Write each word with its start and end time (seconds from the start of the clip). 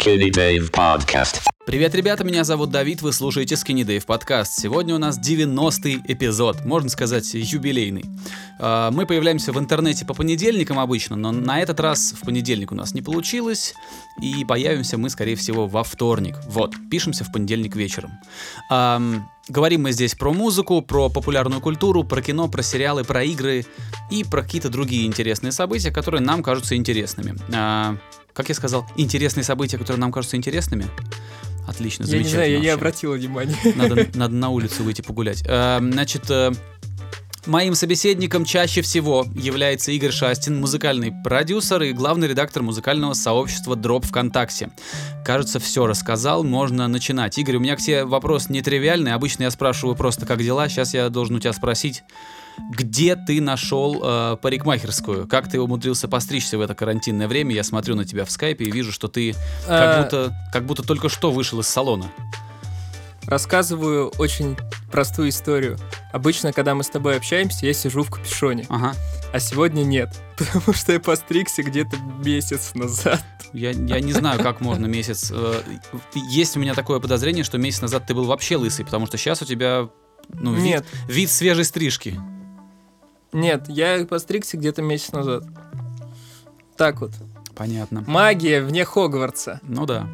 Skinny 0.00 0.30
Dave 0.30 0.70
Podcast. 0.70 1.42
Привет, 1.66 1.94
ребята, 1.94 2.24
меня 2.24 2.42
зовут 2.42 2.70
Давид, 2.70 3.02
вы 3.02 3.12
слушаете 3.12 3.54
Skinny 3.56 3.84
Dave 3.84 4.06
подкаст. 4.06 4.58
Сегодня 4.58 4.94
у 4.94 4.98
нас 4.98 5.18
90-й 5.18 6.00
эпизод, 6.10 6.64
можно 6.64 6.88
сказать, 6.88 7.34
юбилейный. 7.34 8.04
А, 8.58 8.90
Мы 8.90 9.04
появляемся 9.04 9.52
в 9.52 9.58
интернете 9.58 10.06
по 10.06 10.14
понедельникам 10.14 10.78
обычно, 10.78 11.16
но 11.16 11.32
на 11.32 11.60
этот 11.60 11.80
раз 11.80 12.14
в 12.18 12.24
понедельник 12.24 12.72
у 12.72 12.74
нас 12.74 12.94
не 12.94 13.02
получилось, 13.02 13.74
и 14.22 14.44
появимся 14.46 14.96
мы, 14.96 15.10
скорее 15.10 15.36
всего, 15.36 15.66
во 15.66 15.84
вторник. 15.84 16.36
Вот, 16.46 16.74
пишемся 16.90 17.24
в 17.24 17.32
понедельник 17.32 17.76
вечером. 17.76 18.12
Ам, 18.70 19.28
Говорим 19.48 19.82
мы 19.82 19.90
здесь 19.90 20.14
про 20.14 20.32
музыку, 20.32 20.80
про 20.80 21.08
популярную 21.08 21.60
культуру, 21.60 22.04
про 22.04 22.22
кино, 22.22 22.46
про 22.46 22.62
сериалы, 22.62 23.02
про 23.02 23.24
игры 23.24 23.66
и 24.08 24.22
про 24.22 24.42
какие-то 24.42 24.68
другие 24.68 25.06
интересные 25.08 25.50
события, 25.50 25.90
которые 25.90 26.20
нам 26.20 26.44
кажутся 26.44 26.76
интересными. 26.76 27.34
Как 28.34 28.48
я 28.48 28.54
сказал, 28.54 28.86
интересные 28.96 29.44
события, 29.44 29.78
которые 29.78 30.00
нам 30.00 30.12
кажутся 30.12 30.36
интересными? 30.36 30.86
Отлично, 31.66 32.02
Я 32.04 32.06
не 32.06 32.10
замечательно. 32.24 32.36
знаю, 32.38 32.52
я 32.52 32.58
не 32.60 32.68
обратила 32.68 33.14
внимания. 33.14 33.56
Надо, 33.76 34.06
надо 34.14 34.34
на 34.34 34.48
улицу 34.50 34.82
выйти 34.82 35.02
погулять. 35.02 35.42
Э, 35.46 35.78
Значит, 35.80 36.28
э, 36.30 36.52
моим 37.46 37.74
собеседником 37.74 38.44
чаще 38.44 38.82
всего 38.82 39.26
является 39.34 39.92
Игорь 39.92 40.10
Шастин, 40.10 40.58
музыкальный 40.60 41.12
продюсер 41.24 41.82
и 41.82 41.92
главный 41.92 42.28
редактор 42.28 42.62
музыкального 42.62 43.12
сообщества 43.14 43.76
Дроп 43.76 44.06
ВКонтакте. 44.06 44.70
Кажется, 45.24 45.60
все 45.60 45.86
рассказал, 45.86 46.42
можно 46.44 46.88
начинать. 46.88 47.38
Игорь, 47.38 47.56
у 47.56 47.60
меня 47.60 47.76
к 47.76 47.80
тебе 47.80 48.04
вопрос 48.04 48.48
нетривиальный. 48.48 49.12
Обычно 49.12 49.44
я 49.44 49.50
спрашиваю 49.50 49.94
просто, 49.96 50.26
как 50.26 50.42
дела. 50.42 50.68
Сейчас 50.68 50.94
я 50.94 51.08
должен 51.08 51.36
у 51.36 51.40
тебя 51.40 51.52
спросить, 51.52 52.02
где 52.70 53.16
ты 53.16 53.40
нашел 53.40 54.00
э, 54.02 54.36
парикмахерскую? 54.40 55.26
Как 55.26 55.48
ты 55.50 55.60
умудрился 55.60 56.08
постричься 56.08 56.58
в 56.58 56.60
это 56.60 56.74
карантинное 56.74 57.28
время? 57.28 57.54
Я 57.54 57.64
смотрю 57.64 57.94
на 57.96 58.04
тебя 58.04 58.24
в 58.24 58.30
скайпе 58.30 58.64
и 58.66 58.70
вижу, 58.70 58.92
что 58.92 59.08
ты 59.08 59.32
как 59.66 59.68
А, 59.68 60.02
будто, 60.02 60.34
как 60.52 60.64
будто 60.66 60.82
только 60.82 61.08
что 61.08 61.30
вышел 61.32 61.60
из 61.60 61.66
салона. 61.68 62.06
Рассказываю 63.26 64.08
очень 64.18 64.56
простую 64.90 65.28
историю. 65.28 65.78
Обычно, 66.12 66.52
когда 66.52 66.74
мы 66.74 66.82
с 66.82 66.88
тобой 66.88 67.16
общаемся, 67.16 67.66
я 67.66 67.72
сижу 67.74 68.02
в 68.02 68.10
капюшоне, 68.10 68.66
Ага. 68.68 68.94
а 69.32 69.38
сегодня 69.38 69.82
нет, 69.82 70.18
потому 70.38 70.72
что 70.74 70.92
я 70.92 71.00
постригся 71.00 71.62
где-то 71.62 71.96
месяц 72.24 72.72
назад. 72.74 73.22
Я, 73.52 73.70
я 73.70 74.00
не 74.00 74.12
знаю, 74.12 74.40
как 74.42 74.60
можно 74.60 74.86
месяц. 74.86 75.30
э, 75.32 75.60
Есть 76.14 76.56
у 76.56 76.60
меня 76.60 76.74
такое 76.74 76.98
подозрение, 76.98 77.44
что 77.44 77.58
месяц 77.58 77.82
назад 77.82 78.06
ты 78.06 78.14
был 78.14 78.24
вообще 78.24 78.56
лысый, 78.56 78.84
потому 78.84 79.06
что 79.06 79.18
сейчас 79.18 79.42
у 79.42 79.44
тебя 79.44 79.88
ну, 80.32 80.54
вид, 80.54 80.64
Нет, 80.64 80.86
вид 81.08 81.30
свежей 81.30 81.64
стрижки. 81.64 82.18
Нет, 83.32 83.64
я 83.68 84.04
постригся 84.06 84.56
где-то 84.56 84.82
месяц 84.82 85.12
назад. 85.12 85.44
Так 86.76 87.00
вот. 87.00 87.12
Понятно. 87.54 88.02
Магия 88.06 88.62
вне 88.62 88.84
Хогвартса. 88.84 89.60
Ну 89.62 89.84
да. 89.86 90.08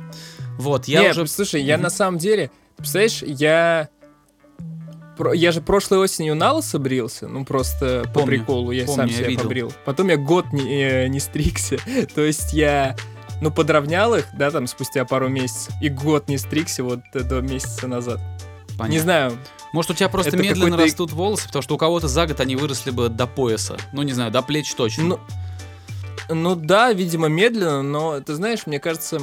Вот, 0.58 0.86
я 0.88 1.02
Не, 1.02 1.10
уже. 1.10 1.26
слушай, 1.26 1.62
я 1.62 1.78
на 1.78 1.90
самом 1.90 2.18
деле, 2.18 2.50
представляешь, 2.76 3.22
я... 3.22 3.88
Я 5.32 5.50
же 5.52 5.62
прошлой 5.62 5.98
осенью 5.98 6.34
на 6.34 6.52
лысо 6.52 6.78
брился, 6.78 7.26
ну 7.26 7.46
просто 7.46 8.02
по 8.12 8.20
Помню, 8.20 8.26
приколу, 8.40 8.70
я 8.70 8.84
помню, 8.84 8.96
сам 9.02 9.06
я 9.06 9.16
себя 9.16 9.28
видел. 9.28 9.42
побрил. 9.44 9.72
Потом 9.86 10.08
я 10.08 10.18
год 10.18 10.52
не, 10.52 10.82
э, 10.84 11.08
не 11.08 11.20
стригся, 11.20 11.78
то 12.14 12.20
есть 12.20 12.52
я, 12.52 12.96
ну, 13.40 13.50
подровнял 13.50 14.14
их, 14.14 14.26
да, 14.36 14.50
там, 14.50 14.66
спустя 14.66 15.06
пару 15.06 15.28
месяцев, 15.30 15.72
и 15.80 15.88
год 15.88 16.28
не 16.28 16.36
стригся 16.36 16.84
вот 16.84 17.00
до 17.14 17.40
месяца 17.40 17.86
назад. 17.88 18.20
Понятно. 18.78 18.92
Не 18.92 18.98
знаю, 18.98 19.38
Может, 19.72 19.90
у 19.92 19.94
тебя 19.94 20.08
просто 20.08 20.30
Это 20.30 20.36
медленно 20.38 20.76
растут 20.76 21.12
волосы, 21.12 21.46
потому 21.46 21.62
что 21.62 21.74
у 21.74 21.78
кого-то 21.78 22.08
за 22.08 22.26
год 22.26 22.40
они 22.40 22.56
выросли 22.56 22.90
бы 22.90 23.08
до 23.08 23.26
пояса. 23.26 23.76
Ну, 23.92 24.02
не 24.02 24.12
знаю, 24.12 24.30
до 24.30 24.42
плеч 24.42 24.74
точно. 24.74 25.04
ну, 25.04 25.20
ну 26.28 26.54
да, 26.56 26.92
видимо, 26.92 27.28
медленно, 27.28 27.82
но, 27.82 28.20
ты 28.20 28.34
знаешь, 28.34 28.66
мне 28.66 28.78
кажется, 28.80 29.20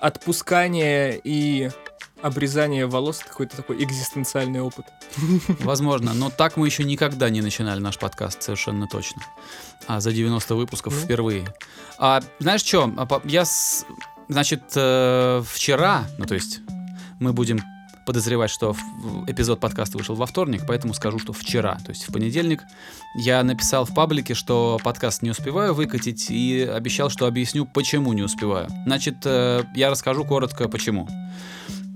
отпускание 0.00 1.20
и 1.22 1.70
обрезание 2.22 2.86
волос 2.86 3.20
это 3.20 3.28
какой-то 3.28 3.56
такой 3.56 3.82
экзистенциальный 3.82 4.60
опыт. 4.60 4.86
Возможно, 5.60 6.14
но 6.14 6.30
так 6.30 6.56
мы 6.56 6.66
еще 6.66 6.82
никогда 6.84 7.30
не 7.30 7.40
начинали 7.40 7.80
наш 7.80 7.98
подкаст, 7.98 8.42
совершенно 8.42 8.88
точно. 8.88 9.22
А 9.86 10.00
за 10.00 10.12
90 10.12 10.54
выпусков 10.56 10.94
Ну. 10.94 11.00
впервые. 11.00 11.46
А 11.98 12.20
знаешь 12.40 12.62
что, 12.64 12.92
я, 13.24 13.44
с- 13.44 13.84
значит, 14.28 14.62
э, 14.74 15.42
вчера, 15.48 16.06
ну 16.18 16.26
то 16.26 16.34
есть 16.34 16.60
мы 17.20 17.32
будем 17.32 17.60
подозревать, 18.08 18.50
что 18.50 18.74
эпизод 19.26 19.60
подкаста 19.60 19.98
вышел 19.98 20.14
во 20.14 20.24
вторник, 20.24 20.62
поэтому 20.66 20.94
скажу, 20.94 21.18
что 21.18 21.34
вчера, 21.34 21.74
то 21.84 21.90
есть 21.90 22.08
в 22.08 22.12
понедельник, 22.12 22.62
я 23.14 23.42
написал 23.42 23.84
в 23.84 23.92
паблике, 23.92 24.32
что 24.32 24.80
подкаст 24.82 25.20
не 25.20 25.28
успеваю 25.28 25.74
выкатить 25.74 26.30
и 26.30 26.62
обещал, 26.62 27.10
что 27.10 27.26
объясню, 27.26 27.66
почему 27.66 28.14
не 28.14 28.22
успеваю. 28.22 28.68
Значит, 28.86 29.16
э, 29.26 29.64
я 29.74 29.90
расскажу 29.90 30.24
коротко, 30.24 30.70
почему. 30.70 31.06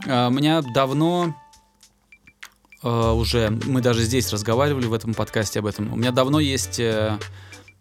Э, 0.05 0.27
У 0.27 0.31
меня 0.33 0.61
давно 0.61 1.35
э, 2.83 3.11
уже, 3.13 3.49
мы 3.49 3.81
даже 3.81 4.03
здесь 4.03 4.31
разговаривали 4.31 4.85
в 4.85 4.93
этом 4.93 5.15
подкасте 5.15 5.61
об 5.61 5.67
этом. 5.67 5.95
У 5.95 5.97
меня 5.97 6.11
давно 6.11 6.41
есть 6.41 6.79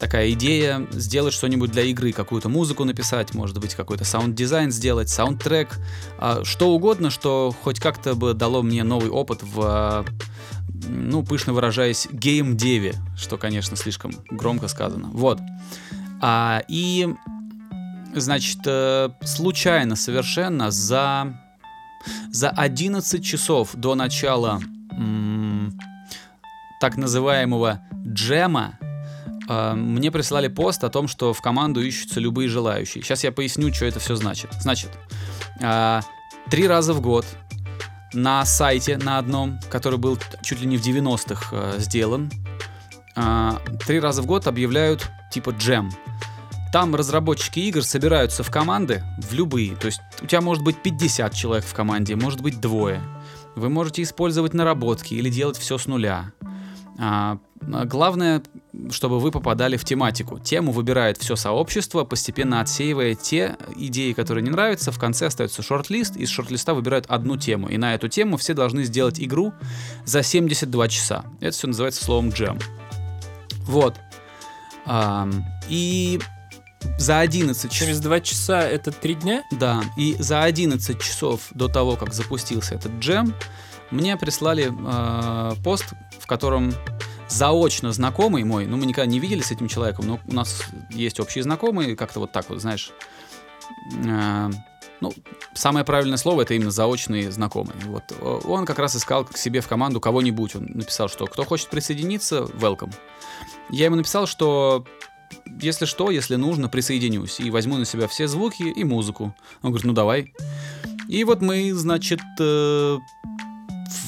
такая 0.02 0.32
идея 0.32 0.88
сделать 0.90 1.32
что-нибудь 1.32 1.72
для 1.72 1.84
игры, 1.84 2.12
какую-то 2.12 2.50
музыку 2.50 2.86
написать, 2.86 3.36
может 3.36 3.60
быть, 3.60 3.76
какой-то 3.76 4.04
саунд-дизайн 4.04 4.72
сделать, 4.72 5.10
саундтрек, 5.10 5.78
а, 6.18 6.44
что 6.44 6.72
угодно, 6.72 7.12
что 7.12 7.56
хоть 7.62 7.80
как-то 7.80 8.16
бы 8.16 8.34
дало 8.34 8.64
мне 8.64 8.84
новый 8.84 9.12
опыт 9.12 9.44
в, 9.44 10.06
э, 10.08 10.12
ну, 10.90 11.24
пышно 11.24 11.54
выражаясь, 11.54 12.08
гейм-деве, 12.12 12.96
что, 13.16 13.38
конечно, 13.38 13.78
слишком 13.78 14.12
громко 14.32 14.68
сказано. 14.70 15.10
Вот. 15.14 15.40
А, 16.20 16.64
и, 16.68 17.08
значит, 18.16 18.62
э, 18.66 19.10
случайно 19.24 19.96
совершенно 19.96 20.72
за, 20.72 21.40
за 22.32 22.50
11 22.50 23.24
часов 23.24 23.70
до 23.76 23.94
начала 23.94 24.60
м, 24.94 25.80
так 26.80 26.98
называемого 26.98 27.82
джема 28.04 28.80
мне 29.76 30.12
прислали 30.12 30.48
пост 30.48 30.84
о 30.84 30.90
том, 30.90 31.08
что 31.08 31.34
в 31.34 31.42
команду 31.42 31.82
ищутся 31.82 32.20
любые 32.20 32.50
желающие. 32.50 33.04
Сейчас 33.04 33.24
я 33.24 33.32
поясню, 33.32 33.74
что 33.74 33.86
это 33.86 34.00
все 34.00 34.16
значит. 34.16 34.52
Значит, 34.60 34.92
э, 35.60 36.02
три 36.50 36.68
раза 36.68 36.94
в 36.94 37.02
год 37.02 37.26
на 38.14 38.46
сайте 38.46 38.98
на 38.98 39.18
одном, 39.18 39.60
который 39.70 39.98
был 39.98 40.18
чуть 40.44 40.62
ли 40.62 40.68
не 40.68 40.78
в 40.78 40.86
90-х 40.86 41.48
э, 41.52 41.80
сделан, 41.80 42.32
три 43.86 44.00
раза 44.00 44.22
в 44.22 44.26
год 44.26 44.48
объявляют 44.48 45.10
типа 45.32 45.52
джем. 45.52 45.92
Там 46.72 46.96
разработчики 46.96 47.60
игр 47.60 47.84
собираются 47.84 48.44
в 48.44 48.50
команды, 48.50 49.04
в 49.18 49.34
любые. 49.34 49.76
То 49.76 49.88
есть 49.88 50.02
у 50.22 50.26
тебя 50.26 50.40
может 50.40 50.64
быть 50.64 50.82
50 50.82 51.34
человек 51.34 51.66
в 51.66 51.74
команде, 51.74 52.16
может 52.16 52.40
быть 52.42 52.62
двое. 52.62 53.02
Вы 53.56 53.70
можете 53.70 54.02
использовать 54.04 54.54
наработки 54.54 55.14
или 55.14 55.30
делать 55.30 55.58
все 55.58 55.78
с 55.78 55.86
нуля. 55.86 56.32
А, 57.04 57.40
а 57.74 57.86
главное, 57.86 58.44
чтобы 58.92 59.20
вы 59.20 59.32
попадали 59.32 59.76
в 59.76 59.84
тематику. 59.84 60.38
Тему 60.38 60.72
выбирает 60.72 61.18
все 61.18 61.36
сообщество, 61.36 62.04
постепенно 62.04 62.62
отсеивая 62.62 63.16
те 63.16 63.58
идеи, 63.76 64.14
которые 64.14 64.44
не 64.44 64.52
нравятся. 64.52 64.92
В 64.92 65.00
конце 65.00 65.26
остается 65.26 65.64
шорт-лист, 65.64 66.16
из 66.16 66.30
шорт-листа 66.30 66.76
выбирают 66.76 67.08
одну 67.08 67.38
тему. 67.38 67.70
И 67.70 67.78
на 67.78 67.96
эту 67.96 68.08
тему 68.08 68.38
все 68.38 68.54
должны 68.54 68.84
сделать 68.84 69.20
игру 69.20 69.52
за 70.06 70.22
72 70.22 70.88
часа. 70.90 71.26
Это 71.40 71.58
все 71.58 71.68
называется 71.68 72.06
словом 72.06 72.30
джем. 72.30 72.60
Вот. 73.64 73.96
Ам, 74.86 75.44
и 75.70 76.20
за 77.00 77.20
11 77.20 77.64
часов... 77.64 77.80
Через 77.80 78.00
два 78.00 78.20
часа 78.20 78.62
это 78.62 78.92
три 78.92 79.16
дня? 79.16 79.44
Да, 79.52 79.84
и 79.98 80.16
за 80.20 80.44
11 80.44 81.02
часов 81.02 81.48
до 81.56 81.68
того, 81.68 81.96
как 81.96 82.14
запустился 82.14 82.76
этот 82.76 82.92
джем, 83.00 83.34
мне 83.90 84.18
прислали 84.18 84.72
э, 84.72 85.56
пост, 85.64 85.94
котором 86.32 86.74
заочно 87.28 87.92
знакомый 87.92 88.46
мой, 88.46 88.66
ну 88.66 88.78
мы 88.78 88.86
никогда 88.86 89.06
не 89.06 89.20
видели 89.20 89.42
с 89.42 89.52
этим 89.52 89.68
человеком, 89.68 90.08
но 90.08 90.20
у 90.26 90.34
нас 90.34 90.64
есть 90.90 91.20
общие 91.20 91.44
знакомые, 91.44 91.98
как-то 91.98 92.22
вот 92.22 92.32
так 92.32 92.50
вот, 92.50 92.62
знаешь. 92.62 92.92
Э, 94.06 94.50
ну, 95.02 95.14
самое 95.54 95.84
правильное 95.84 96.16
слово 96.16 96.44
это 96.44 96.54
именно 96.54 96.72
заочные 96.72 97.30
знакомые. 97.30 97.76
Вот 97.86 98.04
э, 98.12 98.40
он 98.46 98.66
как 98.66 98.80
раз 98.80 98.96
искал 98.96 99.26
к 99.26 99.38
себе 99.38 99.60
в 99.60 99.68
команду 99.68 100.00
кого-нибудь. 100.00 100.56
Он 100.56 100.68
написал, 100.74 101.10
что 101.10 101.28
кто 101.28 101.44
хочет 101.44 101.68
присоединиться, 101.68 102.44
welcome. 102.44 102.94
Я 103.70 103.86
ему 103.86 103.98
написал, 103.98 104.26
что 104.26 104.86
если 105.62 105.84
что, 105.84 106.12
если 106.12 106.38
нужно, 106.38 106.70
присоединюсь 106.70 107.42
и 107.42 107.52
возьму 107.52 107.76
на 107.76 107.84
себя 107.84 108.08
все 108.08 108.28
звуки 108.30 108.64
и 108.64 108.84
музыку. 108.86 109.36
Он 109.64 109.72
говорит, 109.72 109.86
ну 109.86 109.92
давай. 109.92 110.34
И 111.10 111.26
вот 111.26 111.42
мы, 111.42 111.74
значит, 111.74 112.22
э, 112.40 112.98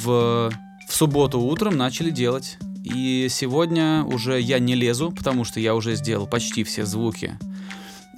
в, 0.04 0.52
в 0.88 0.96
субботу 0.96 1.40
утром 1.40 1.78
начали 1.78 2.10
делать. 2.10 2.58
И 2.84 3.28
сегодня 3.30 4.04
уже 4.04 4.40
я 4.40 4.60
не 4.60 4.76
лезу, 4.76 5.12
потому 5.12 5.46
что 5.46 5.60
я 5.60 5.74
уже 5.74 5.96
сделал 5.96 6.28
почти 6.28 6.64
все 6.64 6.86
звуки. 6.86 7.38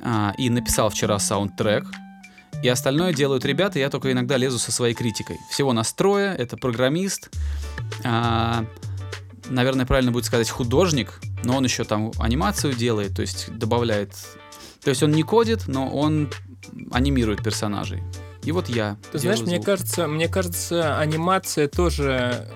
А, 0.03 0.33
и 0.37 0.49
написал 0.49 0.89
вчера 0.89 1.17
саундтрек. 1.19 1.85
И 2.63 2.67
остальное 2.67 3.13
делают 3.13 3.45
ребята, 3.45 3.79
я 3.79 3.89
только 3.89 4.11
иногда 4.11 4.37
лезу 4.37 4.59
со 4.59 4.71
своей 4.71 4.93
критикой. 4.93 5.37
Всего 5.49 5.73
настроя, 5.73 6.33
это 6.33 6.57
программист, 6.57 7.29
а, 8.03 8.65
наверное, 9.49 9.85
правильно 9.85 10.11
будет 10.11 10.25
сказать 10.25 10.49
художник, 10.49 11.19
но 11.43 11.57
он 11.57 11.63
еще 11.63 11.83
там 11.83 12.11
анимацию 12.19 12.73
делает, 12.73 13.15
то 13.15 13.21
есть 13.21 13.51
добавляет... 13.51 14.13
То 14.83 14.89
есть 14.89 15.01
он 15.01 15.11
не 15.11 15.23
кодит, 15.23 15.67
но 15.67 15.89
он 15.89 16.29
анимирует 16.91 17.43
персонажей. 17.43 18.03
И 18.45 18.51
вот 18.51 18.69
я. 18.69 18.97
Ты 19.11 19.19
знаешь, 19.19 19.41
мне 19.41 19.55
звук. 19.55 19.65
кажется, 19.65 20.07
мне 20.07 20.27
кажется, 20.27 20.97
анимация 20.99 21.67
тоже 21.67 22.47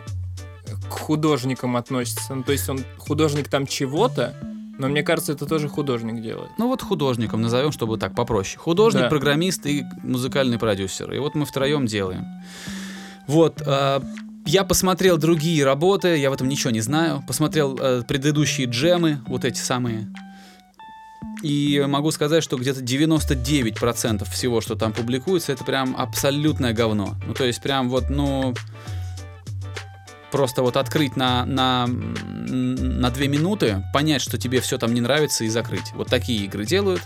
к 0.90 0.94
художникам 0.94 1.76
относится. 1.78 2.36
Ну, 2.36 2.44
то 2.44 2.52
есть 2.52 2.70
он 2.70 2.84
художник 2.98 3.50
там 3.50 3.66
чего-то, 3.66 4.36
но 4.78 4.88
мне 4.88 5.02
кажется, 5.04 5.34
это 5.34 5.46
тоже 5.46 5.68
художник 5.68 6.22
делает. 6.22 6.52
Ну 6.58 6.68
вот 6.68 6.82
художником 6.82 7.42
назовем, 7.42 7.72
чтобы 7.72 7.98
так 7.98 8.16
попроще. 8.16 8.60
Художник, 8.60 9.04
Да. 9.04 9.10
программист 9.10 9.66
и 9.66 9.84
музыкальный 10.04 10.58
продюсер. 10.60 11.12
И 11.12 11.18
вот 11.20 11.36
мы 11.36 11.46
втроем 11.46 11.86
делаем. 11.88 12.26
Вот. 13.28 13.62
э, 13.66 14.00
я 14.46 14.64
посмотрел 14.64 15.18
другие 15.18 15.64
работы, 15.66 16.18
я 16.18 16.30
в 16.30 16.34
этом 16.34 16.48
ничего 16.48 16.72
не 16.72 16.82
знаю. 16.82 17.24
Посмотрел 17.28 17.78
э, 17.80 18.04
предыдущие 18.08 18.68
джемы, 18.68 19.20
вот 19.28 19.44
эти 19.46 19.60
самые. 19.60 20.08
И 21.42 21.84
могу 21.88 22.12
сказать, 22.12 22.44
что 22.44 22.58
где-то 22.58 22.82
99% 22.82 24.30
всего, 24.30 24.62
что 24.62 24.76
там 24.76 24.92
публикуется, 24.92 25.54
это 25.54 25.64
прям 25.64 25.96
абсолютное 25.98 26.74
говно. 26.74 27.16
Ну, 27.26 27.34
то 27.34 27.46
есть 27.46 27.62
прям 27.62 27.90
вот, 27.90 28.10
ну... 28.10 28.54
Просто 30.32 30.62
вот 30.62 30.78
открыть 30.78 31.16
на, 31.16 31.44
на, 31.46 31.88
на 31.88 33.10
две 33.10 33.28
минуты, 33.28 33.84
понять, 33.92 34.22
что 34.22 34.38
тебе 34.38 34.62
все 34.62 34.78
там 34.78 34.94
не 34.94 35.02
нравится, 35.02 35.44
и 35.44 35.50
закрыть. 35.50 35.92
Вот 35.96 36.08
такие 36.08 36.46
игры 36.46 36.66
делают. 36.66 37.02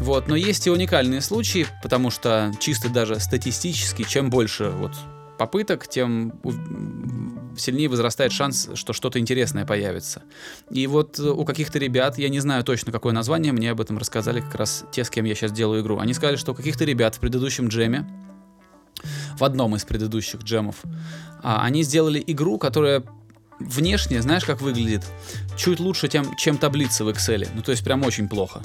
Вот, 0.00 0.28
но 0.28 0.36
есть 0.36 0.66
и 0.66 0.70
уникальные 0.70 1.20
случаи, 1.20 1.66
потому 1.82 2.10
что 2.10 2.52
чисто 2.58 2.88
даже 2.88 3.20
статистически, 3.20 4.04
чем 4.04 4.30
больше 4.30 4.70
вот 4.70 4.92
попыток, 5.38 5.86
тем 5.86 6.32
сильнее 7.56 7.88
возрастает 7.88 8.32
шанс, 8.32 8.70
что 8.74 8.92
что-то 8.92 9.18
интересное 9.18 9.64
появится. 9.64 10.22
И 10.70 10.86
вот 10.86 11.18
э, 11.18 11.22
у 11.22 11.44
каких-то 11.44 11.78
ребят, 11.78 12.18
я 12.18 12.28
не 12.28 12.40
знаю 12.40 12.64
точно 12.64 12.92
какое 12.92 13.12
название, 13.12 13.52
мне 13.52 13.70
об 13.70 13.80
этом 13.80 13.98
рассказали 13.98 14.40
как 14.40 14.54
раз 14.54 14.84
те, 14.92 15.04
с 15.04 15.10
кем 15.10 15.24
я 15.24 15.34
сейчас 15.34 15.52
делаю 15.52 15.82
игру. 15.82 15.98
Они 15.98 16.14
сказали, 16.14 16.36
что 16.36 16.52
у 16.52 16.54
каких-то 16.54 16.84
ребят 16.84 17.16
в 17.16 17.20
предыдущем 17.20 17.68
джеме, 17.68 18.08
в 19.38 19.44
одном 19.44 19.76
из 19.76 19.84
предыдущих 19.84 20.42
джемов, 20.42 20.76
а, 21.42 21.62
они 21.62 21.82
сделали 21.82 22.22
игру, 22.26 22.58
которая 22.58 23.02
внешне, 23.58 24.22
знаешь, 24.22 24.44
как 24.44 24.60
выглядит? 24.60 25.04
Чуть 25.56 25.80
лучше, 25.80 26.08
тем, 26.08 26.36
чем 26.36 26.58
таблица 26.58 27.04
в 27.04 27.08
Excel. 27.08 27.48
Ну, 27.54 27.62
то 27.62 27.70
есть 27.70 27.84
прям 27.84 28.02
очень 28.04 28.28
плохо. 28.28 28.60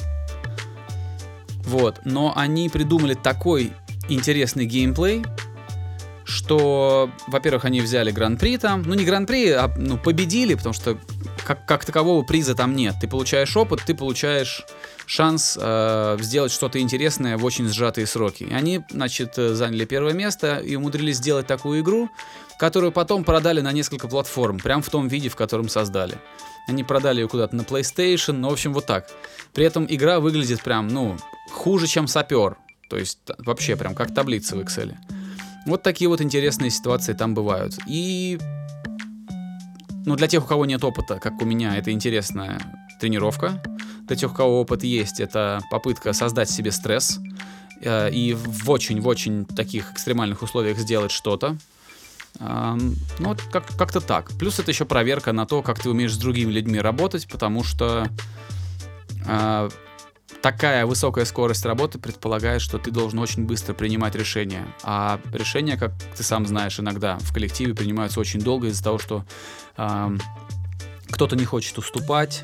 Вот. 1.66 2.02
Но 2.06 2.34
они 2.36 2.70
придумали 2.70 3.14
такой 3.14 3.72
интересный 4.10 4.66
геймплей, 4.66 5.24
что, 6.32 7.12
во-первых, 7.28 7.66
они 7.66 7.82
взяли 7.82 8.12
гран-при 8.12 8.58
там, 8.58 8.84
ну 8.84 8.94
не 8.96 9.06
гран-при, 9.06 9.50
а 9.52 9.72
ну, 9.78 9.98
победили, 9.98 10.56
потому 10.56 10.74
что 10.74 10.98
как, 11.46 11.66
как 11.66 11.86
такового 11.86 12.24
приза 12.24 12.56
там 12.56 12.76
нет. 12.76 12.96
Ты 13.02 13.08
получаешь 13.08 13.56
опыт, 13.56 13.82
ты 13.86 13.94
получаешь 13.94 14.66
шанс 15.06 15.58
э, 15.62 16.18
сделать 16.22 16.52
что-то 16.52 16.80
интересное 16.80 17.38
в 17.38 17.44
очень 17.44 17.68
сжатые 17.68 18.08
сроки. 18.08 18.48
Они, 18.52 18.82
значит, 18.90 19.38
э, 19.38 19.54
заняли 19.54 19.86
первое 19.86 20.14
место 20.14 20.58
и 20.58 20.76
умудрились 20.76 21.18
сделать 21.18 21.48
такую 21.48 21.82
игру, 21.82 22.10
которую 22.58 22.92
потом 22.92 23.24
продали 23.24 23.60
на 23.62 23.72
несколько 23.72 24.08
платформ, 24.08 24.60
прям 24.60 24.82
в 24.82 24.90
том 24.90 25.08
виде, 25.08 25.30
в 25.30 25.36
котором 25.36 25.68
создали. 25.68 26.18
Они 26.68 26.84
продали 26.84 27.22
ее 27.22 27.28
куда-то 27.28 27.56
на 27.56 27.62
PlayStation, 27.62 28.34
ну, 28.34 28.50
в 28.50 28.54
общем, 28.54 28.74
вот 28.74 28.86
так. 28.86 29.10
При 29.54 29.66
этом 29.66 29.86
игра 29.90 30.20
выглядит 30.20 30.64
прям, 30.64 30.88
ну, 30.88 31.18
хуже, 31.52 31.88
чем 31.88 32.08
сапер. 32.08 32.56
То 32.90 32.98
есть 32.98 33.20
вообще 33.40 33.76
прям 33.76 33.96
как 33.96 34.14
таблица 34.14 34.56
в 34.56 34.60
Excel. 34.60 34.96
Вот 35.66 35.84
такие 35.84 36.10
вот 36.10 36.22
интересные 36.22 36.72
ситуации 36.72 37.14
там 37.14 37.34
бывают. 37.34 37.78
И 37.88 38.40
ну, 40.06 40.16
для 40.16 40.28
тех, 40.28 40.44
у 40.44 40.48
кого 40.48 40.66
нет 40.66 40.84
опыта, 40.84 41.20
как 41.20 41.42
у 41.42 41.46
меня, 41.46 41.78
это 41.78 41.92
интересная 41.92 42.60
тренировка. 43.00 43.62
Для 44.08 44.16
тех, 44.16 44.32
у 44.32 44.36
кого 44.36 44.62
опыт 44.62 44.84
есть, 44.84 45.20
это 45.20 45.62
попытка 45.70 46.14
создать 46.14 46.50
себе 46.50 46.72
стресс 46.72 47.20
э, 47.82 48.12
и 48.12 48.34
в 48.34 48.70
очень-в-очень 48.70 49.46
таких 49.46 49.92
экстремальных 49.94 50.42
условиях 50.42 50.78
сделать 50.80 51.12
что-то. 51.12 51.58
Ам, 52.40 52.96
ну, 53.20 53.30
вот 53.30 53.42
как- 53.52 53.68
как-то 53.78 54.02
так. 54.02 54.32
Плюс 54.40 54.58
это 54.60 54.72
еще 54.72 54.86
проверка 54.86 55.34
на 55.34 55.46
то, 55.46 55.62
как 55.62 55.80
ты 55.80 55.90
умеешь 55.90 56.14
с 56.14 56.18
другими 56.18 56.52
людьми 56.52 56.80
работать, 56.80 57.28
потому 57.28 57.64
что 57.64 58.08
а, 59.28 59.70
такая 60.42 60.86
высокая 60.86 61.26
скорость 61.26 61.66
работы 61.66 62.00
предполагает, 62.00 62.62
что 62.62 62.78
ты 62.78 62.92
должен 62.92 63.20
очень 63.20 63.46
быстро 63.46 63.74
принимать 63.74 64.16
решения. 64.16 64.66
А 64.84 65.20
решения, 65.34 65.78
как 65.78 65.94
ты 66.16 66.24
сам 66.24 66.46
знаешь, 66.46 66.80
иногда 66.80 67.18
в 67.20 67.34
коллективе 67.34 67.74
принимаются 67.74 68.20
очень 68.20 68.40
долго 68.40 68.68
из-за 68.68 68.84
того, 68.84 68.98
что 68.98 69.26
ам, 69.78 70.20
кто-то 71.10 71.36
не 71.36 71.46
хочет 71.46 71.78
уступать, 71.78 72.44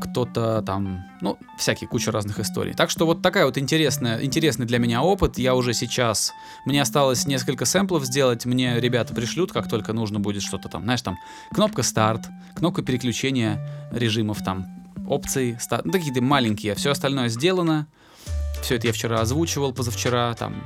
кто-то 0.00 0.62
там, 0.62 1.04
ну, 1.20 1.38
всякие, 1.58 1.88
куча 1.88 2.12
разных 2.12 2.38
историй. 2.38 2.72
Так 2.74 2.90
что 2.90 3.06
вот 3.06 3.22
такая 3.22 3.46
вот 3.46 3.58
интересная, 3.58 4.22
интересный 4.22 4.66
для 4.66 4.78
меня 4.78 5.02
опыт. 5.02 5.38
Я 5.38 5.54
уже 5.54 5.74
сейчас, 5.74 6.32
мне 6.64 6.80
осталось 6.80 7.26
несколько 7.26 7.64
сэмплов 7.64 8.04
сделать, 8.04 8.46
мне 8.46 8.80
ребята 8.80 9.14
пришлют, 9.14 9.52
как 9.52 9.68
только 9.68 9.92
нужно 9.92 10.20
будет 10.20 10.42
что-то 10.42 10.68
там, 10.68 10.84
знаешь, 10.84 11.02
там, 11.02 11.16
кнопка 11.52 11.82
старт, 11.82 12.28
кнопка 12.54 12.82
переключения 12.82 13.60
режимов 13.90 14.42
там, 14.44 14.77
опций, 15.08 15.56
ста- 15.60 15.80
ну, 15.84 15.92
такие 15.92 16.20
маленькие, 16.20 16.74
все 16.74 16.90
остальное 16.90 17.28
сделано. 17.28 17.86
Все 18.62 18.76
это 18.76 18.88
я 18.88 18.92
вчера 18.92 19.20
озвучивал, 19.20 19.72
позавчера, 19.72 20.34
там, 20.34 20.62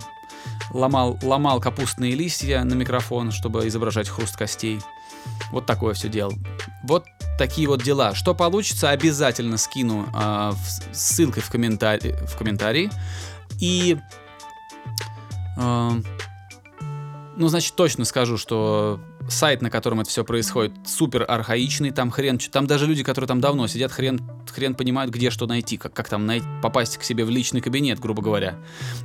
ломал, 0.72 1.18
ломал 1.22 1.60
капустные 1.60 2.14
листья 2.14 2.64
на 2.64 2.74
микрофон, 2.74 3.30
чтобы 3.30 3.68
изображать 3.68 4.08
хруст 4.08 4.36
костей. 4.36 4.80
Вот 5.50 5.66
такое 5.66 5.94
все 5.94 6.08
делал. 6.08 6.32
Вот 6.84 7.04
такие 7.38 7.68
вот 7.68 7.82
дела. 7.82 8.14
Что 8.14 8.34
получится, 8.34 8.90
обязательно 8.90 9.56
скину 9.56 10.08
а, 10.12 10.52
в- 10.52 10.94
ссылкой 10.96 11.42
в, 11.42 11.50
комментарии, 11.50 12.14
в 12.26 12.36
комментарии. 12.36 12.90
И, 13.60 13.98
а, 15.56 15.92
ну, 17.36 17.48
значит, 17.48 17.76
точно 17.76 18.04
скажу, 18.04 18.36
что 18.38 19.00
сайт, 19.32 19.62
на 19.62 19.70
котором 19.70 20.00
это 20.00 20.10
все 20.10 20.24
происходит, 20.24 20.72
супер 20.86 21.24
архаичный, 21.26 21.90
там 21.90 22.10
хрен, 22.10 22.38
там 22.38 22.66
даже 22.66 22.86
люди, 22.86 23.02
которые 23.02 23.28
там 23.28 23.40
давно 23.40 23.66
сидят, 23.66 23.92
хрен, 23.92 24.20
хрен 24.52 24.74
понимают, 24.74 25.12
где 25.12 25.30
что 25.30 25.46
найти, 25.46 25.76
как, 25.76 25.92
как 25.92 26.08
там 26.08 26.26
най- 26.26 26.42
попасть 26.62 26.98
к 26.98 27.02
себе 27.02 27.24
в 27.24 27.30
личный 27.30 27.60
кабинет, 27.60 27.98
грубо 27.98 28.22
говоря. 28.22 28.56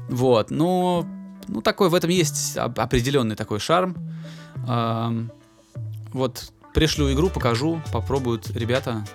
Вот, 0.09 0.51
но, 0.51 1.07
ну, 1.47 1.61
такой, 1.61 1.89
в 1.89 1.95
этом 1.95 2.09
есть 2.09 2.57
оп- 2.57 2.79
определенный 2.79 3.35
такой 3.35 3.59
шарм. 3.59 3.95
Ам, 4.67 5.31
вот, 6.13 6.51
пришлю 6.73 7.11
игру, 7.13 7.29
покажу, 7.29 7.81
попробуют 7.91 8.49
ребята 8.51 9.05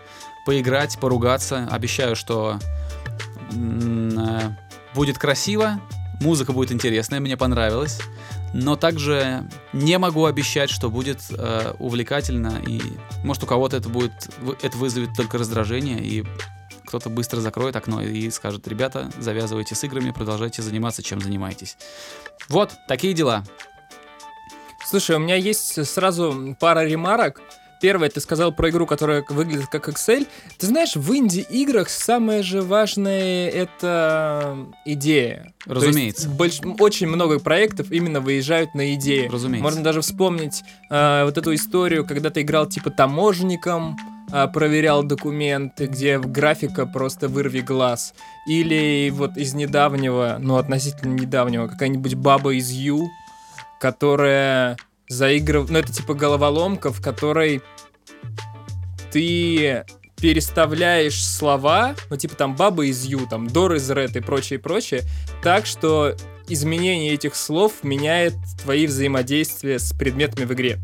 поиграть, 0.44 0.99
поругаться. 0.99 1.69
Обещаю, 1.70 2.17
что 2.17 2.59
э, 3.53 4.50
будет 4.94 5.19
красиво, 5.19 5.81
музыка 6.20 6.53
будет 6.53 6.73
интересная, 6.73 7.20
мне 7.20 7.37
понравилось. 7.37 8.00
Но 8.54 8.76
также 8.76 9.49
не 9.73 9.99
могу 9.99 10.26
обещать, 10.26 10.71
что 10.71 10.90
будет 10.90 11.21
э, 11.30 11.75
увлекательно 11.78 12.61
и 12.66 12.80
может 13.25 13.42
у 13.44 13.47
кого-то 13.47 13.76
это 13.76 13.88
будет 13.88 14.12
это 14.62 14.76
вызовет 14.76 15.14
только 15.16 15.38
раздражение 15.38 16.00
и 16.00 16.25
кто-то 16.85 17.09
быстро 17.09 17.40
закроет 17.40 17.75
окно 17.76 18.02
и 18.02 18.28
скажет, 18.28 18.68
ребята, 18.68 19.11
завязывайте 19.18 19.75
с 19.75 19.82
играми, 19.82 20.11
продолжайте 20.11 20.61
заниматься, 20.61 21.02
чем 21.02 21.23
занимаетесь. 21.23 21.78
Вот, 22.50 22.73
такие 22.87 23.14
дела. 23.14 23.44
Слушай, 24.85 25.16
у 25.16 25.18
меня 25.18 25.37
есть 25.37 25.87
сразу 25.87 26.54
пара 26.61 26.85
ремарок. 26.85 27.40
Первое, 27.82 28.08
ты 28.10 28.20
сказал 28.20 28.52
про 28.52 28.70
игру, 28.70 28.86
которая 28.86 29.24
выглядит 29.28 29.66
как 29.66 29.88
Excel. 29.88 30.26
Ты 30.56 30.66
знаешь, 30.66 30.94
в 30.94 31.14
инди-играх 31.14 31.90
самое 31.90 32.44
же 32.44 32.62
важное— 32.62 33.48
это 33.50 34.56
идея. 34.84 35.52
То 35.64 35.74
есть 35.74 35.86
Разумеется. 35.86 36.28
больш- 36.28 36.76
очень 36.78 37.08
много 37.08 37.40
проектов 37.40 37.90
именно 37.90 38.20
выезжают 38.20 38.74
на 38.76 38.94
идеи. 38.94 39.28
Разумеется. 39.28 39.64
Можно 39.64 39.82
даже 39.82 40.00
вспомнить 40.00 40.62
э, 40.90 41.24
вот 41.24 41.36
эту 41.36 41.52
историю, 41.54 42.06
когда 42.06 42.30
ты 42.30 42.42
играл 42.42 42.66
типа 42.66 42.90
таможенником, 42.90 43.96
а, 44.30 44.46
проверял 44.46 45.02
документы, 45.02 45.86
где 45.86 46.18
графика 46.18 46.86
просто 46.86 47.28
вырви 47.28 47.60
глаз. 47.60 48.14
Или 48.46 49.10
вот 49.12 49.36
из 49.36 49.54
недавнего, 49.54 50.36
ну 50.40 50.56
относительно 50.56 51.12
недавнего, 51.14 51.66
какая-нибудь 51.66 52.14
баба 52.14 52.54
из 52.54 52.70
Ю, 52.70 53.10
которая 53.80 54.78
заигрывает... 55.12 55.71
Ну 55.71 55.78
это 55.78 55.92
типа 55.92 56.14
головоломка, 56.14 56.92
в 56.92 57.00
которой 57.00 57.62
ты 59.11 59.85
переставляешь 60.16 61.23
слова, 61.23 61.95
ну 62.09 62.16
типа 62.16 62.35
там 62.37 62.57
баба 62.57 62.87
из 62.87 63.04
Ю, 63.04 63.26
там 63.26 63.49
Дор 63.49 63.75
из 63.75 63.90
Ред 63.90 64.16
и 64.16 64.21
прочее, 64.21 64.59
прочее, 64.59 65.02
так 65.42 65.66
что 65.66 66.16
изменение 66.49 67.12
этих 67.12 67.35
слов 67.35 67.83
меняет 67.83 68.35
твои 68.62 68.87
взаимодействия 68.87 69.78
с 69.78 69.92
предметами 69.92 70.45
в 70.45 70.52
игре. 70.52 70.78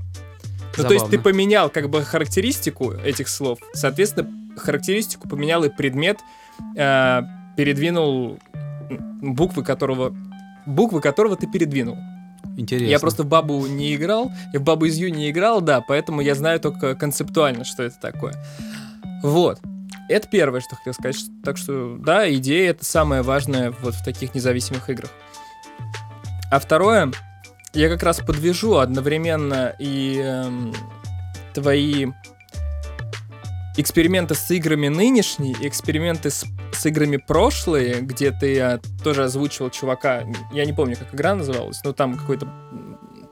Ну, 0.76 0.84
то 0.84 0.92
есть 0.92 1.06
ты 1.06 1.16
Забавно. 1.16 1.32
поменял 1.32 1.70
как 1.70 1.90
бы 1.90 2.04
характеристику 2.04 2.92
этих 2.92 3.28
слов, 3.28 3.58
соответственно, 3.72 4.28
характеристику 4.56 5.28
поменял 5.28 5.64
и 5.64 5.68
предмет, 5.68 6.18
э, 6.76 7.22
передвинул 7.56 8.38
буквы 9.20 9.64
которого 9.64 10.14
буквы 10.66 11.00
которого 11.00 11.36
ты 11.36 11.46
передвинул. 11.46 11.96
Интересно. 12.58 12.90
Я 12.90 12.98
просто 12.98 13.22
в 13.22 13.26
бабу 13.26 13.64
не 13.68 13.94
играл, 13.94 14.32
я 14.52 14.58
в 14.58 14.64
бабу 14.64 14.86
из 14.86 14.96
Ю 14.96 15.10
не 15.10 15.30
играл, 15.30 15.60
да, 15.60 15.80
поэтому 15.80 16.20
я 16.20 16.34
знаю 16.34 16.58
только 16.58 16.96
концептуально, 16.96 17.64
что 17.64 17.84
это 17.84 17.96
такое. 18.00 18.34
Вот. 19.22 19.60
Это 20.08 20.26
первое, 20.26 20.60
что 20.60 20.74
хотел 20.74 20.92
сказать. 20.92 21.16
Так 21.44 21.56
что, 21.56 21.96
да, 22.00 22.28
идея 22.34 22.70
это 22.70 22.84
самое 22.84 23.22
важное 23.22 23.72
вот 23.80 23.94
в 23.94 24.04
таких 24.04 24.34
независимых 24.34 24.90
играх. 24.90 25.10
А 26.50 26.58
второе, 26.58 27.12
я 27.74 27.88
как 27.88 28.02
раз 28.02 28.18
подвяжу 28.18 28.78
одновременно 28.78 29.74
и 29.78 30.18
эм, 30.18 30.74
твои 31.54 32.06
эксперименты 33.78 34.34
с 34.34 34.50
играми 34.50 34.88
нынешние, 34.88 35.54
и 35.60 35.68
эксперименты 35.68 36.30
с, 36.30 36.44
с 36.72 36.86
играми 36.86 37.16
прошлые, 37.16 38.00
где 38.00 38.32
ты 38.32 38.60
а, 38.60 38.80
тоже 39.02 39.24
озвучивал 39.24 39.70
чувака, 39.70 40.24
я 40.52 40.64
не 40.66 40.72
помню, 40.72 40.96
как 40.96 41.14
игра 41.14 41.34
называлась, 41.34 41.80
но 41.84 41.92
там 41.92 42.18
какой-то 42.18 42.48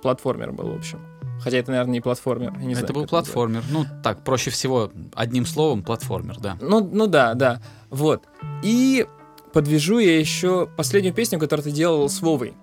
платформер 0.02 0.52
был, 0.52 0.68
в 0.68 0.76
общем. 0.76 1.00
Хотя 1.40 1.58
это, 1.58 1.72
наверное, 1.72 1.94
не 1.94 2.00
платформер. 2.00 2.54
я 2.58 2.64
не 2.64 2.74
знаю, 2.74 2.84
это 2.84 2.92
был 2.94 3.02
как 3.02 3.10
платформер. 3.10 3.62
Ну, 3.70 3.84
так, 4.02 4.24
проще 4.24 4.50
всего, 4.50 4.90
одним 5.14 5.44
словом, 5.46 5.82
платформер, 5.82 6.38
да. 6.38 6.56
Ну, 6.60 6.80
ну 6.80 7.06
да, 7.06 7.34
да. 7.34 7.60
Вот. 7.90 8.22
И 8.62 9.06
подвяжу 9.52 9.98
я 9.98 10.18
еще 10.18 10.68
последнюю 10.76 11.14
песню, 11.14 11.38
которую 11.38 11.64
ты 11.64 11.70
делал 11.72 12.08
с 12.08 12.22
Вовой. 12.22 12.54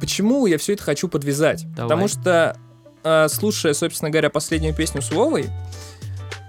Почему 0.00 0.46
я 0.46 0.58
все 0.58 0.72
это 0.72 0.82
хочу 0.82 1.08
подвязать? 1.08 1.64
Давай. 1.74 1.88
Потому 1.88 2.08
что, 2.08 2.56
э, 3.04 3.28
слушая, 3.28 3.72
собственно 3.74 4.10
говоря, 4.10 4.30
последнюю 4.30 4.74
песню 4.74 5.00
с 5.00 5.10
Вовой, 5.10 5.48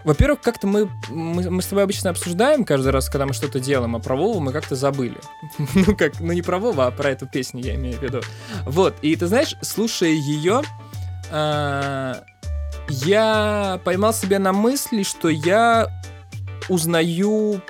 во-первых, 0.03 0.41
как-то 0.41 0.67
мы, 0.67 0.89
мы, 1.09 1.49
мы 1.49 1.61
с 1.61 1.67
тобой 1.67 1.83
обычно 1.83 2.09
обсуждаем 2.09 2.63
каждый 2.63 2.91
раз, 2.91 3.09
когда 3.09 3.25
мы 3.25 3.33
что-то 3.33 3.59
делаем, 3.59 3.95
а 3.95 3.99
про 3.99 4.15
Вову 4.15 4.39
мы 4.39 4.51
как-то 4.51 4.75
забыли. 4.75 5.17
ну 5.57 5.95
как, 5.95 6.19
ну 6.19 6.31
не 6.33 6.41
про 6.41 6.59
Вову, 6.59 6.81
а 6.81 6.91
про 6.91 7.11
эту 7.11 7.27
песню 7.27 7.63
я 7.63 7.75
имею 7.75 7.97
в 7.97 8.01
виду. 8.01 8.21
Вот, 8.65 8.95
и 9.01 9.15
ты 9.15 9.27
знаешь, 9.27 9.55
слушая 9.61 10.11
ее, 10.11 10.61
а, 11.31 12.23
я 12.89 13.81
поймал 13.83 14.13
себя 14.13 14.39
на 14.39 14.53
мысли, 14.53 15.03
что 15.03 15.29
я 15.29 15.87
узнаю 16.69 17.61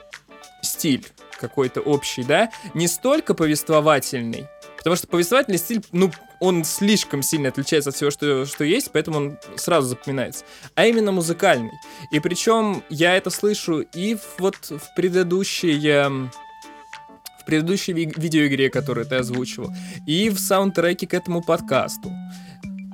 стиль 0.62 1.08
какой-то 1.40 1.82
общий, 1.82 2.24
да, 2.24 2.50
не 2.74 2.88
столько 2.88 3.34
повествовательный, 3.34 4.48
потому 4.78 4.96
что 4.96 5.08
повествовательный 5.08 5.58
стиль, 5.60 5.84
ну, 5.92 6.12
он 6.40 6.64
слишком 6.64 7.22
сильно 7.22 7.50
отличается 7.50 7.90
от 7.90 7.96
всего, 7.96 8.12
что, 8.12 8.46
что 8.46 8.64
есть, 8.64 8.92
поэтому 8.92 9.18
он 9.18 9.38
сразу 9.56 9.88
запоминается, 9.88 10.46
а 10.76 10.86
именно 10.86 11.12
музыкальный. 11.12 11.72
И 12.12 12.20
причем 12.20 12.84
я 12.90 13.16
это 13.16 13.30
слышу 13.30 13.82
и 13.82 14.16
в, 14.16 14.40
вот 14.40 14.56
в 14.56 14.96
предыдущей 14.96 15.80
эм, 15.88 16.32
в 17.40 17.46
предыдущей 17.46 17.94
ви- 17.94 18.14
видеоигре, 18.16 18.70
которую 18.70 19.06
ты 19.06 19.16
озвучивал, 19.16 19.70
и 20.06 20.30
в 20.30 20.40
саундтреке 20.40 21.08
к 21.08 21.14
этому 21.14 21.42
подкасту 21.42 22.12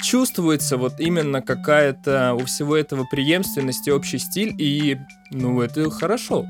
чувствуется 0.03 0.77
вот 0.77 0.99
именно 0.99 1.41
какая-то 1.41 2.35
у 2.35 2.45
всего 2.45 2.75
этого 2.75 3.05
преемственность 3.05 3.87
и 3.87 3.91
общий 3.91 4.19
стиль, 4.19 4.53
и, 4.57 4.97
ну, 5.31 5.61
это 5.61 5.89
хорошо, 5.89 6.45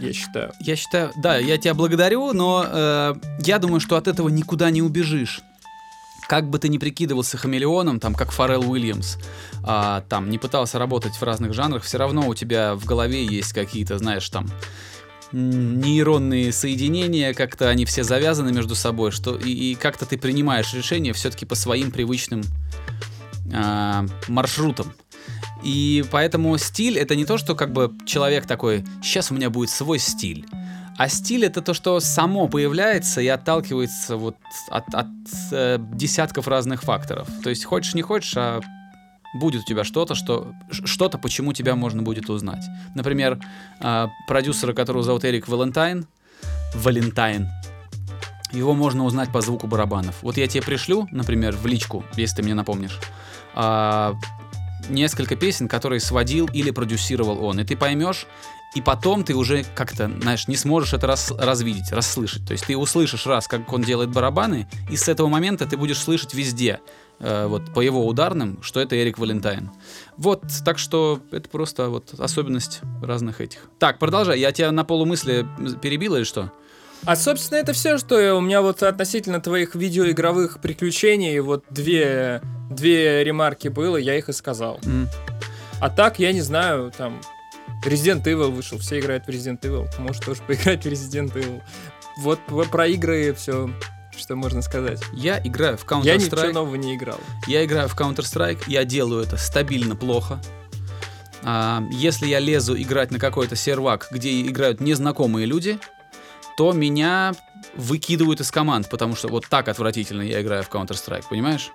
я 0.00 0.12
считаю. 0.12 0.52
Я 0.60 0.76
считаю, 0.76 1.12
да, 1.16 1.38
я 1.38 1.56
тебя 1.56 1.74
благодарю, 1.74 2.32
но 2.32 2.66
э, 2.66 3.14
я 3.40 3.58
думаю, 3.58 3.80
что 3.80 3.96
от 3.96 4.08
этого 4.08 4.28
никуда 4.28 4.70
не 4.70 4.82
убежишь. 4.82 5.40
Как 6.28 6.50
бы 6.50 6.58
ты 6.58 6.68
ни 6.68 6.78
прикидывался 6.78 7.36
хамелеоном, 7.36 8.00
там, 8.00 8.14
как 8.14 8.32
Фаррелл 8.32 8.68
Уильямс, 8.68 9.16
а, 9.62 10.02
там, 10.08 10.28
не 10.28 10.38
пытался 10.38 10.78
работать 10.78 11.14
в 11.14 11.22
разных 11.22 11.54
жанрах, 11.54 11.84
все 11.84 11.98
равно 11.98 12.26
у 12.26 12.34
тебя 12.34 12.74
в 12.74 12.84
голове 12.84 13.24
есть 13.24 13.52
какие-то, 13.52 13.98
знаешь, 13.98 14.28
там, 14.28 14.48
нейронные 15.32 16.52
соединения, 16.52 17.34
как-то 17.34 17.68
они 17.68 17.84
все 17.84 18.04
завязаны 18.04 18.52
между 18.52 18.74
собой, 18.74 19.10
что 19.10 19.36
и, 19.36 19.50
и 19.50 19.74
как-то 19.74 20.06
ты 20.06 20.18
принимаешь 20.18 20.72
решения 20.72 21.12
все-таки 21.12 21.46
по 21.46 21.54
своим 21.54 21.90
привычным 21.90 22.42
а, 23.52 24.06
маршрутам. 24.28 24.92
И 25.62 26.04
поэтому 26.10 26.56
стиль 26.58 26.98
это 26.98 27.16
не 27.16 27.24
то, 27.24 27.38
что 27.38 27.54
как 27.54 27.72
бы 27.72 27.92
человек 28.04 28.46
такой, 28.46 28.84
сейчас 29.02 29.30
у 29.30 29.34
меня 29.34 29.50
будет 29.50 29.70
свой 29.70 29.98
стиль. 29.98 30.46
А 30.98 31.08
стиль 31.08 31.44
это 31.44 31.60
то, 31.60 31.74
что 31.74 32.00
само 32.00 32.48
появляется 32.48 33.20
и 33.20 33.28
отталкивается 33.28 34.16
вот 34.16 34.36
от, 34.70 34.94
от, 34.94 35.06
э, 35.52 35.78
десятков 35.92 36.48
разных 36.48 36.82
факторов. 36.82 37.28
То 37.42 37.50
есть 37.50 37.64
хочешь 37.64 37.94
не 37.94 38.02
хочешь, 38.02 38.34
а 38.36 38.60
будет 39.34 39.62
у 39.62 39.64
тебя 39.64 39.84
что-то, 39.84 40.14
что 40.14 40.52
что-то, 40.70 41.18
почему 41.18 41.52
тебя 41.52 41.76
можно 41.76 42.02
будет 42.02 42.30
узнать. 42.30 42.64
Например, 42.94 43.38
а, 43.80 44.08
продюсера, 44.26 44.72
которого 44.72 45.02
зовут 45.02 45.24
Эрик 45.24 45.48
Валентайн, 45.48 46.06
Валентайн, 46.74 47.50
его 48.52 48.74
можно 48.74 49.04
узнать 49.04 49.30
по 49.32 49.40
звуку 49.40 49.66
барабанов. 49.66 50.16
Вот 50.22 50.36
я 50.36 50.46
тебе 50.46 50.62
пришлю, 50.62 51.08
например, 51.10 51.56
в 51.56 51.66
личку, 51.66 52.04
если 52.16 52.36
ты 52.36 52.42
мне 52.42 52.54
напомнишь, 52.54 52.98
а, 53.54 54.14
несколько 54.88 55.36
песен, 55.36 55.68
которые 55.68 56.00
сводил 56.00 56.46
или 56.46 56.70
продюсировал 56.70 57.44
он. 57.44 57.60
И 57.60 57.64
ты 57.64 57.76
поймешь, 57.76 58.26
и 58.76 58.82
потом 58.82 59.24
ты 59.24 59.34
уже 59.34 59.64
как-то, 59.74 60.10
знаешь, 60.20 60.48
не 60.48 60.56
сможешь 60.56 60.92
это 60.92 61.06
рас- 61.06 61.30
развидеть, 61.30 61.92
расслышать. 61.92 62.46
То 62.46 62.52
есть 62.52 62.66
ты 62.66 62.76
услышишь 62.76 63.26
раз, 63.26 63.48
как 63.48 63.72
он 63.72 63.80
делает 63.80 64.10
барабаны, 64.10 64.68
и 64.90 64.96
с 64.98 65.08
этого 65.08 65.28
момента 65.28 65.64
ты 65.64 65.78
будешь 65.78 65.98
слышать 65.98 66.34
везде, 66.34 66.80
э, 67.18 67.46
вот 67.46 67.72
по 67.72 67.80
его 67.80 68.06
ударным, 68.06 68.62
что 68.62 68.78
это 68.80 68.94
Эрик 68.94 69.16
Валентайн. 69.16 69.70
Вот, 70.18 70.42
так 70.62 70.78
что 70.78 71.20
это 71.30 71.48
просто 71.48 71.88
вот 71.88 72.12
особенность 72.18 72.80
разных 73.02 73.40
этих. 73.40 73.60
Так, 73.78 73.98
продолжай. 73.98 74.38
Я 74.38 74.52
тебя 74.52 74.70
на 74.72 74.84
полумысли 74.84 75.46
перебил 75.80 76.14
или 76.16 76.24
что? 76.24 76.52
А, 77.06 77.16
собственно, 77.16 77.58
это 77.58 77.72
все, 77.72 77.96
что 77.96 78.34
у 78.34 78.42
меня 78.42 78.60
вот 78.60 78.82
относительно 78.82 79.40
твоих 79.40 79.74
видеоигровых 79.74 80.60
приключений, 80.60 81.40
вот 81.40 81.64
две, 81.70 82.42
две 82.70 83.24
ремарки 83.24 83.68
было, 83.68 83.96
я 83.96 84.18
их 84.18 84.28
и 84.28 84.34
сказал. 84.34 84.80
М. 84.84 85.08
А 85.80 85.88
так, 85.88 86.18
я 86.18 86.32
не 86.32 86.42
знаю, 86.42 86.92
там, 86.94 87.22
Resident 87.84 88.22
Evil 88.24 88.50
вышел, 88.50 88.78
все 88.78 88.98
играют 88.98 89.26
в 89.26 89.28
Resident 89.28 89.60
Evil, 89.60 89.88
может 89.98 90.24
тоже 90.24 90.42
поиграть 90.42 90.84
в 90.84 90.88
Resident 90.88 91.32
Evil. 91.34 91.62
Вот 92.18 92.40
про- 92.70 92.86
игры 92.88 93.32
все, 93.34 93.70
что 94.16 94.34
можно 94.36 94.62
сказать. 94.62 95.00
Я 95.12 95.38
играю 95.38 95.76
в 95.76 95.84
Я 96.02 96.16
ничего 96.16 96.36
Counter-Strike. 96.36 96.52
нового 96.52 96.74
не 96.76 96.96
играл. 96.96 97.20
Я 97.46 97.64
играю 97.64 97.88
в 97.88 97.94
Counter-Strike, 97.94 98.64
я 98.66 98.84
делаю 98.84 99.22
это 99.24 99.36
стабильно 99.36 99.94
плохо. 99.94 100.40
А, 101.42 101.82
если 101.92 102.26
я 102.26 102.40
лезу 102.40 102.76
играть 102.80 103.10
на 103.12 103.18
какой-то 103.20 103.54
сервак, 103.54 104.08
где 104.10 104.40
играют 104.42 104.80
незнакомые 104.80 105.46
люди, 105.46 105.78
то 106.56 106.72
меня 106.72 107.34
выкидывают 107.76 108.40
из 108.40 108.50
команд, 108.50 108.88
потому 108.88 109.14
что 109.14 109.28
вот 109.28 109.46
так 109.48 109.68
отвратительно 109.68 110.22
я 110.22 110.40
играю 110.40 110.62
в 110.64 110.70
Counter-Strike, 110.70 111.24
понимаешь? 111.30 111.70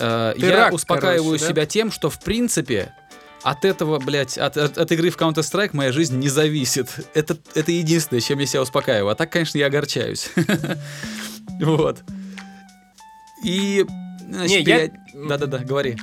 Э, 0.00 0.34
Ты 0.36 0.46
я 0.46 0.56
рак, 0.64 0.72
успокаиваю 0.74 1.24
короче, 1.38 1.44
да? 1.44 1.50
себя 1.50 1.66
тем, 1.66 1.92
что 1.92 2.10
в 2.10 2.18
принципе 2.18 2.92
от 3.44 3.64
этого, 3.64 3.98
блядь, 3.98 4.38
от, 4.38 4.56
от- 4.56 4.78
от 4.78 4.90
игры 4.92 5.10
в 5.10 5.16
Counter-Strike 5.16 5.70
моя 5.74 5.92
жизнь 5.92 6.18
не 6.18 6.28
зависит. 6.28 6.88
Это, 7.14 7.36
это 7.54 7.70
единственное, 7.70 8.20
чем 8.20 8.38
я 8.40 8.46
себя 8.46 8.62
успокаиваю. 8.62 9.10
А 9.12 9.14
так, 9.14 9.30
конечно, 9.30 9.58
я 9.58 9.66
огорчаюсь. 9.66 10.30
Вот. 11.60 12.02
И... 13.44 13.84
Не, 14.28 14.62
я- 14.62 14.90
Да-да-да, 15.14 15.58
говори. 15.58 15.96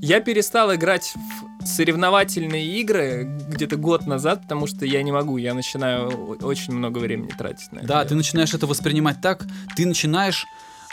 Я 0.00 0.20
перестал 0.20 0.72
играть 0.74 1.14
в 1.60 1.66
соревновательные 1.66 2.64
игры 2.80 3.24
где-то 3.48 3.76
год 3.76 4.06
назад, 4.06 4.42
потому 4.42 4.66
что 4.68 4.84
я 4.86 5.02
не 5.02 5.10
могу, 5.10 5.36
я 5.38 5.52
начинаю 5.54 6.36
очень 6.42 6.74
много 6.74 6.98
времени 6.98 7.30
тратить 7.36 7.72
на 7.72 7.78
это. 7.78 7.88
Да, 7.88 8.04
ты 8.04 8.14
начинаешь 8.14 8.54
это 8.54 8.66
воспринимать 8.66 9.20
так, 9.20 9.44
ты 9.74 9.84
начинаешь 9.86 10.46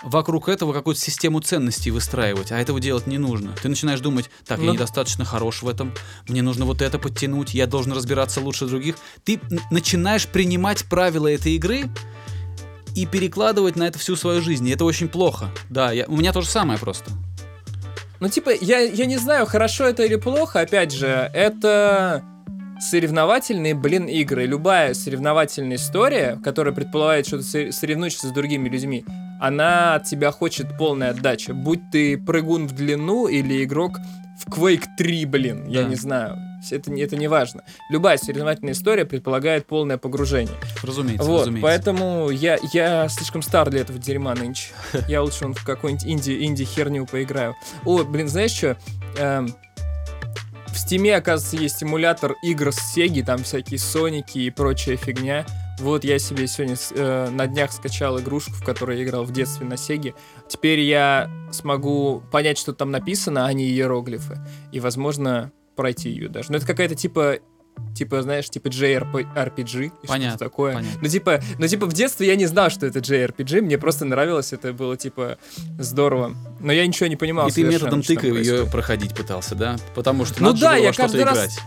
вокруг 0.03 0.50
этого 0.50 0.74
какую-то 0.74 1.00
систему 1.01 1.39
ценностей 1.39 1.91
выстраивать, 1.91 2.51
а 2.51 2.60
этого 2.60 2.79
делать 2.79 3.07
не 3.07 3.17
нужно. 3.17 3.53
Ты 3.62 3.69
начинаешь 3.69 4.00
думать, 4.01 4.29
так, 4.45 4.60
я 4.60 4.65
Ну- 4.65 4.74
недостаточно 4.74 5.25
хорош 5.25 5.62
в 5.63 5.67
этом, 5.69 5.93
мне 6.27 6.41
нужно 6.41 6.65
вот 6.65 6.81
это 6.81 7.00
подтянуть, 7.00 7.53
я 7.53 7.67
должен 7.67 7.93
разбираться 7.93 8.41
лучше 8.41 8.65
других. 8.65 8.95
Ты 9.24 9.39
начинаешь 9.72 10.27
принимать 10.27 10.86
правила 10.86 11.27
этой 11.31 11.53
игры 11.53 11.86
и 12.95 13.05
перекладывать 13.05 13.75
на 13.75 13.83
это 13.83 13.98
всю 13.98 14.15
свою 14.15 14.41
жизнь. 14.41 14.67
И 14.67 14.72
это 14.72 14.86
очень 14.86 15.07
плохо. 15.07 15.50
Да, 15.69 15.91
я, 15.91 16.05
у 16.07 16.17
меня 16.17 16.31
то 16.33 16.41
же 16.41 16.48
самое 16.50 16.77
просто. 16.79 17.12
Ну, 18.19 18.29
типа, 18.29 18.51
я, 18.62 18.79
я 18.79 19.05
не 19.05 19.17
знаю, 19.17 19.45
хорошо 19.45 19.86
это 19.86 20.03
или 20.03 20.15
плохо, 20.15 20.60
опять 20.62 20.91
же, 20.93 21.07
это 21.33 22.24
соревновательные, 22.79 23.74
блин, 23.75 24.05
игры. 24.07 24.45
Любая 24.45 24.93
соревновательная 24.93 25.77
история, 25.77 26.39
которая 26.43 26.74
предполагает, 26.74 27.25
что 27.27 27.38
ты 27.39 27.43
со- 27.43 27.72
соревнуешься 27.72 28.27
с 28.27 28.31
другими 28.31 28.69
людьми, 28.69 29.05
она 29.40 29.96
от 29.96 30.06
тебя 30.06 30.32
хочет 30.32 30.78
полной 30.78 31.10
отдачи. 31.10 31.52
Будь 31.52 31.90
ты 31.92 32.18
прыгун 32.18 32.68
в 32.68 32.74
длину 32.74 33.28
или 33.28 33.63
игрок 33.63 33.98
в 34.44 34.50
Quake 34.50 34.86
3, 34.98 35.25
блин, 35.25 35.68
я 35.68 35.84
Да. 35.84 35.90
не 35.90 35.96
знаю. 35.96 36.38
Это, 36.72 36.92
не- 36.92 37.02
это 37.02 37.18
не 37.18 37.28
важно. 37.28 37.62
Любая 37.90 38.18
соревновательная 38.18 38.72
история 38.74 39.04
предполагает 39.06 39.68
полное 39.68 39.98
погружение. 39.98 40.56
Разумеется, 40.82 41.28
Вот, 41.28 41.42
разумеется. 41.42 41.62
поэтому 41.68 42.30
я, 42.30 42.58
я 42.72 43.10
слишком 43.10 43.42
стар 43.42 43.70
для 43.70 43.82
этого 43.82 44.00
дерьма 44.00 44.34
нынче. 44.34 44.70
Я 45.10 45.22
лучше 45.24 45.46
в 45.48 45.66
какую-нибудь 45.66 46.06
инди, 46.08 46.44
инди-херню 46.46 47.06
поиграю. 47.06 47.56
О, 47.84 48.04
блин, 48.06 48.30
знаешь 48.30 48.52
что? 48.52 48.78
в 50.68 50.78
Стиме, 50.78 51.16
оказывается, 51.18 51.58
есть 51.62 51.84
эмулятор 51.84 52.34
игр 52.44 52.72
с 52.72 52.94
Сеги, 52.94 53.22
там 53.22 53.44
всякие 53.44 53.78
Соники 53.80 54.40
и 54.40 54.50
прочая 54.50 54.98
фигня. 54.98 55.46
Вот 55.80 56.03
я 56.03 56.20
себе 56.20 56.48
сегодня 56.48 56.75
э, 56.92 57.30
на 57.30 57.48
днях 57.48 57.72
скачал 57.74 58.20
игрушку, 58.20 58.51
в 58.53 58.63
которой 58.63 59.00
я 59.00 59.03
играл 59.03 59.24
в 59.25 59.32
детстве 59.32 59.65
на 59.65 59.75
Сеге. 59.75 60.13
Теперь 60.48 60.80
я 60.82 61.30
смогу 61.51 62.24
понять, 62.32 62.58
что 62.58 62.74
там 62.74 62.92
написано, 62.92 63.46
а 63.46 63.53
не 63.53 63.65
иероглифы. 63.65 64.39
И, 64.72 64.80
возможно, 64.80 65.51
пройти 65.75 66.10
ее 66.10 66.30
даже. 66.30 66.51
Но 66.51 66.58
это 66.58 66.68
какая-то 66.68 66.96
типа 66.96 67.38
Типа, 67.96 68.22
знаешь, 68.22 68.48
типа 68.51 68.68
JRPG. 68.68 69.92
и 70.03 70.08
Понятно, 70.08 70.38
что 70.38 70.46
такое. 70.46 70.75
понятно. 70.75 71.00
Ну, 71.01 71.08
типа, 71.08 71.42
ну, 71.58 71.68
типа, 71.68 71.88
в 71.88 71.94
детстве 71.94 72.27
я 72.27 72.36
не 72.36 72.46
знал, 72.46 72.70
что 72.70 72.86
это 72.86 73.00
JRPG, 73.00 73.62
мне 73.62 73.80
просто 73.80 74.06
нравилось, 74.06 74.53
это 74.53 74.74
было, 74.74 74.96
типа, 74.96 75.39
здорово. 75.80 76.36
Но 76.60 76.72
я 76.72 76.86
ничего 76.86 77.08
не 77.08 77.15
понимал 77.15 77.48
И 77.48 77.51
ты 77.51 77.63
методом 77.63 78.03
тыка 78.03 78.27
ее 78.27 78.34
происходит. 78.36 78.72
проходить 78.72 79.15
пытался, 79.15 79.56
да? 79.56 79.77
Потому 79.96 80.24
что 80.25 80.44
Ну 80.44 80.50
надо 80.50 80.62
да, 80.62 80.70
было 80.74 80.82
я 80.82 80.88
во 80.89 80.94
что-то 80.94 81.08
каждый 81.18 81.24
раз- 81.25 81.38
играть. 81.38 81.60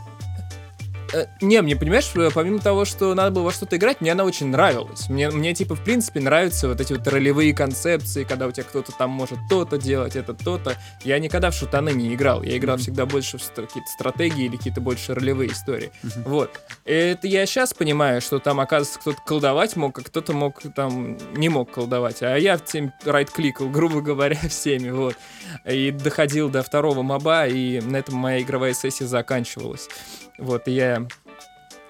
Э, 1.16 1.26
Не, 1.40 1.62
мне, 1.62 1.76
понимаешь, 1.76 2.10
э, 2.14 2.30
помимо 2.34 2.58
того, 2.58 2.84
что 2.84 3.14
надо 3.14 3.30
было 3.30 3.44
во 3.44 3.52
что-то 3.52 3.76
играть, 3.76 4.00
мне 4.00 4.12
она 4.12 4.24
очень 4.24 4.48
нравилась. 4.48 5.08
Мне, 5.08 5.30
мне, 5.30 5.54
типа, 5.54 5.74
в 5.74 5.82
принципе, 5.82 6.20
нравятся 6.20 6.68
вот 6.68 6.80
эти 6.80 6.92
вот 6.92 7.06
ролевые 7.08 7.54
концепции, 7.54 8.24
когда 8.24 8.46
у 8.46 8.52
тебя 8.52 8.64
кто-то 8.64 8.92
там 8.92 9.10
может 9.10 9.38
то-то 9.48 9.78
делать, 9.78 10.14
это 10.16 10.34
то-то. 10.34 10.76
Я 11.04 11.18
никогда 11.18 11.50
в 11.50 11.54
шутаны 11.54 11.90
не 11.90 12.14
играл. 12.14 12.42
Я 12.42 12.58
играл 12.58 12.76
Мгм. 12.76 12.82
всегда 12.82 13.06
больше 13.06 13.38
в 13.38 13.42
какие-то 13.48 13.88
стратегии 13.90 14.44
или 14.44 14.56
какие-то 14.56 14.80
больше 14.80 15.14
ролевые 15.14 15.52
истории. 15.52 15.90
Мгм. 16.02 16.22
Вот. 16.24 16.60
Это 16.84 17.26
я 17.26 17.46
сейчас 17.46 17.72
понимаю, 17.72 18.20
что 18.20 18.38
там, 18.38 18.60
оказывается, 18.60 18.98
кто-то 19.00 19.18
колдовать 19.24 19.74
мог, 19.76 19.98
а 19.98 20.02
кто-то 20.02 20.32
мог 20.34 20.60
там 20.74 21.16
не 21.34 21.48
мог 21.48 21.70
колдовать. 21.70 22.22
А 22.22 22.36
я 22.36 22.58
всем 22.58 22.92
райт-кликал, 23.04 23.68
грубо 23.70 24.00
говоря, 24.02 24.36
всеми, 24.48 24.90
вот. 24.90 25.16
И 25.64 25.90
доходил 25.92 26.50
до 26.50 26.62
второго 26.62 27.02
моба, 27.02 27.46
и 27.46 27.80
на 27.80 27.96
этом 27.96 28.16
моя 28.16 28.42
игровая 28.42 28.74
сессия 28.74 29.06
заканчивалась. 29.06 29.88
Вот, 30.38 30.68
и 30.68 30.72
я 30.72 31.06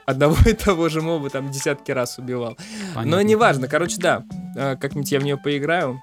одного 0.06 0.36
и 0.46 0.52
того 0.52 0.88
же 0.88 1.02
моба 1.02 1.28
там 1.30 1.50
десятки 1.50 1.90
раз 1.90 2.18
убивал. 2.18 2.56
Но 2.94 3.02
Понятно. 3.02 3.20
неважно, 3.20 3.68
короче, 3.68 3.96
да, 3.98 4.24
э, 4.56 4.76
как-нибудь 4.76 5.10
я 5.12 5.20
в 5.20 5.24
нее 5.24 5.36
поиграю. 5.36 6.00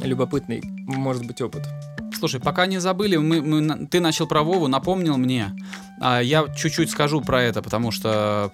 Любопытный, 0.00 0.62
может 0.86 1.26
быть, 1.26 1.40
опыт. 1.40 1.66
Слушай, 2.16 2.40
пока 2.40 2.66
не 2.66 2.78
забыли, 2.78 3.16
мы, 3.16 3.42
мы 3.42 3.86
ты 3.86 4.00
начал 4.00 4.26
про 4.26 4.42
Вову, 4.42 4.68
напомнил 4.68 5.16
мне. 5.16 5.54
А 6.00 6.20
я 6.20 6.46
чуть-чуть 6.54 6.90
скажу 6.90 7.20
про 7.20 7.42
это, 7.42 7.62
потому 7.62 7.90
что... 7.90 8.52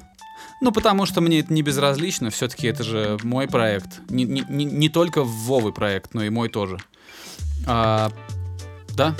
Ну, 0.60 0.72
потому 0.72 1.04
что 1.04 1.20
мне 1.20 1.40
это 1.40 1.52
не 1.52 1.62
безразлично. 1.62 2.30
Все-таки 2.30 2.66
это 2.66 2.82
же 2.82 3.18
мой 3.22 3.46
проект. 3.46 4.00
Не, 4.10 4.24
не, 4.24 4.44
не, 4.48 4.64
не 4.64 4.88
только 4.88 5.22
Вовы 5.22 5.72
проект, 5.72 6.14
но 6.14 6.22
и 6.22 6.30
мой 6.30 6.48
тоже. 6.48 6.78
А, 7.66 8.10
да? 8.96 9.14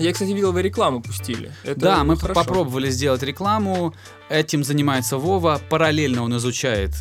Я, 0.00 0.12
кстати, 0.12 0.30
видел, 0.30 0.52
вы 0.52 0.62
рекламу 0.62 1.02
пустили. 1.02 1.52
Это 1.62 1.78
да, 1.80 2.04
мы 2.04 2.16
хорошо. 2.16 2.40
попробовали 2.40 2.88
сделать 2.90 3.22
рекламу. 3.22 3.94
Этим 4.30 4.64
занимается 4.64 5.18
Вова. 5.18 5.60
Параллельно 5.68 6.22
он 6.22 6.36
изучает, 6.38 6.94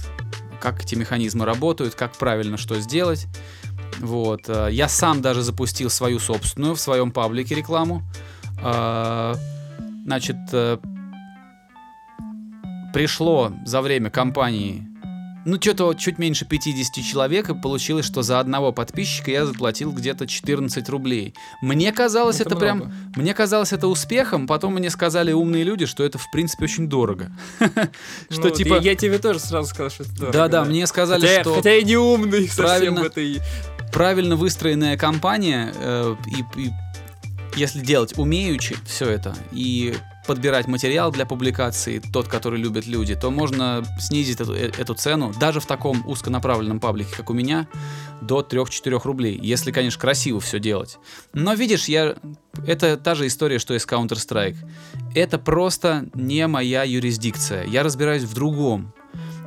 как 0.59 0.83
эти 0.83 0.95
механизмы 0.95 1.45
работают, 1.45 1.95
как 1.95 2.11
правильно 2.17 2.57
что 2.57 2.79
сделать. 2.81 3.27
Вот. 3.99 4.41
э, 4.47 4.67
Я 4.71 4.89
сам 4.89 5.21
даже 5.21 5.41
запустил 5.43 5.89
свою 5.89 6.19
собственную 6.19 6.75
в 6.75 6.79
своем 6.79 7.11
паблике 7.11 7.55
рекламу. 7.55 8.03
А, 8.61 9.35
Значит, 10.05 10.37
э, 10.51 10.77
пришло 12.93 13.53
за 13.65 13.81
время 13.81 14.09
кампании 14.09 14.88
ну, 15.45 15.57
что-то 15.59 15.93
чуть 15.93 16.19
меньше 16.19 16.45
50 16.45 17.03
человек, 17.03 17.49
и 17.49 17.55
получилось, 17.55 18.05
что 18.05 18.21
за 18.21 18.39
одного 18.39 18.71
подписчика 18.71 19.31
я 19.31 19.45
заплатил 19.45 19.91
где-то 19.91 20.27
14 20.27 20.87
рублей. 20.89 21.33
Мне 21.61 21.91
казалось, 21.91 22.41
это, 22.41 22.55
прям 22.55 22.77
много. 22.77 22.93
мне 23.15 23.33
казалось 23.33 23.73
это 23.73 23.87
успехом, 23.87 24.47
потом 24.47 24.75
мне 24.75 24.89
сказали 24.89 25.31
умные 25.31 25.63
люди, 25.63 25.85
что 25.85 26.03
это 26.03 26.17
в 26.17 26.29
принципе 26.31 26.65
очень 26.65 26.87
дорого. 26.87 27.31
Ну 28.29 28.35
Что 28.35 28.41
вот, 28.43 28.53
типа... 28.55 28.79
Я, 28.79 28.95
тебе 28.95 29.17
тоже 29.17 29.39
сразу 29.39 29.69
сказал, 29.69 29.89
что 29.89 30.03
это 30.03 30.13
дорого. 30.13 30.33
Да-да, 30.33 30.65
мне 30.65 30.85
сказали, 30.87 31.41
что 31.41 31.55
хотя 31.55 31.71
я 31.71 31.81
не 31.81 31.97
умный 31.97 32.47
совсем 32.47 32.95
в 32.95 33.03
этой... 33.03 33.39
правильно 33.91 34.35
выстроенная 34.35 34.97
компания, 34.97 35.73
э, 35.75 36.15
и, 36.27 36.61
и 36.61 36.71
если 37.55 37.79
делать 37.79 38.17
умеючи 38.17 38.75
все 38.85 39.09
это, 39.09 39.35
и 39.51 39.95
подбирать 40.29 40.67
материал 40.67 41.11
для 41.11 41.25
публикации, 41.25 41.99
тот, 42.13 42.27
который 42.27 42.59
любят 42.59 42.85
люди, 42.85 43.15
то 43.15 43.31
можно 43.31 43.83
снизить 43.99 44.39
эту, 44.39 44.53
э- 44.53 44.69
эту 44.77 44.93
цену, 44.93 45.33
даже 45.39 45.59
в 45.59 45.65
таком 45.65 46.07
узконаправленном 46.07 46.79
паблике, 46.79 47.15
как 47.17 47.31
у 47.31 47.33
меня, 47.33 47.67
до 48.21 48.41
3-4 48.41 49.01
рублей, 49.03 49.39
если, 49.41 49.71
конечно, 49.71 49.99
красиво 49.99 50.39
все 50.39 50.59
делать. 50.59 50.99
Но 51.33 51.55
видишь, 51.55 51.85
я... 51.85 52.15
это 52.67 52.95
та 52.95 53.15
же 53.15 53.25
история, 53.25 53.57
что 53.57 53.73
и 53.73 53.79
с 53.79 53.87
Counter-Strike. 53.87 54.57
Это 55.15 55.39
просто 55.39 56.05
не 56.13 56.45
моя 56.45 56.83
юрисдикция. 56.83 57.65
Я 57.65 57.81
разбираюсь 57.81 58.21
в 58.21 58.35
другом. 58.35 58.93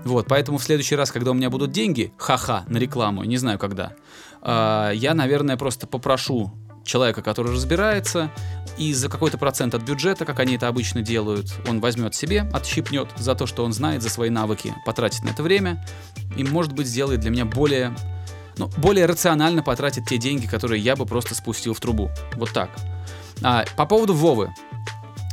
Вот, 0.03 0.27
поэтому 0.27 0.59
в 0.59 0.64
следующий 0.64 0.97
раз, 0.97 1.12
когда 1.12 1.31
у 1.31 1.35
меня 1.35 1.49
будут 1.49 1.71
деньги, 1.71 2.12
ха-ха, 2.18 2.64
на 2.66 2.79
рекламу, 2.79 3.23
не 3.23 3.37
знаю 3.37 3.61
когда, 3.61 3.92
а, 4.40 4.90
я, 4.90 5.14
наверное, 5.14 5.57
просто 5.57 5.87
попрошу 5.87 6.53
человека, 6.85 7.23
который 7.23 7.53
разбирается, 7.53 8.31
и 8.79 8.92
за 8.95 9.09
какой-то 9.09 9.38
процент 9.38 9.75
от 9.75 9.83
бюджета, 9.83 10.25
как 10.25 10.40
они 10.40 10.57
это 10.57 10.68
обычно 10.68 11.03
делают, 11.03 11.53
он 11.68 11.81
возьмет 11.81 12.14
себе, 12.14 12.49
отщипнет 12.53 13.09
за 13.16 13.35
то, 13.35 13.47
что 13.47 13.64
он 13.64 13.73
знает, 13.73 14.03
за 14.03 14.11
свои 14.11 14.31
навыки, 14.31 14.75
потратит 14.85 15.25
на 15.25 15.31
это 15.31 15.42
время, 15.42 15.85
и, 16.37 16.45
может 16.45 16.73
быть, 16.73 16.87
сделает 16.87 17.21
для 17.21 17.31
меня 17.31 17.45
более, 17.45 17.95
ну, 18.57 18.71
более 18.79 19.07
рационально 19.07 19.62
потратит 19.62 20.07
те 20.07 20.18
деньги, 20.18 20.47
которые 20.47 20.81
я 20.81 20.97
бы 20.97 21.07
просто 21.07 21.35
спустил 21.35 21.75
в 21.75 21.81
трубу. 21.81 22.11
Вот 22.35 22.53
так. 22.53 22.71
А, 23.42 23.64
по 23.77 23.87
поводу 23.87 24.14
Вовы. 24.14 24.53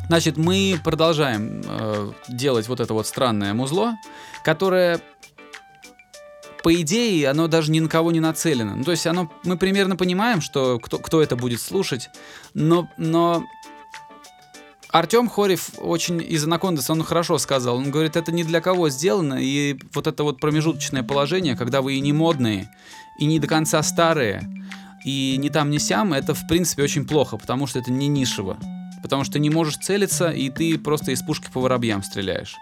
Значит, 0.07 0.37
мы 0.37 0.79
продолжаем 0.83 1.61
э, 1.63 2.11
делать 2.29 2.67
вот 2.67 2.79
это 2.79 2.95
вот 2.95 3.05
странное 3.05 3.53
музло, 3.53 3.95
которое, 4.43 5.01
по 6.63 6.73
идее, 6.73 7.29
оно 7.29 7.47
даже 7.47 7.71
ни 7.71 7.79
на 7.79 7.87
кого 7.87 8.11
не 8.11 8.19
нацелено. 8.19 8.75
Ну, 8.75 8.83
то 8.83 8.91
есть 8.91 9.07
оно, 9.07 9.31
мы 9.43 9.57
примерно 9.57 9.95
понимаем, 9.95 10.41
что 10.41 10.79
кто, 10.79 10.97
кто 10.99 11.21
это 11.21 11.35
будет 11.35 11.61
слушать, 11.61 12.09
но, 12.53 12.89
но 12.97 13.43
Артем 14.91 15.29
Хорев 15.29 15.69
очень 15.77 16.21
из 16.21 16.43
Анакондас, 16.43 16.89
он 16.89 17.03
хорошо 17.03 17.37
сказал. 17.37 17.77
Он 17.77 17.91
говорит, 17.91 18.15
это 18.15 18.31
не 18.31 18.43
для 18.43 18.59
кого 18.59 18.89
сделано, 18.89 19.35
и 19.39 19.79
вот 19.93 20.07
это 20.07 20.23
вот 20.23 20.39
промежуточное 20.39 21.03
положение, 21.03 21.55
когда 21.55 21.81
вы 21.81 21.95
и 21.95 21.99
не 22.01 22.11
модные, 22.11 22.69
и 23.19 23.25
не 23.25 23.39
до 23.39 23.47
конца 23.47 23.83
старые, 23.83 24.41
и 25.05 25.35
не 25.37 25.49
там, 25.49 25.69
не 25.69 25.79
сям, 25.79 26.13
это, 26.13 26.33
в 26.33 26.47
принципе, 26.47 26.83
очень 26.83 27.05
плохо, 27.05 27.37
потому 27.37 27.67
что 27.67 27.79
это 27.79 27.91
не 27.91 28.07
нишево. 28.07 28.57
Потому 29.01 29.23
что 29.23 29.33
ты 29.33 29.39
не 29.39 29.49
можешь 29.49 29.77
целиться, 29.77 30.29
и 30.29 30.49
ты 30.49 30.77
просто 30.77 31.11
из 31.11 31.21
пушки 31.21 31.49
по 31.53 31.61
воробьям 31.61 32.03
стреляешь. 32.03 32.55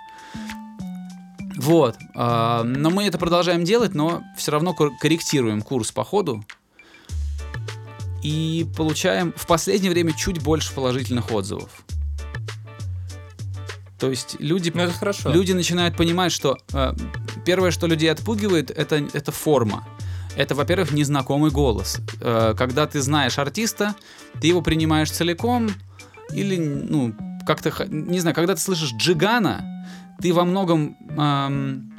Вот. 1.58 1.98
а, 2.15 2.63
но 2.63 2.89
мы 2.91 3.06
это 3.06 3.17
продолжаем 3.17 3.63
делать, 3.63 3.93
но 3.96 4.24
все 4.38 4.52
равно 4.52 4.74
кор- 4.74 4.91
корректируем 5.02 5.62
курс 5.62 5.91
по 5.91 6.04
ходу. 6.04 6.43
И 8.24 8.65
получаем 8.76 9.34
в 9.36 9.46
последнее 9.48 9.91
время 9.91 10.13
чуть 10.13 10.41
больше 10.41 10.74
положительных 10.74 11.32
отзывов. 11.32 11.70
То 14.00 14.10
есть 14.10 14.36
люди, 14.39 14.72
Ну, 14.74 14.82
это 14.84 14.93
хорошо. 14.93 15.32
люди 15.32 15.54
начинают 15.54 15.98
понимать, 15.98 16.32
что 16.32 16.58
э, 16.74 16.93
первое, 17.46 17.72
что 17.72 17.88
людей 17.88 18.12
отпугивает, 18.12 18.70
это, 18.70 18.98
это 19.13 19.32
форма. 19.32 19.88
Это, 20.36 20.54
во-первых, 20.54 20.91
незнакомый 20.91 21.50
голос. 21.50 21.98
Э, 22.22 22.54
когда 22.56 22.86
ты 22.86 23.02
знаешь 23.02 23.39
артиста, 23.39 23.96
ты 24.39 24.48
его 24.48 24.62
принимаешь 24.62 25.10
целиком, 25.10 25.72
или, 26.32 26.58
ну, 26.58 27.15
как-то, 27.48 27.72
не 27.88 28.20
знаю, 28.20 28.36
когда 28.36 28.54
ты 28.54 28.62
слышишь 28.62 28.93
Джигана, 28.93 29.76
ты 30.21 30.34
во 30.34 30.45
многом 30.45 30.97
эм, 31.17 31.93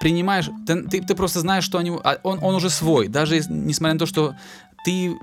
принимаешь, 0.00 0.50
ты, 0.66 0.82
ты, 0.82 1.02
ты 1.02 1.14
просто 1.14 1.40
знаешь, 1.40 1.64
что 1.64 1.78
они, 1.78 1.90
а 1.90 2.18
он, 2.22 2.38
он 2.42 2.54
уже 2.54 2.70
свой, 2.70 3.08
даже 3.08 3.40
несмотря 3.48 3.94
на 3.94 3.98
то, 3.98 4.06
что 4.06 4.34
ты, 4.84 5.12
э, 5.12 5.14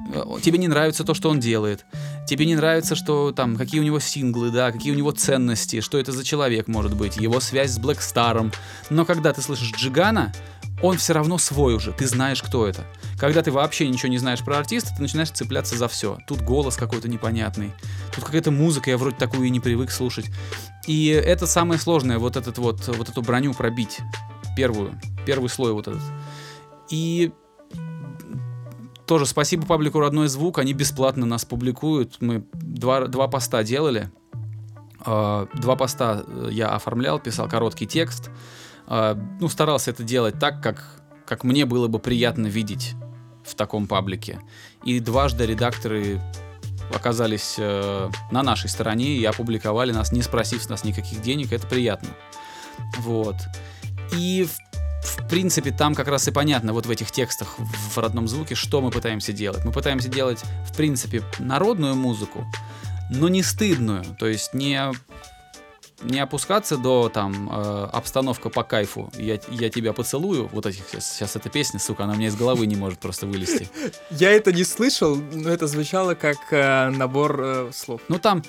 тебе 0.41 0.57
не 0.57 0.67
нравится 0.67 1.03
то, 1.03 1.13
что 1.13 1.29
он 1.29 1.39
делает, 1.39 1.85
тебе 2.27 2.45
не 2.45 2.55
нравится, 2.55 2.95
что 2.95 3.31
там, 3.31 3.55
какие 3.55 3.79
у 3.79 3.83
него 3.83 3.99
синглы, 3.99 4.49
да, 4.49 4.71
какие 4.71 4.91
у 4.91 4.95
него 4.95 5.11
ценности, 5.11 5.81
что 5.81 5.99
это 5.99 6.11
за 6.11 6.23
человек 6.23 6.67
может 6.67 6.95
быть, 6.95 7.17
его 7.17 7.39
связь 7.39 7.71
с 7.71 7.79
Блэкстаром, 7.79 8.51
но 8.89 9.05
когда 9.05 9.33
ты 9.33 9.41
слышишь 9.41 9.71
Джигана, 9.75 10.33
он 10.81 10.97
все 10.97 11.13
равно 11.13 11.37
свой 11.37 11.75
уже, 11.75 11.91
ты 11.91 12.07
знаешь, 12.07 12.41
кто 12.41 12.67
это. 12.67 12.83
Когда 13.19 13.43
ты 13.43 13.51
вообще 13.51 13.87
ничего 13.87 14.09
не 14.09 14.17
знаешь 14.17 14.43
про 14.43 14.57
артиста, 14.57 14.95
ты 14.95 15.01
начинаешь 15.03 15.29
цепляться 15.29 15.77
за 15.77 15.87
все. 15.87 16.17
Тут 16.25 16.41
голос 16.41 16.75
какой-то 16.75 17.07
непонятный, 17.07 17.71
тут 18.15 18.23
какая-то 18.23 18.49
музыка, 18.49 18.89
я 18.89 18.97
вроде 18.97 19.15
такую 19.15 19.45
и 19.45 19.51
не 19.51 19.59
привык 19.59 19.91
слушать. 19.91 20.25
И 20.87 21.07
это 21.07 21.45
самое 21.45 21.79
сложное, 21.79 22.17
вот 22.17 22.35
этот 22.35 22.57
вот, 22.57 22.87
вот 22.87 23.09
эту 23.09 23.21
броню 23.21 23.53
пробить, 23.53 23.99
первую, 24.55 24.99
первый 25.25 25.49
слой 25.49 25.73
вот 25.73 25.87
этот. 25.87 26.01
И 26.89 27.31
тоже 29.05 29.25
спасибо 29.25 29.65
паблику 29.65 29.99
«Родной 29.99 30.27
звук», 30.27 30.59
они 30.59 30.73
бесплатно 30.73 31.25
нас 31.25 31.45
публикуют. 31.45 32.17
Мы 32.21 32.45
два, 32.53 33.07
два 33.07 33.27
поста 33.27 33.63
делали. 33.63 34.09
А, 35.03 35.47
Два 35.53 35.75
поста 35.75 36.23
э, 36.25 36.49
я 36.51 36.69
оформлял, 36.69 37.19
писал 37.19 37.49
короткий 37.49 37.87
текст. 37.87 38.29
А, 38.87 39.17
Ну, 39.39 39.49
старался 39.49 39.91
это 39.91 40.03
делать 40.03 40.39
так, 40.39 40.61
как, 40.61 41.01
как 41.25 41.43
мне 41.43 41.65
было 41.65 41.87
бы 41.87 41.99
приятно 41.99 42.47
видеть 42.47 42.93
в 43.43 43.55
таком 43.55 43.87
паблике. 43.87 44.39
И 44.85 44.99
дважды 44.99 45.45
редакторы 45.45 46.21
оказались 46.93 47.55
э, 47.57 48.09
на 48.31 48.43
нашей 48.43 48.69
стороне 48.69 49.15
и 49.15 49.25
опубликовали 49.25 49.91
нас, 49.91 50.11
не 50.11 50.21
спросив 50.21 50.63
с 50.63 50.69
нас 50.69 50.83
никаких 50.83 51.21
денег. 51.21 51.51
Это 51.51 51.67
приятно. 51.67 52.09
Вот. 52.99 53.35
И 54.15 54.47
в, 54.47 55.07
в 55.07 55.27
принципе 55.27 55.71
там 55.71 55.95
как 55.95 56.07
раз 56.07 56.27
и 56.27 56.31
понятно 56.31 56.73
вот 56.73 56.85
в 56.85 56.91
этих 56.91 57.11
текстах 57.11 57.57
в, 57.57 57.95
в 57.95 57.97
родном 57.97 58.27
звуке, 58.27 58.55
что 58.55 58.81
мы 58.81 58.91
пытаемся 58.91 59.33
делать. 59.33 59.63
Мы 59.65 59.71
пытаемся 59.71 60.09
делать, 60.09 60.43
в 60.69 60.75
принципе, 60.75 61.23
народную 61.39 61.95
музыку, 61.95 62.45
но 63.09 63.27
не 63.27 63.43
стыдную. 63.43 64.03
То 64.19 64.27
есть 64.27 64.53
не 64.53 64.91
не 66.03 66.19
опускаться 66.19 66.77
до 66.77 67.09
там 67.09 67.49
э, 67.51 67.89
обстановка 67.91 68.49
по 68.49 68.63
кайфу, 68.63 69.11
я, 69.17 69.39
я 69.49 69.69
тебя 69.69 69.93
поцелую, 69.93 70.49
вот 70.51 70.65
этих 70.65 70.87
сейчас, 70.89 71.13
сейчас 71.13 71.35
эта 71.35 71.49
песня, 71.49 71.79
сука, 71.79 72.03
она 72.03 72.13
у 72.13 72.15
меня 72.15 72.27
из 72.27 72.35
головы 72.35 72.65
не 72.65 72.75
может 72.75 72.99
просто 72.99 73.27
вылезти. 73.27 73.69
Я 74.09 74.31
это 74.31 74.51
не 74.51 74.63
слышал, 74.63 75.15
но 75.15 75.49
это 75.49 75.67
звучало 75.67 76.15
как 76.15 76.37
э, 76.51 76.89
набор 76.89 77.41
э, 77.41 77.71
слов. 77.73 78.01
Ну 78.07 78.19
там 78.19 78.43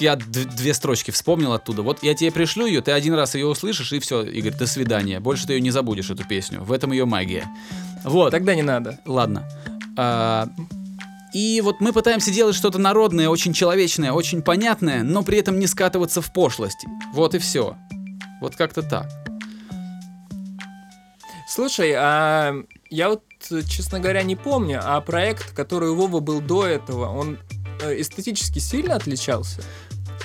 я 0.00 0.16
две 0.16 0.74
строчки 0.74 1.10
вспомнил 1.10 1.52
оттуда. 1.52 1.82
Вот 1.82 2.02
я 2.02 2.14
тебе 2.14 2.30
пришлю 2.30 2.66
ее, 2.66 2.82
ты 2.82 2.92
один 2.92 3.14
раз 3.14 3.34
ее 3.34 3.46
услышишь, 3.46 3.92
и 3.92 3.98
все, 3.98 4.22
Игорь, 4.22 4.54
до 4.54 4.66
свидания. 4.66 5.20
Больше 5.20 5.46
ты 5.46 5.54
ее 5.54 5.60
не 5.60 5.70
забудешь, 5.70 6.10
эту 6.10 6.26
песню. 6.26 6.62
В 6.62 6.72
этом 6.72 6.92
ее 6.92 7.04
магия. 7.04 7.48
Вот. 8.04 8.30
Тогда 8.30 8.54
не 8.54 8.62
надо. 8.62 8.98
Ладно. 9.04 9.48
А, 9.96 10.48
и 11.32 11.60
вот 11.62 11.80
мы 11.80 11.92
пытаемся 11.92 12.30
делать 12.30 12.56
что-то 12.56 12.78
народное, 12.78 13.28
очень 13.28 13.52
человечное, 13.52 14.12
очень 14.12 14.42
понятное, 14.42 15.02
но 15.02 15.22
при 15.22 15.38
этом 15.38 15.58
не 15.58 15.66
скатываться 15.66 16.22
в 16.22 16.32
пошлость. 16.32 16.86
Вот 17.12 17.34
и 17.34 17.38
все. 17.38 17.76
Вот 18.40 18.56
как-то 18.56 18.82
так. 18.82 19.08
Слушай, 21.48 21.94
а 21.96 22.54
я 22.90 23.08
вот, 23.08 23.24
честно 23.68 24.00
говоря, 24.00 24.22
не 24.22 24.36
помню, 24.36 24.80
а 24.82 25.00
проект, 25.00 25.54
который 25.54 25.90
у 25.90 25.96
Вова 25.96 26.20
был 26.20 26.40
до 26.40 26.66
этого, 26.66 27.10
он 27.10 27.38
э, 27.82 28.00
эстетически 28.00 28.58
сильно 28.58 28.94
отличался? 28.94 29.62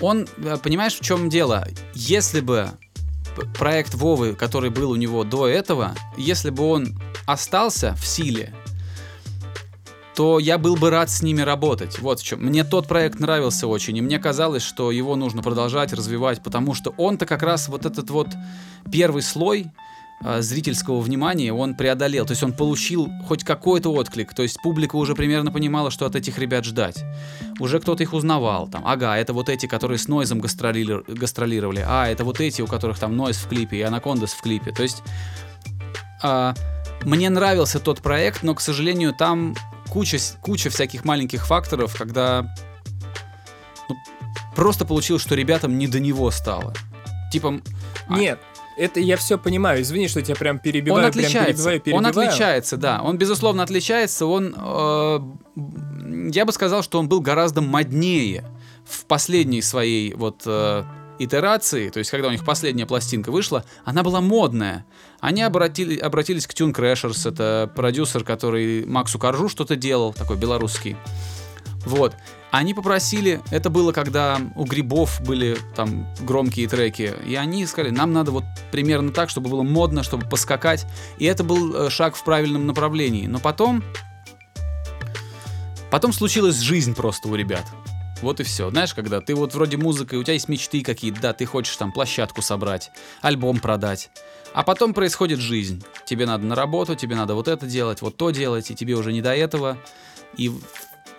Он, 0.02 0.28
э, 0.38 0.58
понимаешь, 0.62 0.96
в 0.96 1.02
чем 1.02 1.30
дело? 1.30 1.68
Если 1.94 2.42
бы 2.42 2.72
проект 3.58 3.94
Вовы, 3.96 4.36
который 4.36 4.70
был 4.70 4.92
у 4.92 4.96
него 4.96 5.24
до 5.24 5.48
этого, 5.48 5.96
если 6.18 6.50
бы 6.50 6.66
он 6.66 7.00
остался 7.26 7.96
в 7.96 8.06
силе, 8.06 8.54
то 10.16 10.40
я 10.40 10.58
был 10.58 10.76
бы 10.76 10.90
рад 10.90 11.10
с 11.10 11.22
ними 11.22 11.42
работать. 11.42 12.00
Вот 12.00 12.20
в 12.20 12.24
чем. 12.24 12.42
Мне 12.42 12.64
тот 12.64 12.88
проект 12.88 13.20
нравился 13.20 13.68
очень, 13.68 13.98
и 13.98 14.02
мне 14.02 14.20
казалось, 14.20 14.64
что 14.64 14.92
его 14.92 15.16
нужно 15.16 15.42
продолжать 15.42 15.94
развивать, 15.94 16.42
потому 16.44 16.74
что 16.74 16.94
он-то 16.98 17.26
как 17.26 17.44
раз 17.44 17.68
вот 17.68 17.86
этот 17.86 18.10
вот 18.10 18.28
первый 18.92 19.24
слой 19.24 19.72
э, 20.24 20.42
зрительского 20.42 21.00
внимания 21.02 21.52
он 21.52 21.76
преодолел. 21.76 22.26
То 22.26 22.32
есть 22.32 22.44
он 22.44 22.54
получил 22.54 23.10
хоть 23.28 23.44
какой-то 23.44 23.92
отклик. 23.92 24.34
То 24.34 24.44
есть 24.44 24.62
публика 24.62 24.98
уже 24.98 25.16
примерно 25.16 25.52
понимала, 25.52 25.90
что 25.90 26.06
от 26.06 26.16
этих 26.16 26.38
ребят 26.38 26.64
ждать. 26.64 27.04
Уже 27.60 27.80
кто-то 27.80 28.04
их 28.04 28.14
узнавал. 28.14 28.68
Там, 28.68 28.84
ага, 28.86 29.18
это 29.18 29.34
вот 29.34 29.50
эти, 29.50 29.66
которые 29.66 29.98
с 29.98 30.08
Нойзом 30.08 30.42
гастролир- 30.42 31.04
гастролировали. 31.12 31.84
А, 31.88 32.08
это 32.08 32.24
вот 32.24 32.40
эти, 32.40 32.62
у 32.62 32.68
которых 32.68 33.00
там 33.00 33.18
Нойз 33.18 33.38
в 33.38 33.48
клипе 33.48 33.78
и 33.78 33.82
Анакондас 33.82 34.34
в 34.34 34.42
клипе. 34.42 34.72
То 34.72 34.84
есть 34.84 35.02
а, 36.22 36.54
мне 37.04 37.30
нравился 37.30 37.80
тот 37.80 38.02
проект, 38.02 38.44
но, 38.44 38.56
к 38.56 38.62
сожалению, 38.62 39.14
там 39.14 39.56
куча, 39.94 40.18
куча 40.42 40.70
всяких 40.72 41.06
маленьких 41.06 41.46
факторов, 41.46 41.96
когда 41.96 42.54
ну, 43.88 43.96
просто 44.56 44.86
получилось, 44.86 45.22
что 45.22 45.36
ребятам 45.36 45.78
не 45.78 45.88
до 45.88 46.00
него 46.00 46.32
стало. 46.32 46.74
Типа, 47.32 47.62
А- 48.08 48.18
Нет, 48.18 48.40
это 48.78 49.00
я 49.00 49.18
все 49.18 49.38
понимаю. 49.38 49.82
Извини, 49.84 50.08
что 50.08 50.22
тебя 50.24 50.36
прям 50.36 50.58
перебиваю, 50.58 51.06
он 51.06 51.12
прям 51.12 51.26
отличается. 51.26 51.64
перебиваю, 51.70 51.78
Он 51.96 52.04
перебиваю. 52.04 52.28
отличается, 52.30 52.78
да. 52.78 53.02
Он, 53.04 53.18
безусловно, 53.18 53.62
отличается. 53.64 54.26
Он, 54.26 54.56
э, 54.58 55.20
я 56.34 56.46
бы 56.46 56.52
сказал, 56.52 56.82
что 56.82 56.98
он 57.00 57.08
был 57.08 57.22
гораздо 57.22 57.62
моднее 57.62 58.44
в 58.86 59.06
последней 59.06 59.62
своей 59.62 60.16
вот 60.16 60.42
э, 60.48 60.84
итерации, 61.20 61.90
то 61.90 62.00
есть 62.00 62.12
когда 62.12 62.28
у 62.28 62.32
них 62.32 62.44
последняя 62.44 62.86
пластинка 62.86 63.32
вышла, 63.32 63.66
она 63.86 64.04
была 64.04 64.22
модная. 64.22 64.86
Они 65.20 65.42
обратили, 65.42 65.98
обратились 65.98 66.48
к 66.48 66.54
Tune 66.54 66.74
Crashers, 66.74 67.28
это 67.30 67.72
продюсер, 67.76 68.24
который 68.24 68.86
Максу 68.86 69.20
Коржу 69.20 69.50
что-то 69.50 69.76
делал, 69.76 70.14
такой 70.14 70.38
белорусский. 70.38 70.98
Вот. 71.86 72.16
Они 72.52 72.74
попросили, 72.74 73.42
это 73.52 73.70
было 73.70 73.92
когда 73.92 74.40
у 74.56 74.64
Грибов 74.66 75.22
были 75.22 75.58
там 75.76 76.08
громкие 76.22 76.68
треки, 76.68 77.14
и 77.26 77.36
они 77.36 77.66
сказали, 77.66 77.90
нам 77.90 78.14
надо 78.14 78.32
вот 78.32 78.44
примерно 78.72 79.12
так, 79.12 79.30
чтобы 79.30 79.50
было 79.50 79.64
модно, 79.64 80.04
чтобы 80.04 80.28
поскакать. 80.28 80.86
И 81.18 81.26
это 81.26 81.44
был 81.44 81.76
э, 81.76 81.90
шаг 81.90 82.16
в 82.16 82.24
правильном 82.24 82.68
направлении. 82.68 83.28
Но 83.28 83.40
потом... 83.40 83.84
Потом 85.90 86.12
случилась 86.12 86.60
жизнь 86.60 86.96
просто 86.96 87.28
у 87.28 87.36
ребят. 87.36 87.66
Вот 88.24 88.40
и 88.40 88.44
все. 88.44 88.70
Знаешь, 88.70 88.94
когда 88.94 89.20
ты 89.20 89.36
вот 89.36 89.54
вроде 89.54 89.78
музыка, 89.78 90.16
и 90.16 90.20
у 90.20 90.24
тебя 90.24 90.34
есть 90.34 90.48
мечты 90.48 90.82
какие-то, 90.82 91.20
да, 91.22 91.34
ты 91.34 91.46
хочешь 91.46 91.76
там 91.76 91.92
площадку 91.92 92.42
собрать, 92.42 92.90
альбом 93.22 93.60
продать. 93.60 94.10
А 94.54 94.64
потом 94.64 94.94
происходит 94.94 95.40
жизнь. 95.40 95.84
Тебе 96.06 96.26
надо 96.26 96.46
на 96.46 96.56
работу, 96.56 96.96
тебе 96.96 97.16
надо 97.16 97.36
вот 97.36 97.48
это 97.48 97.66
делать, 97.66 98.02
вот 98.02 98.16
то 98.16 98.30
делать, 98.32 98.72
и 98.72 98.76
тебе 98.76 98.96
уже 98.96 99.12
не 99.12 99.22
до 99.22 99.36
этого. 99.36 99.78
И, 100.38 100.52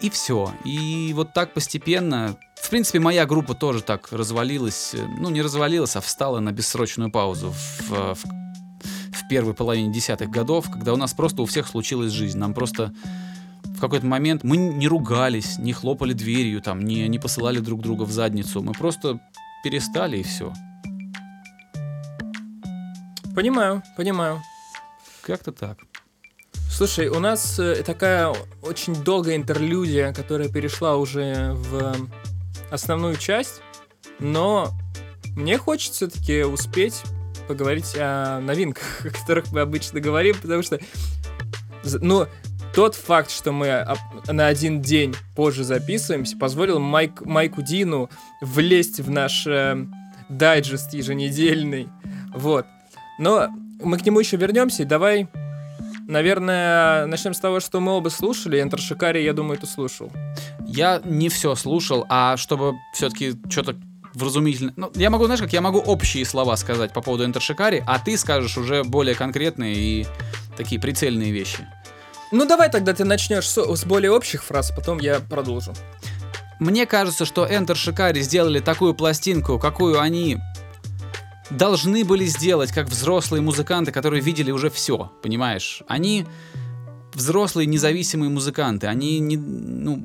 и 0.00 0.08
все. 0.08 0.52
И 0.64 1.12
вот 1.14 1.34
так 1.34 1.52
постепенно... 1.52 2.36
В 2.54 2.70
принципе, 2.70 2.98
моя 3.00 3.26
группа 3.26 3.54
тоже 3.54 3.82
так 3.82 4.10
развалилась. 4.10 4.94
Ну, 5.18 5.28
не 5.28 5.42
развалилась, 5.42 5.96
а 5.96 6.00
встала 6.00 6.40
на 6.40 6.52
бессрочную 6.52 7.10
паузу 7.10 7.50
в, 7.50 7.90
в, 7.90 8.14
в 8.14 9.28
первой 9.28 9.52
половине 9.52 9.92
десятых 9.92 10.30
годов, 10.30 10.70
когда 10.72 10.94
у 10.94 10.96
нас 10.96 11.12
просто 11.12 11.42
у 11.42 11.44
всех 11.44 11.68
случилась 11.68 12.12
жизнь. 12.12 12.38
Нам 12.38 12.54
просто 12.54 12.94
в 13.64 13.80
какой-то 13.80 14.06
момент 14.06 14.44
мы 14.44 14.56
не 14.56 14.86
ругались, 14.88 15.58
не 15.58 15.72
хлопали 15.72 16.12
дверью, 16.12 16.60
там, 16.60 16.80
не, 16.80 17.08
не 17.08 17.18
посылали 17.18 17.58
друг 17.58 17.80
друга 17.80 18.02
в 18.02 18.12
задницу. 18.12 18.62
Мы 18.62 18.72
просто 18.72 19.20
перестали 19.62 20.18
и 20.18 20.22
все. 20.22 20.52
Понимаю, 23.34 23.82
понимаю. 23.96 24.42
Как-то 25.22 25.50
так. 25.52 25.78
Слушай, 26.70 27.08
у 27.08 27.18
нас 27.18 27.58
э, 27.58 27.82
такая 27.84 28.34
очень 28.62 28.94
долгая 29.02 29.36
интерлюдия, 29.36 30.12
которая 30.12 30.48
перешла 30.48 30.96
уже 30.96 31.52
в 31.54 31.94
основную 32.70 33.16
часть, 33.16 33.60
но 34.18 34.70
мне 35.36 35.56
хочется 35.56 36.08
все-таки 36.08 36.42
успеть 36.42 37.02
поговорить 37.46 37.94
о 37.96 38.40
новинках, 38.40 38.84
о 39.06 39.10
которых 39.10 39.52
мы 39.52 39.60
обычно 39.60 40.00
говорим, 40.00 40.36
потому 40.40 40.62
что, 40.62 40.80
ну, 41.84 42.26
тот 42.74 42.94
факт, 42.94 43.30
что 43.30 43.52
мы 43.52 43.70
об- 43.70 43.98
на 44.26 44.46
один 44.46 44.82
день 44.82 45.14
позже 45.36 45.64
записываемся, 45.64 46.36
позволил 46.36 46.80
Майк, 46.80 47.20
Майку 47.24 47.62
Дину 47.62 48.10
влезть 48.40 49.00
в 49.00 49.10
наш 49.10 49.46
э, 49.46 49.86
дайджест 50.28 50.92
еженедельный. 50.92 51.88
Вот. 52.34 52.66
Но 53.18 53.48
мы 53.82 53.98
к 53.98 54.04
нему 54.04 54.20
еще 54.20 54.36
вернемся, 54.36 54.84
давай 54.84 55.28
Наверное, 56.06 57.06
начнем 57.06 57.32
с 57.32 57.40
того, 57.40 57.60
что 57.60 57.80
мы 57.80 57.92
оба 57.92 58.10
слушали. 58.10 58.60
Энтер 58.60 58.78
Шикари, 58.78 59.24
я 59.24 59.32
думаю, 59.32 59.58
ты 59.58 59.66
слушал. 59.66 60.12
Я 60.66 61.00
не 61.02 61.30
все 61.30 61.54
слушал, 61.54 62.04
а 62.10 62.36
чтобы 62.36 62.74
все-таки 62.92 63.32
что-то 63.48 63.76
вразумительно... 64.12 64.74
Ну, 64.76 64.92
я 64.96 65.08
могу, 65.08 65.24
знаешь, 65.24 65.40
как 65.40 65.54
я 65.54 65.62
могу 65.62 65.78
общие 65.78 66.26
слова 66.26 66.56
сказать 66.56 66.92
по 66.92 67.00
поводу 67.00 67.24
Энтершикари, 67.24 67.82
а 67.86 67.98
ты 67.98 68.18
скажешь 68.18 68.58
уже 68.58 68.84
более 68.84 69.14
конкретные 69.14 69.74
и 69.74 70.06
такие 70.58 70.78
прицельные 70.78 71.32
вещи. 71.32 71.66
Ну, 72.34 72.46
давай 72.46 72.68
тогда 72.68 72.92
ты 72.92 73.04
начнешь 73.04 73.48
с, 73.48 73.76
с 73.76 73.84
более 73.84 74.10
общих 74.10 74.42
фраз, 74.42 74.72
потом 74.74 74.98
я 74.98 75.20
продолжу. 75.20 75.72
Мне 76.58 76.84
кажется, 76.84 77.24
что 77.24 77.46
Enter 77.46 77.74
Shikari 77.74 78.22
сделали 78.22 78.58
такую 78.58 78.92
пластинку, 78.94 79.60
какую 79.60 80.00
они 80.00 80.38
должны 81.48 82.04
были 82.04 82.24
сделать, 82.24 82.72
как 82.72 82.88
взрослые 82.88 83.40
музыканты, 83.40 83.92
которые 83.92 84.20
видели 84.20 84.50
уже 84.50 84.68
все, 84.68 85.12
понимаешь? 85.22 85.84
Они 85.86 86.26
взрослые 87.12 87.66
независимые 87.66 88.30
музыканты, 88.30 88.88
они 88.88 89.20
не, 89.20 89.36
ну, 89.36 90.04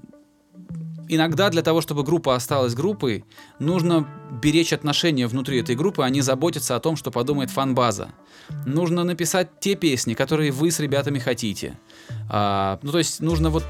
иногда 1.08 1.50
для 1.50 1.64
того, 1.64 1.82
чтобы 1.82 2.04
группа 2.04 2.36
осталась 2.36 2.76
группой, 2.76 3.26
нужно 3.58 4.08
беречь 4.42 4.72
отношения 4.72 5.26
внутри 5.26 5.60
этой 5.60 5.76
группы, 5.76 6.04
а 6.04 6.10
не 6.10 6.22
заботиться 6.22 6.76
о 6.76 6.80
том, 6.80 6.96
что 6.96 7.10
подумает 7.10 7.50
фан-база. 7.50 8.10
Нужно 8.66 9.04
написать 9.04 9.60
те 9.60 9.76
песни, 9.76 10.14
которые 10.14 10.52
вы 10.52 10.72
с 10.72 10.80
ребятами 10.80 11.18
хотите. 11.20 11.78
А, 12.30 12.80
ну, 12.82 12.92
то 12.92 12.98
есть 12.98 13.20
нужно 13.22 13.50
вот 13.50 13.66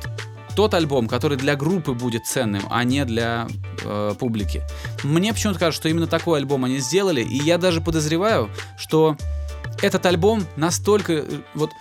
тот 0.55 0.73
альбом, 0.73 1.07
который 1.07 1.37
для 1.37 1.55
группы 1.55 1.93
будет 1.93 2.25
ценным, 2.25 2.63
а 2.69 2.83
не 2.83 3.05
для 3.05 3.47
э, 3.85 4.13
публики. 4.19 4.61
Мне 5.03 5.31
почему-то 5.33 5.59
кажется, 5.59 5.81
что 5.81 5.89
именно 5.89 6.07
такой 6.07 6.39
альбом 6.39 6.65
они 6.65 6.79
сделали, 6.79 7.21
и 7.21 7.37
я 7.37 7.57
даже 7.57 7.79
подозреваю, 7.81 8.49
что 8.77 9.15
этот 9.81 10.05
альбом 10.05 10.45
настолько... 10.57 11.13
э, 11.13 11.23
Вот 11.53 11.71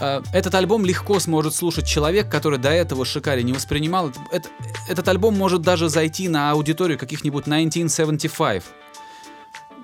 э, 0.00 0.22
этот 0.32 0.54
альбом 0.56 0.84
легко 0.84 1.20
сможет 1.20 1.54
слушать 1.54 1.86
человек, 1.86 2.28
который 2.28 2.58
до 2.58 2.70
этого 2.70 3.04
Шикари 3.04 3.44
не 3.44 3.52
воспринимал. 3.52 4.10
Это- 4.32 4.48
этот 4.88 5.06
альбом 5.06 5.36
может 5.38 5.62
даже 5.62 5.88
зайти 5.88 6.28
на 6.28 6.50
аудиторию 6.50 6.98
каких-нибудь 6.98 7.44
1975. 7.46 8.64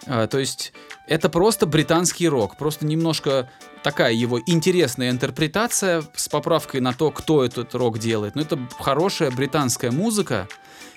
А, 0.07 0.27
то 0.27 0.39
есть 0.39 0.73
это 1.07 1.29
просто 1.29 1.67
британский 1.67 2.29
рок, 2.29 2.57
просто 2.57 2.87
немножко 2.87 3.49
такая 3.83 4.13
его 4.13 4.41
интересная 4.47 5.11
интерпретация 5.11 6.03
с 6.15 6.29
поправкой 6.29 6.81
на 6.81 6.93
то, 6.93 7.11
кто 7.11 7.45
этот 7.45 7.75
рок 7.75 7.99
делает. 7.99 8.35
Но 8.35 8.43
это 8.43 8.59
хорошая 8.79 9.31
британская 9.31 9.91
музыка 9.91 10.49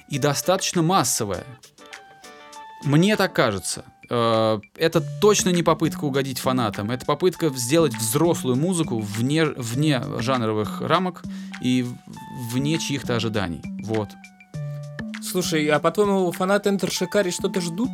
и 0.09 0.19
достаточно 0.19 0.81
массовая. 0.81 1.45
Мне 2.83 3.15
так 3.15 3.33
кажется. 3.33 3.85
Э, 4.09 4.59
Это 4.75 5.01
точно 5.21 5.49
не 5.49 5.63
попытка 5.63 6.03
угодить 6.03 6.39
фанатам. 6.39 6.91
Это 6.91 7.05
попытка 7.05 7.49
сделать 7.49 7.95
взрослую 7.95 8.57
музыку 8.57 8.99
вне, 8.99 9.45
вне 9.45 10.01
жанровых 10.19 10.81
рамок 10.81 11.23
и 11.61 11.85
вне 12.51 12.77
чьих-то 12.77 13.15
ожиданий. 13.15 13.61
Вот. 13.85 14.09
Слушай, 15.21 15.67
а 15.67 15.79
по-твоему, 15.79 16.31
фанаты 16.31 16.69
Энтер 16.69 16.91
Шикари 16.91 17.31
что-то 17.31 17.61
ждут? 17.61 17.89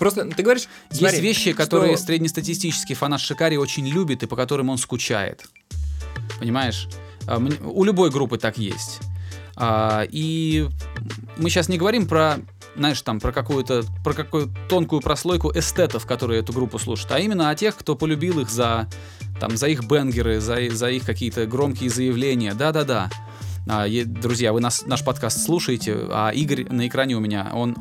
Просто 0.00 0.24
ты 0.24 0.42
говоришь, 0.42 0.66
Есть 0.90 1.00
смотри, 1.02 1.20
вещи, 1.20 1.52
которые 1.52 1.96
что- 1.96 2.06
среднестатистический 2.06 2.94
фанат 2.94 3.20
Шикари 3.20 3.56
очень 3.58 3.86
любит 3.86 4.22
и 4.24 4.26
по 4.26 4.34
которым 4.34 4.70
он 4.70 4.78
скучает. 4.78 5.44
Понимаешь? 6.40 6.88
А, 7.28 7.36
У 7.62 7.84
любой 7.84 8.10
группы 8.10 8.38
так 8.38 8.58
есть. 8.58 8.98
А, 9.56 10.06
И 10.10 10.66
мы 11.36 11.50
сейчас 11.50 11.68
не 11.68 11.76
говорим 11.76 12.06
про, 12.08 12.38
знаешь, 12.76 13.02
там, 13.02 13.20
про 13.20 13.30
какую-то, 13.30 13.84
про 14.02 14.14
какую 14.14 14.50
тонкую 14.70 15.02
прослойку 15.02 15.52
эстетов, 15.54 16.06
которые 16.06 16.40
эту 16.40 16.54
группу 16.54 16.78
слушают, 16.78 17.12
а 17.12 17.18
именно 17.18 17.50
о 17.50 17.54
тех, 17.54 17.76
кто 17.76 17.94
полюбил 17.94 18.40
их 18.40 18.48
за, 18.48 18.88
там, 19.38 19.56
за 19.58 19.66
их 19.68 19.84
бенгеры, 19.84 20.40
за, 20.40 20.70
за 20.70 20.88
их 20.90 21.04
какие-то 21.04 21.44
громкие 21.46 21.90
заявления. 21.90 22.54
Да-да-да. 22.54 23.10
А, 23.68 23.86
Друзья, 24.06 24.54
вы 24.54 24.60
нас, 24.60 24.86
наш 24.86 25.04
подкаст 25.04 25.44
слушаете, 25.44 25.94
а 26.08 26.30
Игорь 26.30 26.64
на 26.72 26.88
экране 26.88 27.16
у 27.16 27.20
меня, 27.20 27.50
он 27.52 27.76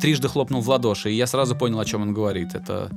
трижды 0.00 0.28
хлопнул 0.28 0.60
в 0.60 0.68
ладоши, 0.68 1.10
и 1.10 1.14
я 1.14 1.26
сразу 1.26 1.54
понял, 1.54 1.78
о 1.78 1.84
чем 1.84 2.02
он 2.02 2.14
говорит. 2.14 2.54
Это, 2.54 2.90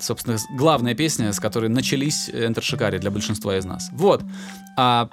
собственно, 0.00 0.38
главная 0.56 0.94
песня, 0.94 1.32
с 1.32 1.40
которой 1.40 1.68
начались 1.68 2.28
Enter 2.28 2.60
Shikari 2.60 2.98
для 2.98 3.10
большинства 3.10 3.56
из 3.56 3.64
нас. 3.64 3.90
Вот. 3.92 4.22
А, 4.76 5.08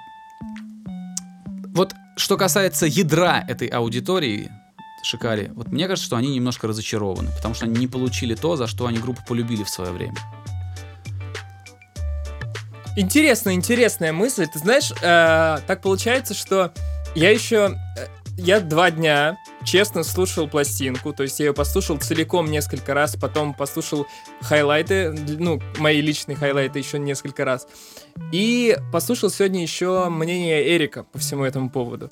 вот 1.73 1.93
что 2.17 2.37
касается 2.37 2.85
ядра 2.85 3.43
этой 3.47 3.67
аудитории, 3.67 4.49
Шикари, 5.03 5.51
вот 5.53 5.67
мне 5.67 5.87
кажется, 5.87 6.05
что 6.05 6.15
они 6.15 6.33
немножко 6.33 6.67
разочарованы, 6.67 7.29
потому 7.35 7.53
что 7.53 7.65
они 7.65 7.77
не 7.77 7.87
получили 7.87 8.33
то, 8.33 8.55
за 8.55 8.65
что 8.65 8.87
они 8.87 8.97
группу 8.97 9.21
полюбили 9.27 9.63
в 9.63 9.69
свое 9.69 9.91
время. 9.91 10.15
Интересная, 12.97 13.53
интересная 13.53 14.13
мысль. 14.13 14.47
Ты 14.51 14.59
знаешь, 14.59 14.91
э, 14.91 15.59
так 15.67 15.81
получается, 15.81 16.33
что 16.33 16.71
я 17.13 17.29
еще... 17.29 17.77
э, 17.97 18.07
Я 18.37 18.61
два 18.61 18.89
дня 18.89 19.37
честно 19.65 20.03
слушал 20.03 20.47
пластинку, 20.47 21.11
то 21.11 21.23
есть 21.23 21.39
я 21.39 21.47
ее 21.47 21.53
послушал 21.53 21.97
целиком 21.97 22.49
несколько 22.49 22.93
раз, 22.93 23.15
потом 23.15 23.53
послушал 23.53 24.07
хайлайты, 24.41 25.11
ну, 25.11 25.59
мои 25.77 26.01
личные 26.01 26.35
хайлайты 26.35 26.79
еще 26.79 26.99
несколько 26.99 27.43
раз. 27.43 27.67
И 28.31 28.77
послушал 28.93 29.29
сегодня 29.29 29.61
еще 29.61 30.07
мнение 30.09 30.75
Эрика 30.75 31.03
по 31.03 31.19
всему 31.19 31.43
этому 31.43 31.69
поводу. 31.69 32.09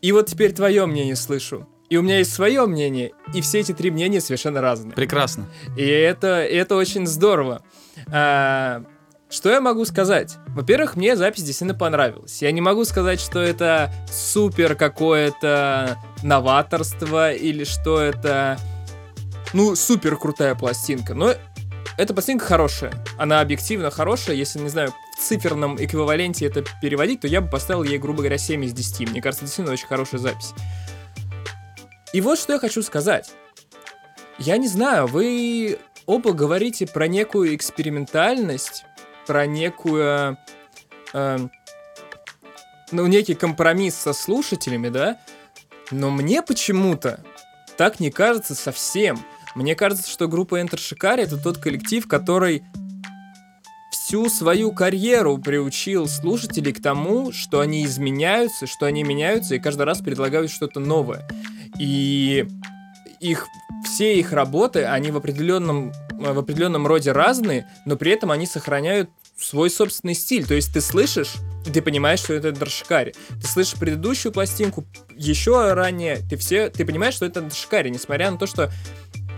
И 0.00 0.10
вот 0.12 0.26
теперь 0.26 0.52
твое 0.52 0.86
мнение 0.86 1.16
слышу. 1.16 1.68
И 1.88 1.96
у 1.96 2.02
меня 2.02 2.18
есть 2.18 2.32
свое 2.32 2.66
мнение, 2.66 3.12
и 3.32 3.40
все 3.40 3.60
эти 3.60 3.72
три 3.72 3.92
мнения 3.92 4.20
совершенно 4.20 4.60
разные. 4.60 4.92
Прекрасно. 4.92 5.46
И 5.76 5.84
это, 5.84 6.44
и 6.44 6.56
это 6.56 6.74
очень 6.74 7.06
здорово. 7.06 7.62
А, 8.08 8.82
что 9.28 9.50
я 9.50 9.60
могу 9.60 9.84
сказать? 9.84 10.36
Во-первых, 10.48 10.94
мне 10.94 11.16
запись 11.16 11.42
действительно 11.42 11.78
понравилась. 11.78 12.42
Я 12.42 12.52
не 12.52 12.60
могу 12.60 12.84
сказать, 12.84 13.20
что 13.20 13.40
это 13.40 13.92
супер 14.08 14.76
какое-то 14.76 15.98
новаторство 16.22 17.32
или 17.32 17.64
что 17.64 18.00
это, 18.00 18.58
ну, 19.52 19.74
супер 19.74 20.16
крутая 20.16 20.54
пластинка. 20.54 21.14
Но 21.14 21.34
эта 21.98 22.14
пластинка 22.14 22.44
хорошая. 22.44 22.92
Она 23.18 23.40
объективно 23.40 23.90
хорошая. 23.90 24.36
Если, 24.36 24.60
не 24.60 24.68
знаю, 24.68 24.92
в 25.16 25.20
циферном 25.20 25.76
эквиваленте 25.76 26.46
это 26.46 26.64
переводить, 26.80 27.22
то 27.22 27.26
я 27.26 27.40
бы 27.40 27.50
поставил 27.50 27.82
ей, 27.82 27.98
грубо 27.98 28.18
говоря, 28.18 28.38
7 28.38 28.64
из 28.64 28.72
10. 28.72 29.10
Мне 29.10 29.20
кажется, 29.20 29.44
действительно 29.44 29.72
очень 29.72 29.88
хорошая 29.88 30.20
запись. 30.20 30.52
И 32.12 32.20
вот 32.20 32.38
что 32.38 32.52
я 32.52 32.58
хочу 32.60 32.82
сказать. 32.82 33.32
Я 34.38 34.58
не 34.58 34.68
знаю, 34.68 35.06
вы 35.06 35.78
оба 36.04 36.32
говорите 36.32 36.86
про 36.86 37.08
некую 37.08 37.56
экспериментальность, 37.56 38.84
про 39.26 39.46
некую... 39.46 40.38
эм, 41.12 41.50
ну, 42.92 43.06
некий 43.06 43.34
компромисс 43.34 43.94
со 43.94 44.12
слушателями, 44.12 44.88
да? 44.88 45.18
Но 45.90 46.10
мне 46.10 46.42
почему-то 46.42 47.24
так 47.76 48.00
не 48.00 48.10
кажется 48.10 48.54
совсем. 48.54 49.18
Мне 49.54 49.74
кажется, 49.74 50.08
что 50.08 50.28
группа 50.28 50.60
Enter 50.60 50.76
Shikari 50.76 51.22
это 51.22 51.36
тот 51.36 51.58
коллектив, 51.58 52.06
который 52.06 52.64
всю 53.90 54.28
свою 54.28 54.72
карьеру 54.72 55.38
приучил 55.38 56.06
слушателей 56.06 56.72
к 56.72 56.82
тому, 56.82 57.32
что 57.32 57.60
они 57.60 57.84
изменяются, 57.84 58.66
что 58.66 58.86
они 58.86 59.02
меняются 59.02 59.54
и 59.54 59.58
каждый 59.58 59.82
раз 59.82 60.00
предлагают 60.00 60.50
что-то 60.50 60.78
новое. 60.78 61.26
И 61.78 62.46
их 63.20 63.46
все 63.84 64.18
их 64.18 64.32
работы, 64.32 64.84
они 64.84 65.10
в 65.10 65.16
определенном 65.16 65.92
в 66.12 66.38
определенном 66.38 66.86
роде 66.86 67.12
разные, 67.12 67.68
но 67.84 67.96
при 67.96 68.12
этом 68.12 68.30
они 68.30 68.46
сохраняют 68.46 69.10
свой 69.38 69.70
собственный 69.70 70.14
стиль. 70.14 70.46
То 70.46 70.54
есть 70.54 70.72
ты 70.72 70.80
слышишь, 70.80 71.34
ты 71.64 71.82
понимаешь, 71.82 72.20
что 72.20 72.34
это 72.34 72.52
Драшикари. 72.52 73.14
Ты 73.40 73.46
слышишь 73.46 73.78
предыдущую 73.78 74.32
пластинку, 74.32 74.86
еще 75.14 75.72
ранее, 75.74 76.18
ты 76.28 76.36
все, 76.36 76.70
ты 76.70 76.84
понимаешь, 76.84 77.14
что 77.14 77.26
это 77.26 77.40
Драшикари, 77.40 77.90
несмотря 77.90 78.30
на 78.30 78.38
то, 78.38 78.46
что 78.46 78.70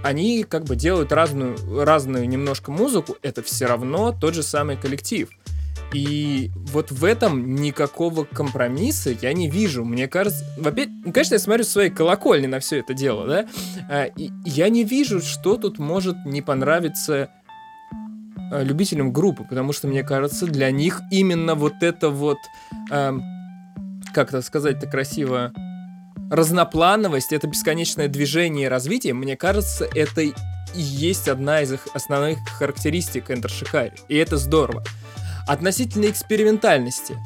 они 0.03 0.45
как 0.45 0.65
бы 0.65 0.77
делают 0.77 1.13
разную, 1.13 1.57
разную 1.85 2.29
немножко 2.29 2.71
музыку, 2.71 3.17
это 3.23 3.43
все 3.43 3.67
равно 3.67 4.13
тот 4.13 4.35
же 4.35 4.43
самый 4.43 4.77
коллектив. 4.77 5.29
И 5.93 6.51
вот 6.55 6.91
в 6.91 7.05
этом 7.05 7.55
никакого 7.55 8.25
компромисса 8.25 9.17
я 9.23 9.33
не 9.33 9.49
вижу. 9.49 9.85
Мне 9.85 10.07
кажется, 10.07 10.45
во-первых, 10.59 10.95
ну, 11.07 11.13
конечно, 11.13 11.35
я 11.35 11.39
смотрю 11.39 11.65
с 11.65 11.69
своей 11.69 11.91
колокольни 11.91 12.47
на 12.47 12.61
все 12.61 12.81
это 12.81 12.93
дело, 12.93 13.27
да, 13.27 13.47
а, 13.89 14.05
и 14.05 14.31
я 14.45 14.69
не 14.69 14.85
вижу, 14.85 15.21
что 15.21 15.57
тут 15.57 15.79
может 15.79 16.17
не 16.27 16.43
понравиться 16.43 17.31
любителям 18.51 19.13
группы, 19.13 19.45
потому 19.45 19.73
что, 19.73 19.89
мне 19.89 20.03
кажется, 20.03 20.47
для 20.47 20.71
них 20.71 21.03
именно 21.11 21.55
вот 21.55 21.75
это 21.83 22.09
вот, 22.11 22.39
ам, 22.91 23.23
как 24.13 24.29
это 24.29 24.43
сказать-то 24.43 24.87
красиво, 24.87 25.53
разноплановость, 26.31 27.33
это 27.33 27.47
бесконечное 27.47 28.09
движение 28.09 28.67
и 28.67 28.69
развитие, 28.69 29.15
мне 29.15 29.37
кажется, 29.37 29.89
это 29.95 30.23
и 30.23 30.33
есть 30.75 31.29
одна 31.29 31.63
из 31.63 31.73
их 31.73 31.89
основных 31.95 32.39
характеристик 32.59 33.31
Enter 33.31 33.47
Shikari. 33.47 33.99
И 34.09 34.17
это 34.17 34.37
здорово. 34.37 34.85
Относительно 35.47 36.07
экспериментальности. 36.07 37.17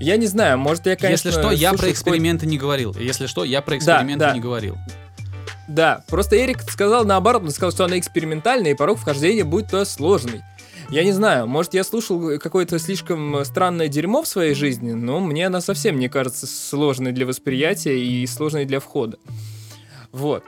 Я 0.00 0.16
не 0.16 0.26
знаю, 0.26 0.58
может 0.58 0.86
я, 0.86 0.96
конечно... 0.96 1.28
Если 1.28 1.40
что, 1.40 1.50
я 1.52 1.72
про 1.74 1.90
эксперименты 1.90 2.46
не 2.46 2.58
говорил. 2.58 2.94
Если 2.98 3.26
что, 3.26 3.44
я 3.44 3.60
про 3.60 3.72
Да, 3.72 3.76
эксперименты 3.76 4.24
да. 4.24 4.34
не 4.34 4.40
говорил. 4.40 4.76
Да, 5.68 6.02
просто 6.08 6.36
Эрик 6.36 6.62
сказал 6.62 7.04
наоборот, 7.04 7.42
он 7.44 7.50
сказал, 7.50 7.70
что 7.70 7.84
она 7.84 7.96
экспериментальная, 7.96 8.72
и 8.72 8.74
порог 8.74 8.98
вхождения 8.98 9.44
будет 9.44 9.70
туда 9.70 9.84
сложный. 9.84 10.42
Я 10.90 11.04
не 11.04 11.12
знаю, 11.12 11.46
может, 11.46 11.72
я 11.74 11.84
слушал 11.84 12.36
какое-то 12.40 12.80
слишком 12.80 13.44
странное 13.44 13.86
дерьмо 13.86 14.22
в 14.22 14.26
своей 14.26 14.54
жизни, 14.54 14.90
но 14.90 15.20
мне 15.20 15.46
она 15.46 15.60
совсем 15.60 16.00
не 16.00 16.08
кажется 16.08 16.48
сложной 16.48 17.12
для 17.12 17.26
восприятия 17.26 17.96
и 17.96 18.26
сложной 18.26 18.64
для 18.64 18.80
входа. 18.80 19.16
Вот. 20.10 20.42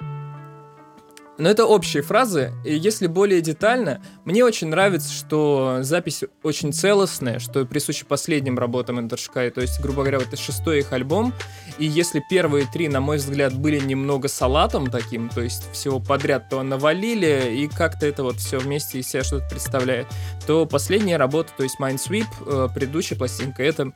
Но 1.38 1.48
это 1.48 1.64
общие 1.64 2.02
фразы, 2.02 2.52
и 2.64 2.74
если 2.74 3.06
более 3.06 3.40
детально, 3.40 4.02
мне 4.24 4.44
очень 4.44 4.68
нравится, 4.68 5.10
что 5.10 5.78
запись 5.80 6.24
очень 6.42 6.72
целостная, 6.74 7.38
что 7.38 7.64
присуща 7.64 8.04
последним 8.04 8.58
работам 8.58 8.98
Shikari, 8.98 9.50
то 9.50 9.62
есть, 9.62 9.80
грубо 9.80 10.02
говоря, 10.02 10.18
вот 10.18 10.28
это 10.28 10.36
шестой 10.36 10.80
их 10.80 10.92
альбом, 10.92 11.32
и 11.78 11.86
если 11.86 12.22
первые 12.28 12.66
три, 12.70 12.88
на 12.88 13.00
мой 13.00 13.16
взгляд, 13.16 13.54
были 13.54 13.78
немного 13.78 14.28
салатом 14.28 14.90
таким, 14.90 15.30
то 15.30 15.40
есть 15.40 15.70
всего 15.72 16.00
подряд 16.00 16.50
то 16.50 16.62
навалили, 16.62 17.54
и 17.56 17.66
как-то 17.66 18.06
это 18.06 18.24
вот 18.24 18.36
все 18.36 18.58
вместе 18.58 18.98
из 18.98 19.08
себя 19.08 19.24
что-то 19.24 19.48
представляет, 19.48 20.06
то 20.46 20.66
последняя 20.66 21.16
работа, 21.16 21.50
то 21.56 21.62
есть 21.62 21.76
Mindsweep, 21.80 22.26
э, 22.46 22.68
предыдущая 22.74 23.16
пластинка, 23.16 23.62
это 23.62 23.92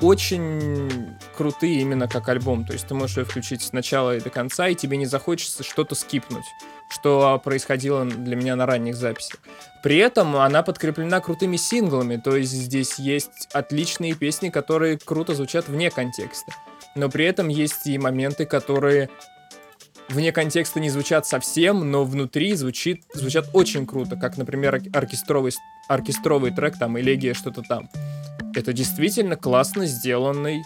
очень 0.00 1.16
крутые 1.32 1.80
именно 1.80 2.08
как 2.08 2.28
альбом. 2.28 2.64
То 2.64 2.72
есть 2.72 2.86
ты 2.86 2.94
можешь 2.94 3.16
ее 3.16 3.24
включить 3.24 3.62
с 3.62 3.72
начала 3.72 4.16
и 4.16 4.20
до 4.20 4.30
конца, 4.30 4.68
и 4.68 4.74
тебе 4.74 4.96
не 4.96 5.06
захочется 5.06 5.62
что-то 5.62 5.94
скипнуть, 5.94 6.44
что 6.90 7.40
происходило 7.42 8.04
для 8.04 8.36
меня 8.36 8.56
на 8.56 8.66
ранних 8.66 8.96
записях. 8.96 9.38
При 9.82 9.96
этом 9.96 10.36
она 10.36 10.62
подкреплена 10.62 11.20
крутыми 11.20 11.56
синглами, 11.56 12.16
то 12.16 12.36
есть 12.36 12.52
здесь 12.52 12.98
есть 12.98 13.48
отличные 13.52 14.14
песни, 14.14 14.50
которые 14.50 14.98
круто 14.98 15.34
звучат 15.34 15.68
вне 15.68 15.90
контекста. 15.90 16.52
Но 16.94 17.08
при 17.08 17.24
этом 17.24 17.48
есть 17.48 17.86
и 17.86 17.98
моменты, 17.98 18.46
которые 18.46 19.08
вне 20.08 20.30
контекста 20.30 20.78
не 20.78 20.90
звучат 20.90 21.26
совсем, 21.26 21.90
но 21.90 22.04
внутри 22.04 22.54
звучит, 22.54 23.02
звучат 23.14 23.48
очень 23.52 23.86
круто, 23.86 24.16
как, 24.16 24.36
например, 24.36 24.74
ор- 24.74 24.82
оркестровый, 24.92 25.52
оркестровый 25.88 26.52
трек, 26.52 26.78
там, 26.78 26.98
«Элегия», 26.98 27.34
что-то 27.34 27.62
там. 27.62 27.88
Это 28.54 28.72
действительно 28.72 29.36
классно 29.36 29.86
сделанный 29.86 30.62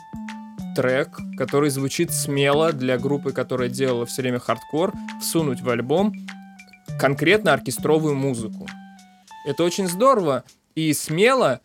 трек, 0.76 1.08
который 1.38 1.70
звучит 1.70 2.12
смело 2.12 2.70
для 2.70 2.98
группы, 2.98 3.32
которая 3.32 3.70
делала 3.70 4.04
все 4.04 4.20
время 4.20 4.38
хардкор, 4.38 4.92
всунуть 5.22 5.62
в 5.62 5.70
альбом 5.70 6.12
конкретно 7.00 7.54
оркестровую 7.54 8.14
музыку. 8.14 8.68
Это 9.46 9.64
очень 9.64 9.88
здорово 9.88 10.44
и 10.74 10.92
смело, 10.92 11.60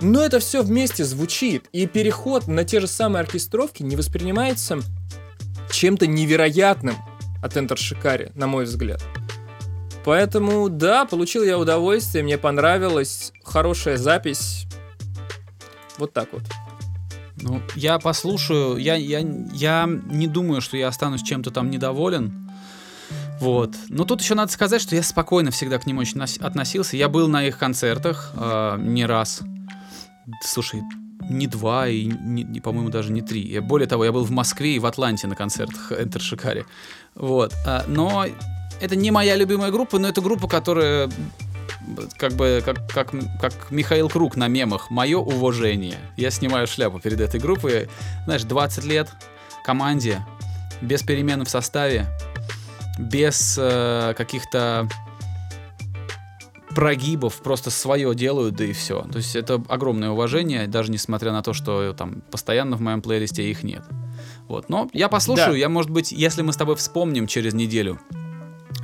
но 0.00 0.20
это 0.20 0.40
все 0.40 0.62
вместе 0.62 1.04
звучит, 1.04 1.68
и 1.72 1.86
переход 1.86 2.48
на 2.48 2.64
те 2.64 2.80
же 2.80 2.88
самые 2.88 3.20
оркестровки 3.20 3.84
не 3.84 3.94
воспринимается 3.94 4.80
чем-то 5.70 6.08
невероятным 6.08 6.96
от 7.40 7.56
Enter 7.56 7.76
Shikari, 7.76 8.32
на 8.34 8.48
мой 8.48 8.64
взгляд. 8.64 9.00
Поэтому, 10.04 10.68
да, 10.68 11.04
получил 11.04 11.44
я 11.44 11.56
удовольствие, 11.56 12.24
мне 12.24 12.36
понравилось, 12.36 13.32
хорошая 13.44 13.96
запись. 13.96 14.66
Вот 15.98 16.12
так 16.12 16.32
вот. 16.32 16.42
Ну, 17.42 17.62
я 17.76 17.98
послушаю, 17.98 18.76
я, 18.76 18.94
я, 18.94 19.20
я 19.52 19.88
не 19.88 20.26
думаю, 20.26 20.60
что 20.60 20.76
я 20.76 20.88
останусь 20.88 21.22
чем-то 21.22 21.50
там 21.50 21.70
недоволен. 21.70 22.50
Вот. 23.40 23.76
Но 23.88 24.04
тут 24.04 24.20
еще 24.20 24.34
надо 24.34 24.52
сказать, 24.52 24.82
что 24.82 24.96
я 24.96 25.02
спокойно 25.02 25.50
всегда 25.50 25.78
к 25.78 25.86
ним 25.86 25.98
очень 25.98 26.18
нос- 26.18 26.38
относился. 26.40 26.96
Я 26.96 27.08
был 27.08 27.28
на 27.28 27.44
их 27.44 27.58
концертах 27.58 28.32
э, 28.34 28.76
не 28.80 29.06
раз. 29.06 29.42
Слушай, 30.42 30.82
не 31.30 31.46
два 31.46 31.88
и, 31.88 32.04
не, 32.06 32.42
не, 32.42 32.60
по-моему, 32.60 32.90
даже 32.90 33.12
не 33.12 33.22
три. 33.22 33.46
Я, 33.46 33.62
более 33.62 33.86
того, 33.86 34.04
я 34.04 34.12
был 34.12 34.24
в 34.24 34.30
Москве 34.30 34.74
и 34.74 34.78
в 34.78 34.86
Атланте 34.86 35.26
на 35.26 35.36
концертах 35.36 35.92
Enter 35.98 36.18
Shikari. 36.18 36.64
Вот. 37.14 37.54
А, 37.64 37.84
но 37.86 38.26
это 38.80 38.96
не 38.96 39.10
моя 39.10 39.36
любимая 39.36 39.70
группа, 39.70 39.98
но 39.98 40.08
это 40.08 40.20
группа, 40.20 40.48
которая 40.48 41.10
как 42.16 42.32
бы 42.32 42.62
как, 42.64 42.88
как, 42.92 43.10
как 43.40 43.70
Михаил 43.70 44.08
Круг 44.08 44.36
на 44.36 44.48
мемах. 44.48 44.90
Мое 44.90 45.18
уважение. 45.18 45.98
Я 46.16 46.30
снимаю 46.30 46.66
шляпу 46.66 46.98
перед 47.00 47.20
этой 47.20 47.40
группой. 47.40 47.88
Знаешь, 48.24 48.44
20 48.44 48.84
лет 48.84 49.08
команде, 49.64 50.24
без 50.80 51.02
перемен 51.02 51.44
в 51.44 51.50
составе, 51.50 52.06
без 52.98 53.56
э, 53.60 54.14
каких-то 54.16 54.88
прогибов, 56.74 57.40
просто 57.42 57.70
свое 57.70 58.14
делают, 58.14 58.54
да 58.54 58.64
и 58.64 58.72
все. 58.72 59.02
То 59.10 59.18
есть 59.18 59.34
это 59.34 59.62
огромное 59.68 60.10
уважение, 60.10 60.66
даже 60.68 60.92
несмотря 60.92 61.32
на 61.32 61.42
то, 61.42 61.52
что 61.52 61.92
там 61.92 62.22
постоянно 62.30 62.76
в 62.76 62.80
моем 62.80 63.02
плейлисте 63.02 63.50
их 63.50 63.62
нет. 63.64 63.82
Вот. 64.46 64.68
Но 64.68 64.88
я 64.92 65.08
послушаю, 65.08 65.52
Да. 65.52 65.58
я, 65.58 65.68
может 65.68 65.90
быть, 65.90 66.12
если 66.12 66.42
мы 66.42 66.52
с 66.52 66.56
тобой 66.56 66.76
вспомним 66.76 67.26
через 67.26 67.52
неделю, 67.54 68.00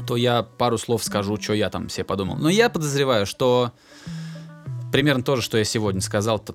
то 0.06 0.16
я 0.16 0.42
пару 0.42 0.78
слов 0.78 1.02
скажу, 1.04 1.40
что 1.40 1.54
я 1.54 1.70
там 1.70 1.88
себе 1.88 2.04
подумал. 2.04 2.36
Но 2.36 2.48
я 2.48 2.68
подозреваю, 2.68 3.26
что 3.26 3.72
примерно 4.92 5.22
то 5.22 5.36
же, 5.36 5.42
что 5.42 5.58
я 5.58 5.64
сегодня 5.64 6.00
сказал, 6.00 6.38
то- 6.38 6.54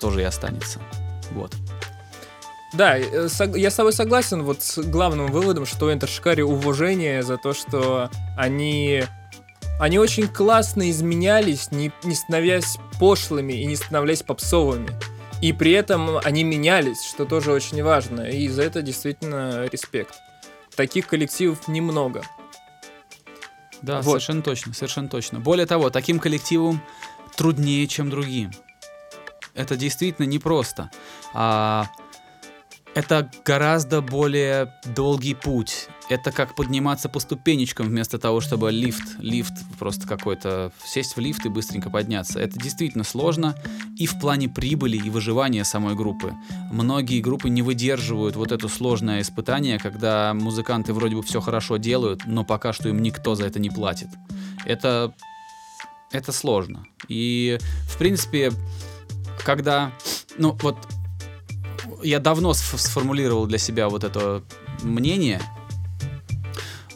тоже 0.00 0.20
и 0.20 0.24
останется. 0.24 0.80
Вот. 1.32 1.54
Да, 2.72 2.96
э, 2.98 3.28
я 3.56 3.70
с 3.70 3.74
тобой 3.74 3.92
согласен 3.92 4.42
вот 4.42 4.62
с 4.62 4.78
главным 4.78 5.26
выводом, 5.26 5.66
что 5.66 5.90
Shikari 5.90 6.42
уважение 6.42 7.22
за 7.22 7.36
то, 7.36 7.52
что 7.52 8.10
они... 8.36 9.04
Они 9.80 9.98
очень 9.98 10.28
классно 10.28 10.90
изменялись, 10.90 11.72
не, 11.72 11.90
не 12.04 12.14
становясь 12.14 12.76
пошлыми 12.98 13.54
и 13.54 13.64
не 13.64 13.76
становляясь 13.76 14.22
попсовыми. 14.22 14.90
И 15.40 15.54
при 15.54 15.72
этом 15.72 16.18
они 16.22 16.44
менялись, 16.44 17.02
что 17.02 17.24
тоже 17.24 17.50
очень 17.50 17.82
важно. 17.82 18.22
И 18.22 18.46
за 18.48 18.62
это 18.62 18.82
действительно 18.82 19.66
респект. 19.72 20.14
Таких 20.76 21.06
коллективов 21.06 21.66
немного. 21.66 22.22
Да, 23.82 23.96
Вот. 23.96 24.04
совершенно 24.04 24.42
точно, 24.42 24.74
совершенно 24.74 25.08
точно. 25.08 25.40
Более 25.40 25.66
того, 25.66 25.90
таким 25.90 26.18
коллективам 26.18 26.82
труднее, 27.36 27.86
чем 27.86 28.10
другим. 28.10 28.50
Это 29.54 29.76
действительно 29.76 30.26
непросто. 30.26 30.90
А, 31.34 31.86
это 32.94 33.30
гораздо 33.44 34.00
более 34.00 34.74
долгий 34.84 35.34
путь. 35.34 35.88
Это 36.10 36.32
как 36.32 36.56
подниматься 36.56 37.08
по 37.08 37.20
ступенечкам 37.20 37.86
вместо 37.86 38.18
того, 38.18 38.40
чтобы 38.40 38.72
лифт, 38.72 39.20
лифт 39.20 39.52
просто 39.78 40.08
какой-то, 40.08 40.72
сесть 40.84 41.14
в 41.14 41.20
лифт 41.20 41.46
и 41.46 41.48
быстренько 41.48 41.88
подняться. 41.88 42.40
Это 42.40 42.58
действительно 42.58 43.04
сложно 43.04 43.54
и 43.96 44.06
в 44.06 44.18
плане 44.18 44.48
прибыли 44.48 44.96
и 44.96 45.08
выживания 45.08 45.62
самой 45.62 45.94
группы. 45.94 46.34
Многие 46.72 47.20
группы 47.20 47.48
не 47.48 47.62
выдерживают 47.62 48.34
вот 48.34 48.50
это 48.50 48.66
сложное 48.66 49.20
испытание, 49.22 49.78
когда 49.78 50.34
музыканты 50.34 50.92
вроде 50.92 51.14
бы 51.14 51.22
все 51.22 51.40
хорошо 51.40 51.76
делают, 51.76 52.22
но 52.26 52.44
пока 52.44 52.72
что 52.72 52.88
им 52.88 53.00
никто 53.00 53.36
за 53.36 53.46
это 53.46 53.60
не 53.60 53.70
платит. 53.70 54.08
Это, 54.64 55.14
это 56.10 56.32
сложно. 56.32 56.86
И, 57.06 57.56
в 57.84 57.96
принципе, 57.98 58.50
когда, 59.44 59.92
ну 60.38 60.58
вот, 60.60 60.76
я 62.02 62.18
давно 62.18 62.50
сф- 62.50 62.78
сформулировал 62.78 63.46
для 63.46 63.58
себя 63.58 63.88
вот 63.88 64.02
это 64.02 64.42
мнение. 64.82 65.40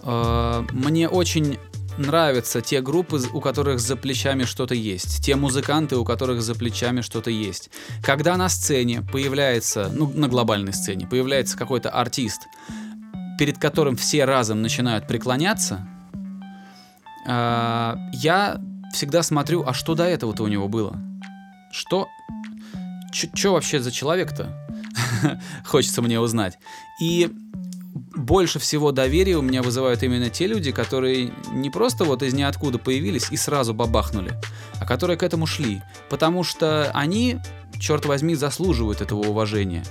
Э, 0.04 0.62
Мне 0.72 1.08
очень 1.08 1.58
нравятся 1.96 2.60
те 2.60 2.80
группы, 2.80 3.20
у 3.32 3.40
которых 3.40 3.78
за 3.80 3.96
плечами 3.96 4.44
что-то 4.44 4.74
есть, 4.74 5.24
те 5.24 5.36
музыканты, 5.36 5.96
у 5.96 6.04
которых 6.04 6.42
за 6.42 6.54
плечами 6.54 7.00
что-то 7.02 7.30
есть. 7.30 7.70
Когда 8.02 8.36
на 8.36 8.48
сцене 8.48 9.02
появляется, 9.02 9.90
ну, 9.92 10.10
на 10.12 10.28
глобальной 10.28 10.72
сцене, 10.72 11.06
появляется 11.06 11.56
какой-то 11.56 11.90
артист, 11.90 12.42
перед 13.38 13.58
которым 13.58 13.96
все 13.96 14.24
разом 14.24 14.60
начинают 14.60 15.06
преклоняться, 15.06 15.86
э, 17.26 17.96
я 18.12 18.60
всегда 18.92 19.22
смотрю, 19.22 19.64
а 19.66 19.72
что 19.72 19.94
до 19.94 20.04
этого-то 20.04 20.42
у 20.42 20.48
него 20.48 20.68
было? 20.68 20.96
Что? 21.72 22.08
Что 23.12 23.52
вообще 23.52 23.80
за 23.80 23.90
человек-то? 23.92 24.52
Хочется 25.64 26.02
мне 26.02 26.20
узнать. 26.20 26.58
И 27.00 27.30
больше 27.94 28.58
всего 28.58 28.90
доверия 28.90 29.36
у 29.36 29.42
меня 29.42 29.62
вызывают 29.62 30.02
именно 30.02 30.28
те 30.28 30.48
люди, 30.48 30.72
которые 30.72 31.32
не 31.52 31.70
просто 31.70 32.04
вот 32.04 32.22
из 32.22 32.34
ниоткуда 32.34 32.78
появились 32.78 33.30
и 33.30 33.36
сразу 33.36 33.72
бабахнули, 33.72 34.34
а 34.80 34.86
которые 34.86 35.16
к 35.16 35.22
этому 35.22 35.46
шли. 35.46 35.80
Потому 36.10 36.42
что 36.42 36.90
они, 36.92 37.38
черт 37.78 38.04
возьми, 38.04 38.34
заслуживают 38.34 39.00
этого 39.00 39.20
уважения 39.20 39.84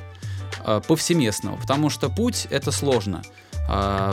э, 0.66 0.82
повсеместного. 0.86 1.56
Потому 1.56 1.90
что 1.90 2.10
путь 2.10 2.46
это 2.50 2.72
сложно. 2.72 3.22
А, 3.70 4.12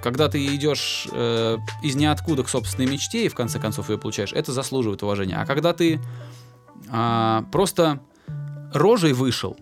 когда 0.00 0.28
ты 0.28 0.46
идешь 0.54 1.08
э, 1.10 1.56
из 1.82 1.96
ниоткуда 1.96 2.44
к 2.44 2.48
собственной 2.48 2.88
мечте 2.88 3.26
и 3.26 3.28
в 3.28 3.34
конце 3.34 3.58
концов 3.58 3.90
ее 3.90 3.98
получаешь, 3.98 4.32
это 4.32 4.52
заслуживает 4.52 5.02
уважения. 5.02 5.36
А 5.36 5.44
когда 5.44 5.72
ты 5.72 6.00
а, 6.88 7.42
просто 7.50 8.00
рожей 8.72 9.12
вышел 9.12 9.56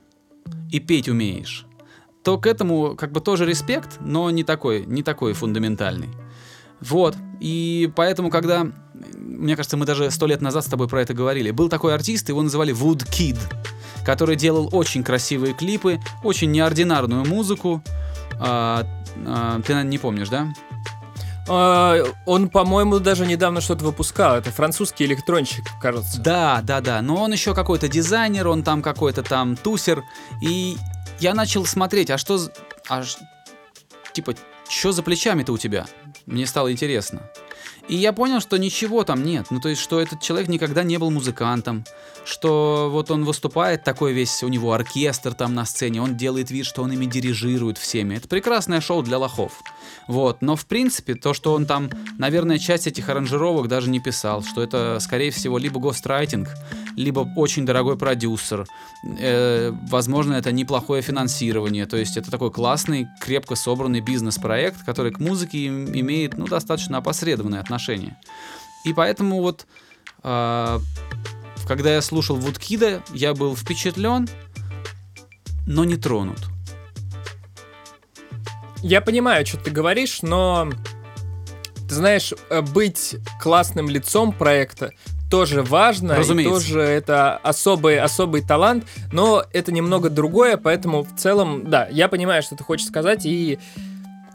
и 0.70 0.78
петь 0.78 1.08
умеешь, 1.08 1.66
то 2.26 2.38
к 2.38 2.48
этому 2.48 2.96
как 2.96 3.12
бы 3.12 3.20
тоже 3.20 3.46
респект, 3.46 3.98
но 4.00 4.28
не 4.32 4.42
такой, 4.42 4.84
не 4.84 5.04
такой 5.04 5.32
фундаментальный. 5.32 6.08
Вот. 6.80 7.14
И 7.38 7.88
поэтому, 7.94 8.30
когда, 8.30 8.66
мне 9.14 9.54
кажется, 9.54 9.76
мы 9.76 9.86
даже 9.86 10.10
сто 10.10 10.26
лет 10.26 10.40
назад 10.40 10.64
с 10.64 10.66
тобой 10.66 10.88
про 10.88 11.00
это 11.00 11.14
говорили, 11.14 11.52
был 11.52 11.68
такой 11.68 11.94
артист, 11.94 12.28
его 12.28 12.42
называли 12.42 12.74
Wood 12.74 13.08
Kid, 13.08 13.38
который 14.04 14.34
делал 14.34 14.68
очень 14.72 15.04
красивые 15.04 15.54
клипы, 15.54 16.00
очень 16.24 16.50
неординарную 16.50 17.24
музыку. 17.24 17.80
А, 18.40 18.84
а, 19.24 19.60
ты, 19.60 19.74
наверное, 19.74 19.84
не 19.84 19.98
помнишь, 19.98 20.28
да? 20.28 20.48
А, 21.48 22.02
Он, 22.24 22.48
по-моему, 22.48 22.98
даже 22.98 23.24
недавно 23.24 23.60
что-то 23.60 23.84
выпускал. 23.84 24.34
Это 24.34 24.50
французский 24.50 25.04
электронщик, 25.04 25.64
кажется. 25.80 26.20
Да, 26.20 26.60
да, 26.64 26.80
да. 26.80 27.02
Но 27.02 27.22
он 27.22 27.30
еще 27.30 27.54
какой-то 27.54 27.86
дизайнер, 27.86 28.48
он 28.48 28.64
там 28.64 28.82
какой-то 28.82 29.22
там 29.22 29.54
тусер. 29.54 30.02
И 30.42 30.76
я 31.20 31.34
начал 31.34 31.64
смотреть, 31.66 32.10
а 32.10 32.18
что... 32.18 32.40
А, 32.88 33.02
типа, 34.12 34.34
что 34.68 34.92
за 34.92 35.02
плечами-то 35.02 35.52
у 35.52 35.58
тебя? 35.58 35.86
Мне 36.26 36.46
стало 36.46 36.72
интересно. 36.72 37.22
И 37.88 37.94
я 37.94 38.12
понял, 38.12 38.40
что 38.40 38.56
ничего 38.56 39.04
там 39.04 39.22
нет. 39.22 39.46
Ну, 39.50 39.60
то 39.60 39.68
есть, 39.68 39.80
что 39.80 40.00
этот 40.00 40.20
человек 40.20 40.48
никогда 40.48 40.82
не 40.82 40.98
был 40.98 41.10
музыкантом, 41.10 41.84
что 42.24 42.88
вот 42.90 43.10
он 43.12 43.24
выступает 43.24 43.84
такой 43.84 44.12
весь, 44.12 44.42
у 44.42 44.48
него 44.48 44.72
оркестр 44.72 45.34
там 45.34 45.54
на 45.54 45.64
сцене, 45.64 46.02
он 46.02 46.16
делает 46.16 46.50
вид, 46.50 46.66
что 46.66 46.82
он 46.82 46.92
ими 46.92 47.06
дирижирует 47.06 47.78
всеми. 47.78 48.16
Это 48.16 48.26
прекрасное 48.26 48.80
шоу 48.80 49.02
для 49.02 49.18
лохов. 49.18 49.62
Вот, 50.08 50.40
но 50.40 50.54
в 50.54 50.66
принципе, 50.66 51.14
то, 51.14 51.34
что 51.34 51.52
он 51.52 51.66
там, 51.66 51.90
наверное, 52.18 52.58
часть 52.58 52.86
этих 52.86 53.08
аранжировок 53.08 53.68
даже 53.68 53.90
не 53.90 54.00
писал, 54.00 54.42
что 54.42 54.62
это, 54.62 54.98
скорее 55.00 55.30
всего, 55.30 55.58
либо 55.58 55.80
гострайтинг, 55.80 56.48
либо 56.96 57.28
очень 57.36 57.66
дорогой 57.66 57.98
продюсер, 57.98 58.66
Э, 59.18 59.72
возможно, 59.88 60.34
это 60.34 60.52
неплохое 60.52 61.02
финансирование, 61.02 61.86
то 61.86 61.96
есть 61.96 62.16
это 62.16 62.30
такой 62.30 62.50
классный, 62.50 63.06
крепко 63.20 63.54
собранный 63.54 64.00
бизнес-проект, 64.00 64.84
который 64.84 65.12
к 65.12 65.20
музыке 65.20 65.58
им- 65.58 65.92
имеет, 65.92 66.36
ну, 66.36 66.46
достаточно 66.46 66.98
опосредованное 66.98 67.60
отношение. 67.60 68.16
И 68.84 68.92
поэтому 68.92 69.40
вот, 69.42 69.66
а, 70.22 70.80
когда 71.68 71.94
я 71.94 72.02
слушал 72.02 72.36
Вудкида, 72.36 73.02
я 73.12 73.34
был 73.34 73.56
впечатлен, 73.56 74.28
но 75.66 75.84
не 75.84 75.96
тронут. 75.96 76.38
Я 78.86 79.00
понимаю, 79.00 79.44
что 79.44 79.56
ты 79.56 79.72
говоришь, 79.72 80.22
но 80.22 80.70
ты 81.88 81.92
знаешь, 81.92 82.32
э, 82.50 82.60
быть 82.60 83.16
классным 83.42 83.88
лицом 83.88 84.32
проекта 84.32 84.92
тоже 85.28 85.64
важно, 85.64 86.12
и 86.12 86.18
Разумеется. 86.18 86.54
тоже 86.54 86.82
это 86.82 87.36
особый, 87.38 87.98
особый 87.98 88.42
талант, 88.42 88.84
но 89.10 89.42
это 89.52 89.72
немного 89.72 90.08
другое, 90.08 90.56
поэтому 90.56 91.02
в 91.02 91.16
целом, 91.16 91.68
да, 91.68 91.88
я 91.90 92.06
понимаю, 92.06 92.44
что 92.44 92.54
ты 92.54 92.62
хочешь 92.62 92.86
сказать, 92.86 93.26
и, 93.26 93.58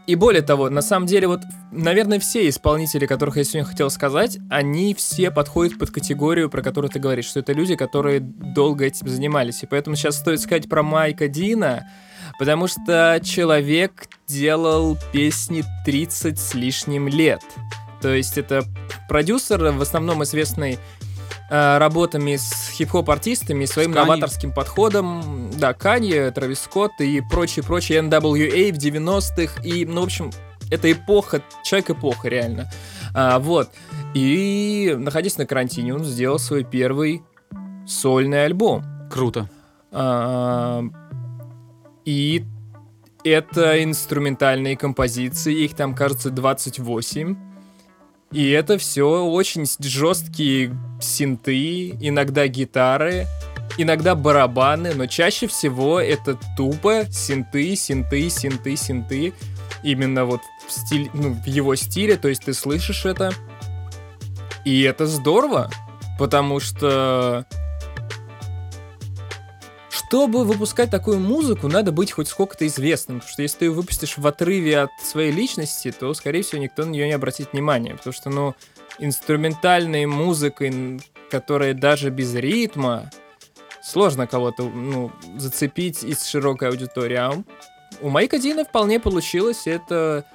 и 0.06 0.16
более 0.16 0.42
того, 0.42 0.70
на 0.70 0.82
самом 0.82 1.06
деле, 1.06 1.30
вот, 1.30 1.40
наверное, 1.72 2.20
все 2.20 2.50
исполнители, 2.50 3.06
которых 3.06 3.38
я 3.38 3.46
сегодня 3.46 3.64
хотел 3.64 3.90
сказать, 3.90 4.38
они 4.50 4.94
все 4.94 5.32
подходят 5.32 5.80
под 5.80 5.92
категорию, 5.92 6.50
про 6.50 6.62
которую 6.62 6.92
ты 6.92 7.00
говоришь, 7.00 7.28
что 7.28 7.40
это 7.40 7.54
люди, 7.54 7.78
которые 7.78 8.20
долго 8.20 8.84
этим 8.84 9.08
занимались, 9.08 9.64
и 9.64 9.66
поэтому 9.66 9.96
сейчас 9.96 10.18
стоит 10.18 10.42
сказать 10.42 10.68
про 10.68 10.84
Майка 10.84 11.30
Дина, 11.30 11.88
Потому 12.42 12.66
что 12.66 13.22
человек 13.24 14.08
делал 14.26 14.98
песни 15.12 15.64
30 15.86 16.40
с 16.40 16.56
лишним 16.56 17.08
лет. 17.08 17.44
То 18.02 18.10
есть 18.10 18.36
это 18.36 18.64
продюсер, 19.08 19.62
в 19.66 19.80
основном 19.80 20.24
известный 20.24 20.80
э, 21.52 21.78
работами 21.78 22.38
с 22.38 22.72
хип-хоп-артистами, 22.72 23.66
своим 23.66 23.94
С 23.94 23.96
новаторским 23.96 24.54
подходом. 24.54 25.52
Да, 25.56 25.76
Канье, 25.76 26.32
Травис 26.32 26.62
Скотт 26.62 26.94
и 27.00 27.22
прочие-прочие 27.22 28.00
NWA 28.00 28.74
в 28.74 28.78
90-х. 28.78 29.62
И, 29.62 29.86
ну, 29.86 30.02
в 30.02 30.06
общем, 30.06 30.32
это 30.72 30.92
эпоха, 30.92 31.44
человек-эпоха, 31.64 32.28
реально. 32.28 32.72
А, 33.14 33.38
вот. 33.38 33.70
И, 34.16 34.96
находясь 34.98 35.38
на 35.38 35.46
карантине, 35.46 35.94
он 35.94 36.04
сделал 36.04 36.40
свой 36.40 36.64
первый 36.64 37.22
сольный 37.86 38.46
альбом. 38.46 38.84
Круто. 39.12 39.48
А, 39.92 40.84
и 42.06 42.44
это 43.24 43.84
инструментальные 43.84 44.78
композиции, 44.78 45.64
их 45.64 45.76
там, 45.76 45.96
кажется, 45.96 46.30
28. 46.30 47.36
И 48.32 48.50
это 48.50 48.78
все 48.78 49.26
очень 49.26 49.66
жесткие 49.80 50.74
синты, 51.02 51.90
иногда 52.00 52.48
гитары, 52.48 53.28
иногда 53.78 54.16
барабаны, 54.16 54.94
но 54.96 55.06
чаще 55.06 55.48
всего 55.48 56.00
это 56.00 56.38
тупо 56.56 57.06
синты, 57.12 57.76
синты, 57.76 58.30
синты, 58.30 58.76
синты. 58.76 59.34
Именно 59.84 60.26
вот 60.26 60.42
в, 60.68 60.72
стиль, 60.72 61.10
ну, 61.14 61.34
в 61.34 61.46
его 61.48 61.76
стиле, 61.76 62.16
то 62.16 62.28
есть 62.28 62.46
ты 62.46 62.54
слышишь 62.54 63.06
это. 63.06 63.34
И 64.64 64.82
это 64.84 65.08
здорово, 65.08 65.70
потому 66.20 66.60
что 66.60 67.46
чтобы 70.12 70.44
выпускать 70.44 70.92
такую 70.92 71.22
музыку, 71.22 71.70
надо 71.70 71.94
быть 71.94 72.12
хоть 72.12 72.28
сколько-то 72.28 72.68
известным. 72.68 73.20
Потому 73.20 73.32
что 73.32 73.44
если 73.44 73.60
ты 73.60 73.66
ее 73.66 73.72
выпустишь 73.72 74.18
в 74.18 74.28
отрыве 74.28 74.80
от 74.80 74.90
своей 75.02 75.32
личности, 75.32 75.90
то, 75.98 76.14
скорее 76.14 76.42
всего, 76.42 76.62
никто 76.62 76.84
на 76.84 76.90
нее 76.90 77.08
не 77.08 77.14
обратит 77.14 77.54
внимания. 77.54 77.96
Потому 77.96 78.12
что, 78.12 78.30
ну, 78.30 78.54
инструментальной 79.00 80.06
музыкой, 80.08 81.00
которая 81.30 81.74
даже 81.74 82.10
без 82.10 82.36
ритма, 82.36 83.10
сложно 83.82 84.28
кого-то, 84.28 84.64
ну, 84.64 85.14
зацепить 85.38 86.04
из 86.04 86.26
широкой 86.26 86.68
аудитории. 86.68 87.16
А 87.16 87.42
у 88.02 88.10
Майка 88.10 88.38
Дина 88.38 88.66
вполне 88.66 89.00
получилось. 89.00 89.66
Это 89.66 90.26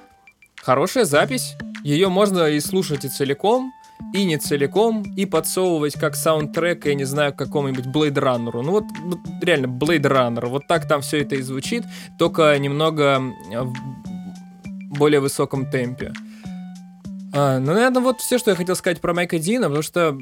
хорошая 0.55 1.05
запись. 1.05 1.53
Ее 1.83 2.09
можно 2.09 2.49
и 2.49 2.59
слушать 2.61 3.05
и 3.05 3.09
целиком, 3.09 3.71
и 4.13 4.23
не 4.25 4.37
целиком, 4.37 5.03
и 5.15 5.25
подсовывать 5.25 5.93
как 5.93 6.15
саундтрек, 6.15 6.85
я 6.85 6.95
не 6.95 7.03
знаю, 7.03 7.33
какому-нибудь 7.33 7.85
Blade 7.85 8.15
Runner. 8.15 8.61
Ну 8.61 8.71
вот, 8.71 8.85
вот 9.03 9.19
реально 9.41 9.65
Blade 9.67 10.01
Runner. 10.01 10.45
Вот 10.47 10.67
так 10.67 10.87
там 10.87 11.01
все 11.01 11.21
это 11.21 11.35
и 11.35 11.41
звучит, 11.41 11.83
только 12.17 12.57
немного 12.57 13.21
в 13.51 13.73
более 14.97 15.19
высоком 15.19 15.69
темпе. 15.69 16.13
А, 17.39 17.59
ну, 17.59 17.73
наверное, 17.73 18.01
вот 18.01 18.19
все, 18.19 18.39
что 18.39 18.49
я 18.49 18.57
хотел 18.57 18.75
сказать 18.75 18.99
про 18.99 19.13
Майка 19.13 19.37
Дина, 19.37 19.67
потому 19.67 19.83
что 19.83 20.17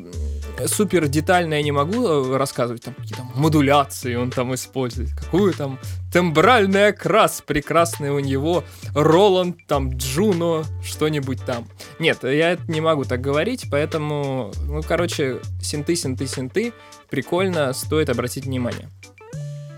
супер 0.66 1.08
детально 1.08 1.54
я 1.54 1.62
не 1.62 1.72
могу 1.72 2.06
э, 2.06 2.36
рассказывать, 2.36 2.84
там 2.84 2.94
какие-то 2.94 3.24
модуляции 3.36 4.16
он 4.16 4.32
там 4.32 4.54
использует, 4.54 5.12
какую 5.12 5.54
там 5.54 5.80
тембральный 6.12 6.88
окрас 6.88 7.42
прекрасный 7.42 8.10
у 8.10 8.20
него, 8.20 8.66
Роланд, 8.94 9.66
там, 9.66 9.96
Джуно, 9.96 10.66
что-нибудь 10.84 11.42
там. 11.46 11.70
Нет, 12.00 12.24
я 12.24 12.52
это 12.52 12.70
не 12.70 12.82
могу 12.82 13.06
так 13.06 13.22
говорить, 13.22 13.68
поэтому, 13.72 14.52
ну, 14.68 14.82
короче, 14.84 15.40
синты, 15.62 15.96
синты, 15.96 16.28
синты, 16.28 16.74
прикольно, 17.10 17.72
стоит 17.72 18.10
обратить 18.10 18.44
внимание. 18.44 18.90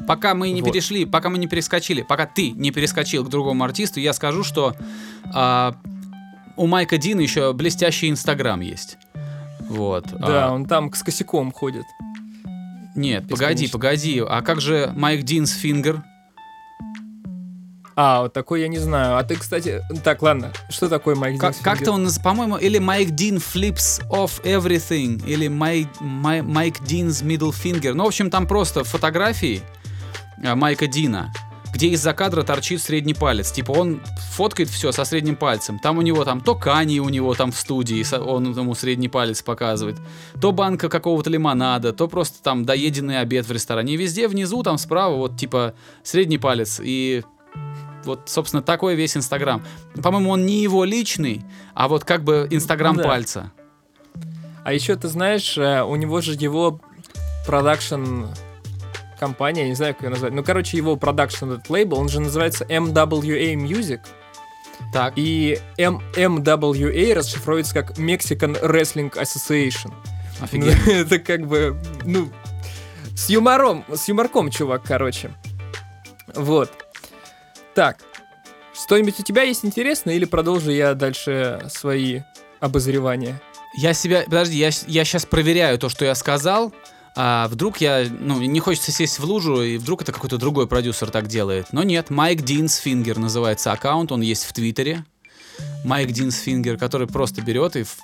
Пока 0.07 0.33
мы 0.33 0.49
не 0.49 0.63
Вот. 0.63 0.71
перешли, 0.71 1.05
пока 1.05 1.29
мы 1.29 1.38
не 1.38 1.45
перескочили, 1.45 2.01
пока 2.01 2.25
ты 2.25 2.49
не 2.49 2.71
перескочил 2.71 3.23
к 3.23 3.29
другому 3.29 3.63
артисту, 3.63 3.99
я 3.99 4.13
скажу, 4.13 4.43
что 4.43 4.73
а, 5.35 5.75
у 6.58 6.68
Майка 6.68 6.97
Дина 6.97 7.22
еще 7.22 7.53
блестящий 7.53 8.10
Инстаграм 8.10 8.60
есть. 8.60 8.97
Вот. 9.62 10.05
Да, 10.20 10.47
а, 10.47 10.51
он 10.51 10.66
там 10.66 10.93
с 10.93 11.03
косяком 11.03 11.51
ходит. 11.51 11.86
Нет, 12.95 13.28
погоди, 13.30 13.68
погоди. 13.68 14.24
А 14.28 14.41
как 14.41 14.60
же 14.60 14.91
Mike 14.95 15.23
Dean's 15.23 15.53
Finger? 15.53 16.03
А, 17.99 18.22
вот 18.22 18.34
такой 18.34 18.62
я 18.62 18.68
не 18.68 18.78
знаю. 18.78 19.18
А 19.18 19.24
ты, 19.24 19.36
кстати... 19.36 19.82
Так, 20.03 20.22
ладно. 20.22 20.51
Что 20.70 20.88
такое 20.88 21.16
Mike 21.15 21.39
Dean's 21.41 21.57
как-то 21.58 21.86
Finger? 21.86 21.93
он, 21.93 22.05
наз- 22.05 22.22
по-моему, 22.22 22.58
или 22.58 22.78
Mike 22.78 23.09
Dean 23.09 23.38
Flips 23.38 24.08
Off 24.10 24.41
Everything, 24.43 25.26
или 25.28 25.47
Mike, 25.47 25.89
Mike- 25.99 26.43
Mike 26.43 26.80
Dean's 26.82 27.23
Middle 27.24 27.51
Finger. 27.51 27.93
Ну, 27.93 28.03
в 28.03 28.08
общем, 28.08 28.30
там 28.30 28.45
просто 28.45 28.84
фотографии 28.84 29.62
а, 30.43 30.55
Майка 30.55 30.86
Дина, 30.86 31.34
где 31.78 31.89
из-за 31.89 32.13
кадра 32.13 32.41
торчит 32.41 32.82
средний 32.82 33.13
палец. 33.13 33.51
Типа 33.51 33.69
он 33.69 34.01
фоткает 34.32 34.67
все 34.67 34.91
со 34.91 35.05
средним 35.05 35.36
пальцем. 35.36 35.78
Там 35.78 35.99
у 35.99 36.01
него 36.01 36.25
там 36.25 36.41
то 36.41 36.55
Кани 36.55 36.99
у 36.99 37.07
него 37.09 37.36
там 37.36 37.51
в 37.51 37.55
студии, 37.55 38.03
он 38.17 38.51
ему 38.51 38.73
средний 38.73 39.09
палец 39.09 39.43
показывает, 39.43 39.97
то 40.41 40.51
банка 40.51 40.89
какого-то 40.89 41.30
лимонада, 41.30 41.93
то 41.93 42.07
просто 42.07 42.41
там 42.41 42.65
доеденный 42.65 43.19
обед 43.19 43.45
в 43.45 43.51
ресторане. 43.51 43.93
И 43.93 43.97
везде 43.97 44.28
внизу, 44.28 44.63
там 44.63 44.80
справа, 44.80 45.17
вот 45.17 45.38
типа 45.38 45.75
средний 46.01 46.39
палец. 46.39 46.82
И 46.84 47.23
вот, 48.05 48.21
собственно, 48.25 48.63
такой 48.63 48.95
весь 48.95 49.15
Инстаграм. 49.15 49.63
По-моему, 50.01 50.32
он 50.32 50.47
не 50.47 50.63
его 50.63 50.84
личный, 50.84 51.43
а 51.75 51.88
вот 51.88 52.05
как 52.05 52.23
бы 52.23 52.47
Инстаграм 52.49 52.97
Да. 52.97 53.03
пальца. 53.03 53.51
А 54.63 54.73
еще 54.73 54.95
ты 54.95 55.09
знаешь, 55.09 55.55
э, 55.59 55.84
у 55.84 55.95
него 55.95 56.21
же 56.21 56.34
его 56.34 56.82
продакшн 57.45 58.25
компания, 59.18 59.63
я 59.63 59.68
не 59.70 59.76
знаю, 59.76 59.93
как 59.93 60.03
ее 60.03 60.09
назвать. 60.09 60.34
Ну, 60.34 60.43
короче, 60.43 60.78
его 60.78 60.95
продакшн 60.95 61.51
этот 61.51 61.70
лейбл, 61.70 61.97
он 61.97 62.09
же 62.09 62.20
называется 62.20 62.65
MWA 62.65 63.55
Music. 63.55 64.01
Так. 64.93 65.13
И 65.15 65.59
M- 65.78 66.01
MWA 66.15 67.13
расшифровывается 67.13 67.74
как 67.74 67.97
Mexican 67.97 68.61
Wrestling 68.61 69.11
Association. 69.13 69.91
Ну, 70.39 70.45
Офигеть. 70.45 70.88
Это 70.88 71.20
как 71.20 71.47
бы, 71.47 71.78
ну, 72.03 72.30
с 73.15 73.30
юмором, 73.30 73.84
с 73.93 74.07
юморком, 74.07 74.49
чувак, 74.51 74.84
короче. 74.84 75.32
Вот. 76.36 76.72
Так, 77.74 77.97
что-нибудь 78.74 79.20
у 79.20 79.24
тебя 79.24 79.41
есть 79.43 79.65
интересное 79.65 80.15
или 80.15 80.26
продолжу 80.26 80.72
я 80.72 80.93
дальше 80.93 81.65
свои 81.70 82.22
обозревания? 82.59 83.41
Я 83.76 83.93
себя... 83.93 84.24
Подожди, 84.26 84.57
я, 84.57 84.70
я 84.88 85.05
сейчас 85.05 85.26
проверяю 85.26 85.78
то, 85.78 85.89
что 85.89 86.05
я 86.05 86.15
сказал. 86.15 86.74
А 87.20 87.47
вдруг 87.47 87.82
я... 87.82 88.05
Ну, 88.20 88.39
не 88.41 88.59
хочется 88.59 88.91
сесть 88.91 89.18
в 89.18 89.26
лужу, 89.26 89.63
и 89.63 89.78
вдруг 89.78 90.03
это 90.03 90.11
какой-то 90.11 90.38
другой 90.38 90.68
продюсер 90.68 91.09
так 91.09 91.28
делает. 91.28 91.68
Но 91.72 91.82
нет, 91.82 92.11
Mike 92.11 92.43
Dean's 92.43 92.75
Finger 92.75 93.17
называется 93.18 93.72
аккаунт, 93.72 94.11
он 94.11 94.22
есть 94.22 94.43
в 94.43 94.53
Твиттере. 94.53 95.03
Mike 95.84 96.11
Dean's 96.11 96.38
Finger, 96.39 96.78
который 96.78 97.07
просто 97.07 97.41
берет 97.41 97.76
и 97.76 97.84
в- 97.84 97.97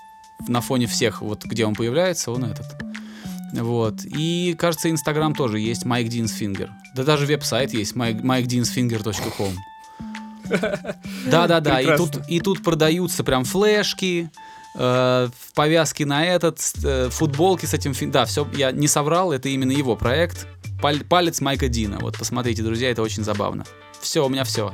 на 0.48 0.62
фоне 0.62 0.88
всех, 0.88 1.22
вот 1.22 1.46
где 1.46 1.66
он 1.66 1.76
появляется, 1.76 2.32
он 2.32 2.46
этот. 2.46 2.66
Вот. 3.54 4.04
И, 4.04 4.56
кажется, 4.58 4.90
Инстаграм 4.90 5.36
тоже 5.36 5.60
есть, 5.60 5.86
Mike 5.86 6.08
Dean's 6.10 6.32
Finger. 6.32 6.72
Да 6.96 7.04
даже 7.04 7.28
веб-сайт 7.28 7.72
есть, 7.72 7.94
mikedeansfinger.com. 7.96 9.54
Да-да-да, 11.30 11.80
и 11.82 11.98
тут, 11.98 12.18
и 12.28 12.40
тут 12.40 12.64
продаются 12.64 13.24
прям 13.24 13.44
флешки, 13.46 14.30
э, 14.76 15.30
повязки 15.56 16.04
на 16.04 16.26
этот, 16.26 16.60
э, 16.84 17.10
футболки 17.10 17.66
с 17.66 17.74
этим... 17.74 17.94
Да, 18.12 18.26
все, 18.26 18.48
я 18.54 18.72
не 18.72 18.88
соврал, 18.88 19.32
это 19.32 19.50
именно 19.50 19.72
его 19.72 19.96
проект. 19.96 20.48
Палец 21.10 21.40
Майка 21.42 21.70
Дина. 21.70 21.98
Вот, 22.00 22.18
посмотрите, 22.18 22.62
друзья, 22.62 22.92
это 22.92 23.02
очень 23.02 23.24
забавно. 23.24 23.66
Все, 24.02 24.26
у 24.26 24.30
меня 24.30 24.44
все. 24.44 24.74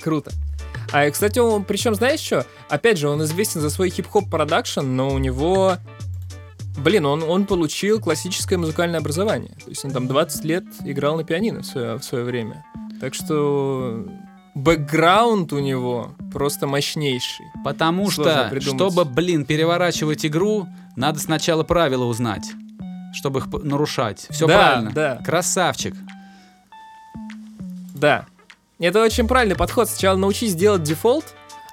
Круто. 0.00 0.32
А, 0.92 1.10
кстати, 1.10 1.38
он, 1.38 1.64
причем, 1.64 1.94
знаешь 1.94 2.20
что? 2.20 2.46
Опять 2.68 2.98
же, 2.98 3.08
он 3.08 3.22
известен 3.24 3.60
за 3.60 3.70
свой 3.70 3.90
хип-хоп 3.90 4.30
продакшн, 4.30 4.82
но 4.82 5.10
у 5.10 5.18
него... 5.18 5.78
Блин, 6.76 7.06
он, 7.06 7.24
он 7.24 7.44
получил 7.44 8.00
классическое 8.00 8.56
музыкальное 8.56 9.00
образование. 9.00 9.52
То 9.64 9.70
есть 9.70 9.84
он 9.84 9.90
там 9.90 10.06
20 10.06 10.44
лет 10.44 10.64
играл 10.84 11.16
на 11.16 11.24
пианино 11.24 11.62
в 11.62 11.66
свое, 11.66 11.96
в 11.96 12.04
свое 12.04 12.24
время. 12.24 12.64
Так 13.00 13.14
что 13.14 14.06
бэкграунд 14.62 15.52
у 15.52 15.58
него 15.60 16.12
просто 16.32 16.66
мощнейший. 16.66 17.46
Потому 17.64 18.10
Сложно 18.10 18.32
что, 18.42 18.48
придумать. 18.50 18.76
чтобы, 18.92 19.04
блин, 19.04 19.44
переворачивать 19.44 20.26
игру, 20.26 20.66
надо 20.96 21.20
сначала 21.20 21.62
правила 21.62 22.04
узнать, 22.04 22.46
чтобы 23.14 23.40
их 23.40 23.46
нарушать. 23.62 24.26
Все 24.30 24.46
Да, 24.46 24.54
правильно. 24.54 24.90
да. 24.92 25.16
Красавчик. 25.24 25.94
Да. 27.94 28.26
Это 28.78 29.02
очень 29.02 29.26
правильный 29.26 29.56
подход. 29.56 29.88
Сначала 29.88 30.16
научись 30.16 30.54
делать 30.54 30.82
дефолт, 30.84 31.24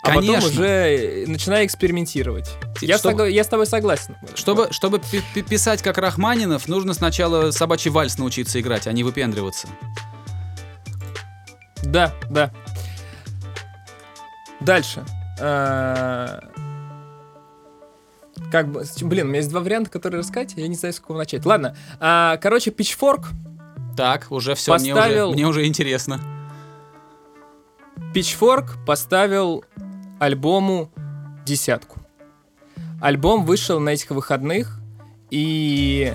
а 0.01 0.07
Конечно. 0.13 0.35
потом 0.35 0.49
уже 0.49 0.65
э, 0.67 1.25
начинай 1.27 1.65
экспериментировать. 1.65 2.49
Я, 2.81 2.97
Чтобы- 2.97 3.23
согла- 3.25 3.29
я 3.29 3.43
с 3.43 3.47
тобой 3.47 3.67
согласен. 3.67 4.15
Чтобы, 4.35 4.67
чтобы 4.71 4.99
пи- 4.99 5.21
пи- 5.33 5.43
писать 5.43 5.81
как 5.83 5.97
Рахманинов, 5.99 6.67
нужно 6.67 6.93
сначала 6.93 7.51
собачий 7.51 7.91
вальс 7.91 8.17
научиться 8.17 8.59
играть, 8.59 8.87
а 8.87 8.91
не 8.91 9.03
выпендриваться. 9.03 9.67
Да, 11.83 12.13
да. 12.29 12.51
Дальше. 14.61 15.03
А, 15.41 16.39
Как 18.51 18.67
бы, 18.71 18.83
блин, 19.01 19.25
у 19.25 19.29
меня 19.29 19.37
есть 19.39 19.49
два 19.49 19.59
варианта, 19.61 19.89
которые 19.89 20.19
рассказать, 20.19 20.53
я 20.55 20.67
не 20.67 20.75
знаю, 20.75 20.93
с 20.93 20.99
какого 20.99 21.17
начать. 21.17 21.45
Ладно, 21.45 21.75
а, 21.99 22.37
короче, 22.37 22.71
Pitchfork, 22.71 23.25
Так, 23.97 24.27
уже 24.29 24.55
все, 24.55 24.75
мне, 24.77 24.93
Поставил- 24.93 25.27
уже, 25.29 25.35
мне 25.35 25.47
уже 25.47 25.65
интересно. 25.65 26.19
Pitchfork 28.13 28.83
поставил 28.85 29.63
альбому 30.19 30.91
десятку. 31.45 31.99
Альбом 33.01 33.45
вышел 33.45 33.79
на 33.79 33.89
этих 33.89 34.09
выходных, 34.11 34.79
и, 35.31 36.13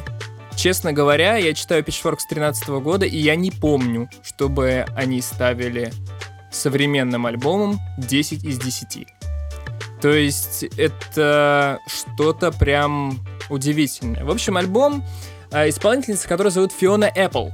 честно 0.57 0.93
говоря, 0.93 1.37
я 1.37 1.53
читаю 1.55 1.83
Pitchfork 1.85 2.19
с 2.21 2.27
13 2.27 2.81
года, 2.81 3.07
и 3.07 3.17
я 3.17 3.37
не 3.37 3.51
помню, 3.51 4.09
чтобы 4.23 4.85
они 4.97 5.21
ставили 5.23 5.93
современным 6.51 7.27
альбомом 7.27 7.81
10 7.99 8.45
из 8.45 8.59
10. 8.59 9.07
То 10.01 10.09
есть 10.11 10.65
это 10.77 11.79
что-то 11.87 12.53
прям 12.53 13.21
удивительное. 13.51 14.25
В 14.25 14.31
общем, 14.31 14.57
альбом 14.57 15.05
э, 15.51 15.69
исполнительница, 15.69 16.27
которая 16.27 16.51
зовут 16.51 16.73
Фиона 16.73 17.11
Apple. 17.15 17.51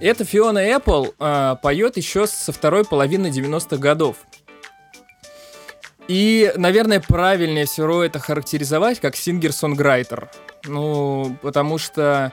Эта 0.00 0.24
Фиона 0.24 0.58
Apple 0.58 1.14
э, 1.18 1.56
поет 1.62 1.96
еще 1.96 2.26
со 2.26 2.52
второй 2.52 2.84
половины 2.84 3.28
90-х 3.28 3.76
годов. 3.76 4.16
И, 6.08 6.52
наверное, 6.56 7.00
правильнее 7.00 7.66
всего 7.66 8.02
это 8.02 8.18
характеризовать 8.18 8.98
как 9.00 9.14
сингер-сонграйтер. 9.14 10.30
Ну, 10.64 11.36
потому 11.42 11.78
что 11.78 12.32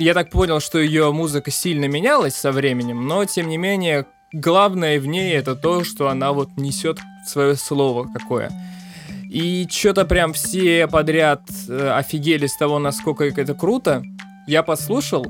я 0.00 0.14
так 0.14 0.30
понял, 0.30 0.60
что 0.60 0.78
ее 0.78 1.12
музыка 1.12 1.50
сильно 1.50 1.84
менялась 1.84 2.34
со 2.34 2.52
временем, 2.52 3.06
но, 3.06 3.24
тем 3.26 3.48
не 3.48 3.58
менее, 3.58 4.06
главное 4.32 4.98
в 4.98 5.06
ней 5.06 5.34
это 5.34 5.54
то, 5.54 5.84
что 5.84 6.08
она 6.08 6.32
вот 6.32 6.56
несет 6.56 6.98
свое 7.26 7.54
слово 7.54 8.08
какое. 8.12 8.50
И 9.30 9.68
что-то 9.70 10.06
прям 10.06 10.32
все 10.32 10.88
подряд 10.88 11.42
э, 11.68 11.90
офигели 11.90 12.46
с 12.46 12.56
того, 12.56 12.78
насколько 12.78 13.24
это 13.24 13.54
круто. 13.54 14.02
Я 14.48 14.62
послушал. 14.62 15.26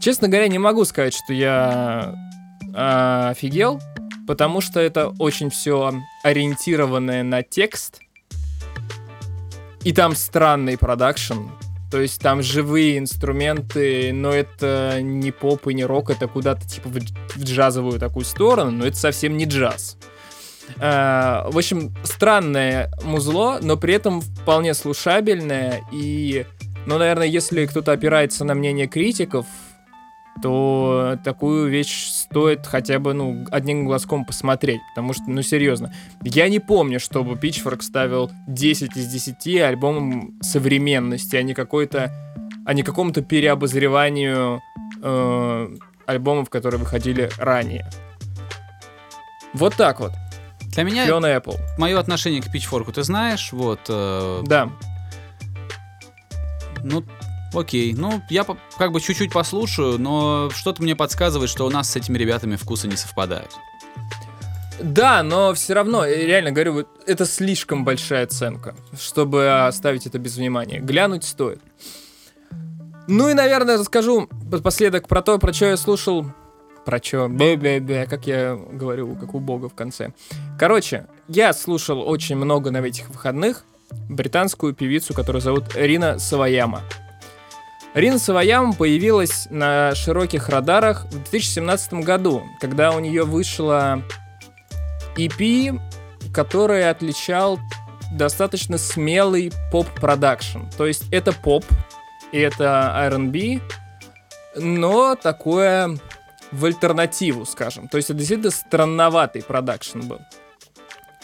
Честно 0.00 0.26
говоря, 0.26 0.48
не 0.48 0.58
могу 0.58 0.84
сказать, 0.84 1.14
что 1.14 1.32
я 1.32 2.14
э, 2.74 3.28
офигел, 3.30 3.78
потому 4.26 4.60
что 4.60 4.80
это 4.80 5.08
очень 5.18 5.50
все 5.50 5.92
ориентированное 6.24 7.22
на 7.22 7.42
текст. 7.42 8.00
И 9.84 9.92
там 9.92 10.16
странный 10.16 10.78
продакшн. 10.78 11.48
То 11.92 12.00
есть 12.00 12.22
там 12.22 12.42
живые 12.42 12.96
инструменты, 12.96 14.14
но 14.14 14.32
это 14.32 15.00
не 15.02 15.30
поп 15.30 15.68
и 15.68 15.74
не 15.74 15.84
рок, 15.84 16.08
это 16.08 16.26
куда-то 16.26 16.66
типа 16.66 16.88
в, 16.88 16.98
джазовую 17.38 17.98
такую 17.98 18.24
сторону, 18.24 18.70
но 18.70 18.86
это 18.86 18.96
совсем 18.96 19.36
не 19.36 19.44
джаз. 19.44 19.98
Э, 20.78 21.42
в 21.50 21.58
общем, 21.58 21.94
странное 22.02 22.90
музло, 23.04 23.58
но 23.60 23.76
при 23.76 23.92
этом 23.92 24.22
вполне 24.22 24.72
слушабельное. 24.72 25.82
И, 25.92 26.46
ну, 26.86 26.96
наверное, 26.96 27.26
если 27.26 27.66
кто-то 27.66 27.92
опирается 27.92 28.46
на 28.46 28.54
мнение 28.54 28.86
критиков, 28.86 29.44
то 30.40 31.18
такую 31.24 31.68
вещь 31.68 32.08
стоит 32.08 32.66
хотя 32.66 32.98
бы, 32.98 33.12
ну, 33.12 33.44
одним 33.50 33.84
глазком 33.84 34.24
посмотреть. 34.24 34.80
Потому 34.94 35.12
что, 35.12 35.24
ну, 35.26 35.42
серьезно, 35.42 35.92
я 36.22 36.48
не 36.48 36.58
помню, 36.58 37.00
чтобы 37.00 37.34
Pitchfork 37.34 37.82
ставил 37.82 38.30
10 38.46 38.96
из 38.96 39.06
10 39.06 39.60
альбомом 39.62 40.38
современности, 40.40 41.36
а 41.36 41.42
не 41.42 41.54
какой-то, 41.54 42.10
а 42.64 42.74
не 42.74 42.82
какому-то 42.82 43.22
переобозреванию 43.22 44.62
э, 45.02 45.76
альбомов, 46.06 46.50
которые 46.50 46.80
выходили 46.80 47.30
ранее. 47.38 47.88
Вот 49.52 49.74
так 49.74 50.00
вот. 50.00 50.12
Для 50.72 50.84
меня 50.84 51.06
Фиона 51.06 51.26
Apple. 51.26 51.58
мое 51.76 51.98
отношение 51.98 52.40
к 52.40 52.46
Pitchfork 52.46 52.90
ты 52.92 53.02
знаешь, 53.02 53.52
вот. 53.52 53.80
э, 53.88 54.42
Да. 54.46 54.70
Ну, 56.82 57.04
окей. 57.54 57.94
Ну, 57.94 58.22
я 58.30 58.44
как 58.76 58.92
бы 58.92 59.00
чуть-чуть 59.00 59.32
послушаю, 59.32 59.98
но 59.98 60.50
что-то 60.50 60.82
мне 60.82 60.96
подсказывает, 60.96 61.50
что 61.50 61.66
у 61.66 61.70
нас 61.70 61.90
с 61.90 61.96
этими 61.96 62.18
ребятами 62.18 62.56
вкусы 62.56 62.88
не 62.88 62.96
совпадают. 62.96 63.50
Да, 64.80 65.22
но 65.22 65.54
все 65.54 65.74
равно, 65.74 66.04
реально 66.04 66.50
говорю, 66.50 66.86
это 67.06 67.24
слишком 67.24 67.84
большая 67.84 68.24
оценка, 68.24 68.74
чтобы 68.98 69.66
оставить 69.66 70.06
это 70.06 70.18
без 70.18 70.36
внимания. 70.36 70.80
Глянуть 70.80 71.24
стоит. 71.24 71.60
Ну 73.06 73.28
и, 73.28 73.34
наверное, 73.34 73.78
расскажу 73.78 74.28
напоследок 74.50 75.08
про 75.08 75.22
то, 75.22 75.38
про 75.38 75.52
что 75.52 75.66
я 75.66 75.76
слушал. 75.76 76.26
Про 76.84 77.00
что? 77.02 77.28
Бе-бе-бе, 77.28 78.06
как 78.06 78.26
я 78.26 78.56
говорю, 78.56 79.14
как 79.14 79.34
у 79.34 79.40
бога 79.40 79.68
в 79.68 79.74
конце. 79.74 80.12
Короче, 80.58 81.06
я 81.28 81.52
слушал 81.52 82.00
очень 82.00 82.36
много 82.36 82.70
на 82.70 82.78
этих 82.78 83.08
выходных 83.10 83.64
британскую 84.08 84.74
певицу, 84.74 85.14
которую 85.14 85.42
зовут 85.42 85.64
Рина 85.76 86.18
Саваяма. 86.18 86.82
Рина 87.94 88.18
Саваяма 88.18 88.72
появилась 88.72 89.46
на 89.50 89.94
широких 89.94 90.48
радарах 90.48 91.04
в 91.04 91.10
2017 91.10 91.94
году, 91.94 92.42
когда 92.58 92.92
у 92.92 93.00
нее 93.00 93.24
вышла 93.24 94.02
EP, 95.16 95.78
который 96.32 96.88
отличал 96.88 97.58
достаточно 98.10 98.78
смелый 98.78 99.52
поп-продакшн. 99.70 100.60
То 100.78 100.86
есть 100.86 101.04
это 101.12 101.32
поп, 101.32 101.66
и 102.32 102.38
это 102.38 102.92
R&B, 102.96 103.60
но 104.56 105.14
такое 105.14 105.98
в 106.50 106.64
альтернативу, 106.64 107.44
скажем. 107.44 107.88
То 107.88 107.98
есть 107.98 108.08
это 108.08 108.18
действительно 108.18 108.50
странноватый 108.50 109.42
продакшн 109.42 110.00
был. 110.00 110.20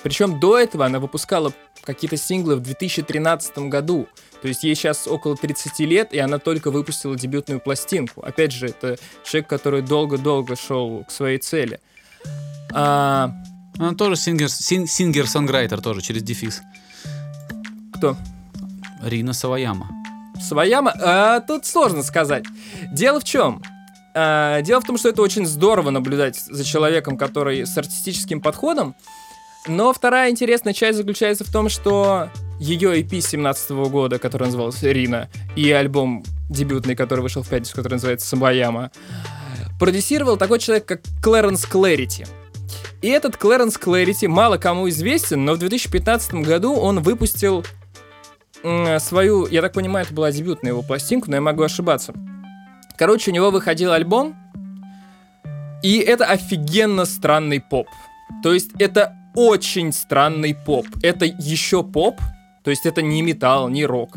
Причем 0.02 0.38
до 0.38 0.58
этого 0.58 0.84
она 0.84 1.00
выпускала 1.00 1.52
какие-то 1.88 2.16
синглы 2.16 2.56
в 2.56 2.60
2013 2.60 3.58
году. 3.70 4.06
То 4.42 4.48
есть 4.48 4.62
ей 4.62 4.74
сейчас 4.76 5.06
около 5.06 5.36
30 5.36 5.80
лет, 5.80 6.12
и 6.12 6.18
она 6.18 6.38
только 6.38 6.70
выпустила 6.70 7.16
дебютную 7.16 7.60
пластинку. 7.60 8.20
Опять 8.22 8.52
же, 8.52 8.66
это 8.68 8.96
человек, 9.24 9.48
который 9.48 9.82
долго-долго 9.82 10.54
шел 10.54 11.04
к 11.04 11.10
своей 11.10 11.38
цели. 11.38 11.80
А, 12.72 13.32
Она 13.78 13.94
тоже 13.94 14.16
сингер, 14.16 14.48
син- 14.50 14.86
сингер-сонграйтер 14.86 15.80
тоже, 15.80 16.00
через 16.02 16.22
дефис. 16.22 16.62
кто? 17.94 18.16
Рина 19.02 19.32
Саваяма. 19.32 19.88
Своя... 20.40 20.78
м- 20.78 20.88
а, 20.88 21.40
тут 21.40 21.64
сложно 21.66 22.02
сказать. 22.02 22.44
Дело 22.92 23.20
в 23.20 23.24
чем? 23.24 23.62
А, 24.14 24.60
дело 24.62 24.80
в 24.80 24.84
том, 24.84 24.98
что 24.98 25.08
это 25.08 25.22
очень 25.22 25.46
здорово 25.46 25.90
наблюдать 25.90 26.36
за 26.36 26.64
человеком, 26.64 27.16
который 27.16 27.66
с 27.66 27.76
артистическим 27.78 28.40
подходом. 28.40 28.94
Но 29.66 29.92
вторая 29.92 30.30
интересная 30.30 30.72
часть 30.72 30.98
заключается 30.98 31.44
в 31.44 31.52
том, 31.52 31.68
что 31.68 32.30
ее 32.58 33.00
EP 33.00 33.20
17 33.20 33.70
года, 33.70 34.18
который 34.18 34.44
назывался 34.44 34.90
Рина, 34.90 35.28
и 35.56 35.70
альбом 35.70 36.24
дебютный, 36.48 36.96
который 36.96 37.20
вышел 37.20 37.42
в 37.42 37.48
пятницу, 37.48 37.76
который 37.76 37.94
называется 37.94 38.26
Самбаяма, 38.26 38.90
продюсировал 39.78 40.36
такой 40.36 40.58
человек, 40.58 40.86
как 40.86 41.00
Клэренс 41.22 41.66
Клэрити. 41.66 42.26
И 43.02 43.08
этот 43.08 43.36
Клэренс 43.36 43.78
Клэрити 43.78 44.26
мало 44.26 44.58
кому 44.58 44.88
известен, 44.88 45.44
но 45.44 45.54
в 45.54 45.58
2015 45.58 46.34
году 46.34 46.74
он 46.74 47.00
выпустил 47.00 47.64
свою, 48.98 49.46
я 49.46 49.62
так 49.62 49.72
понимаю, 49.72 50.04
это 50.04 50.14
была 50.14 50.32
дебютная 50.32 50.72
его 50.72 50.82
пластинка, 50.82 51.30
но 51.30 51.36
я 51.36 51.42
могу 51.42 51.62
ошибаться. 51.62 52.12
Короче, 52.96 53.30
у 53.30 53.34
него 53.34 53.50
выходил 53.50 53.92
альбом, 53.92 54.34
и 55.82 55.98
это 55.98 56.24
офигенно 56.24 57.04
странный 57.04 57.60
поп. 57.60 57.86
То 58.42 58.52
есть 58.52 58.70
это 58.80 59.17
очень 59.34 59.92
странный 59.92 60.54
поп. 60.54 60.86
Это 61.02 61.24
еще 61.24 61.82
поп, 61.82 62.20
то 62.64 62.70
есть 62.70 62.86
это 62.86 63.02
не 63.02 63.22
металл, 63.22 63.68
не 63.68 63.84
рок. 63.86 64.16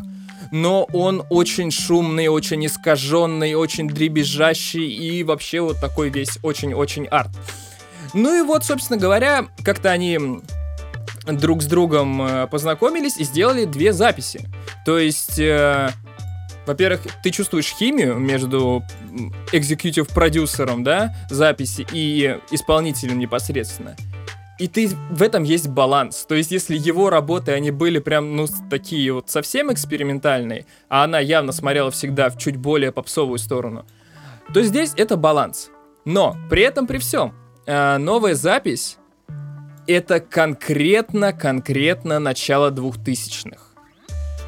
Но 0.50 0.86
он 0.92 1.24
очень 1.30 1.70
шумный, 1.70 2.28
очень 2.28 2.66
искаженный, 2.66 3.54
очень 3.54 3.88
дребезжащий 3.88 4.86
и 4.86 5.24
вообще 5.24 5.60
вот 5.60 5.80
такой 5.80 6.10
весь 6.10 6.38
очень-очень 6.42 7.06
арт. 7.06 7.30
Ну 8.12 8.38
и 8.38 8.42
вот, 8.42 8.64
собственно 8.64 8.98
говоря, 8.98 9.46
как-то 9.64 9.90
они 9.90 10.18
друг 11.26 11.62
с 11.62 11.66
другом 11.66 12.22
э, 12.22 12.46
познакомились 12.48 13.16
и 13.16 13.24
сделали 13.24 13.64
две 13.64 13.92
записи. 13.92 14.48
То 14.84 14.98
есть, 14.98 15.38
э, 15.38 15.90
во-первых, 16.66 17.02
ты 17.22 17.30
чувствуешь 17.30 17.74
химию 17.74 18.16
между 18.18 18.82
экзекьютив-продюсером, 19.52 20.84
да, 20.84 21.14
записи 21.30 21.86
и 21.92 22.38
исполнителем 22.50 23.18
непосредственно. 23.18 23.96
И 24.58 24.68
ты 24.68 24.88
в 25.10 25.22
этом 25.22 25.42
есть 25.44 25.68
баланс. 25.68 26.24
То 26.24 26.34
есть, 26.34 26.50
если 26.50 26.76
его 26.76 27.10
работы, 27.10 27.52
они 27.52 27.70
были 27.70 27.98
прям, 27.98 28.36
ну, 28.36 28.46
такие 28.70 29.12
вот 29.12 29.30
совсем 29.30 29.72
экспериментальные, 29.72 30.66
а 30.88 31.04
она 31.04 31.18
явно 31.18 31.52
смотрела 31.52 31.90
всегда 31.90 32.28
в 32.28 32.38
чуть 32.38 32.56
более 32.56 32.92
попсовую 32.92 33.38
сторону, 33.38 33.86
то 34.52 34.62
здесь 34.62 34.92
это 34.96 35.16
баланс. 35.16 35.70
Но 36.04 36.36
при 36.50 36.62
этом, 36.62 36.86
при 36.86 36.98
всем, 36.98 37.34
э, 37.66 37.96
новая 37.96 38.34
запись 38.34 38.98
это 39.86 40.20
конкретно-конкретно 40.20 42.18
начало 42.18 42.70
двухтысячных. 42.70 43.72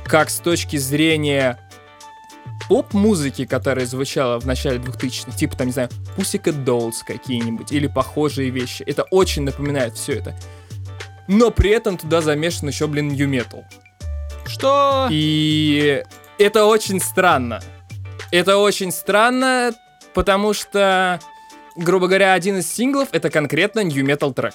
Как 0.04 0.30
с 0.30 0.38
точки 0.38 0.76
зрения 0.76 1.58
поп-музыки, 2.68 3.44
которая 3.44 3.86
звучала 3.86 4.38
в 4.40 4.46
начале 4.46 4.78
2000-х, 4.78 5.36
типа, 5.36 5.56
там, 5.56 5.68
не 5.68 5.72
знаю, 5.72 5.88
Pussycat 6.16 6.64
Dolls 6.64 6.96
какие-нибудь, 7.06 7.72
или 7.72 7.86
похожие 7.86 8.50
вещи. 8.50 8.82
Это 8.86 9.04
очень 9.04 9.42
напоминает 9.42 9.94
все 9.96 10.14
это. 10.14 10.36
Но 11.28 11.50
при 11.50 11.70
этом 11.70 11.96
туда 11.96 12.20
замешан 12.20 12.68
еще, 12.68 12.86
блин, 12.86 13.08
New 13.08 13.28
Metal. 13.28 13.64
Что? 14.46 15.08
И 15.10 16.02
это 16.38 16.64
очень 16.66 17.00
странно. 17.00 17.60
Это 18.30 18.56
очень 18.58 18.90
странно, 18.90 19.72
потому 20.12 20.52
что, 20.54 21.20
грубо 21.76 22.08
говоря, 22.08 22.32
один 22.34 22.58
из 22.58 22.70
синглов 22.70 23.08
это 23.12 23.30
конкретно 23.30 23.84
New 23.84 24.04
Metal 24.04 24.32
трек. 24.34 24.54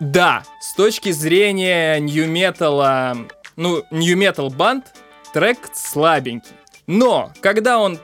Да, 0.00 0.44
с 0.60 0.74
точки 0.74 1.10
зрения 1.10 1.98
New 1.98 2.26
Metal, 2.26 3.28
ну, 3.56 3.82
New 3.90 4.16
Metal 4.16 4.48
банд, 4.54 4.94
трек 5.32 5.58
слабенький. 5.74 6.54
Но, 6.88 7.32
когда 7.40 7.78
он, 7.78 8.00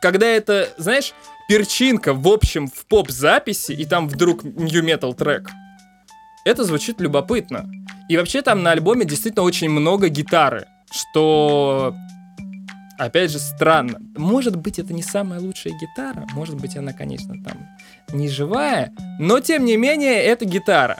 когда 0.00 0.26
это, 0.26 0.70
знаешь, 0.78 1.14
перчинка 1.48 2.14
в 2.14 2.26
общем 2.26 2.66
в 2.66 2.86
поп-записи, 2.86 3.72
и 3.72 3.84
там 3.84 4.08
вдруг 4.08 4.44
metal 4.44 5.14
трек. 5.14 5.50
Это 6.44 6.64
звучит 6.64 7.00
любопытно. 7.00 7.70
И 8.08 8.16
вообще 8.16 8.42
там 8.42 8.62
на 8.62 8.72
альбоме 8.72 9.04
действительно 9.04 9.44
очень 9.44 9.68
много 9.68 10.08
гитары, 10.08 10.66
что 10.90 11.94
опять 12.98 13.30
же 13.30 13.38
странно. 13.38 13.98
Может 14.16 14.56
быть, 14.56 14.78
это 14.78 14.94
не 14.94 15.02
самая 15.02 15.40
лучшая 15.40 15.74
гитара, 15.78 16.26
может 16.32 16.56
быть, 16.56 16.76
она, 16.76 16.94
конечно, 16.94 17.34
там 17.44 17.68
не 18.12 18.28
живая, 18.28 18.92
но 19.18 19.40
тем 19.40 19.66
не 19.66 19.76
менее, 19.76 20.22
это 20.22 20.46
гитара. 20.46 20.98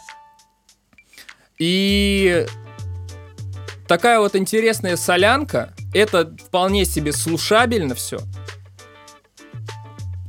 И 1.58 2.46
такая 3.88 4.20
вот 4.20 4.36
интересная 4.36 4.96
солянка, 4.96 5.72
это 5.92 6.32
вполне 6.46 6.84
себе 6.84 7.12
слушабельно 7.12 7.94
все. 7.94 8.18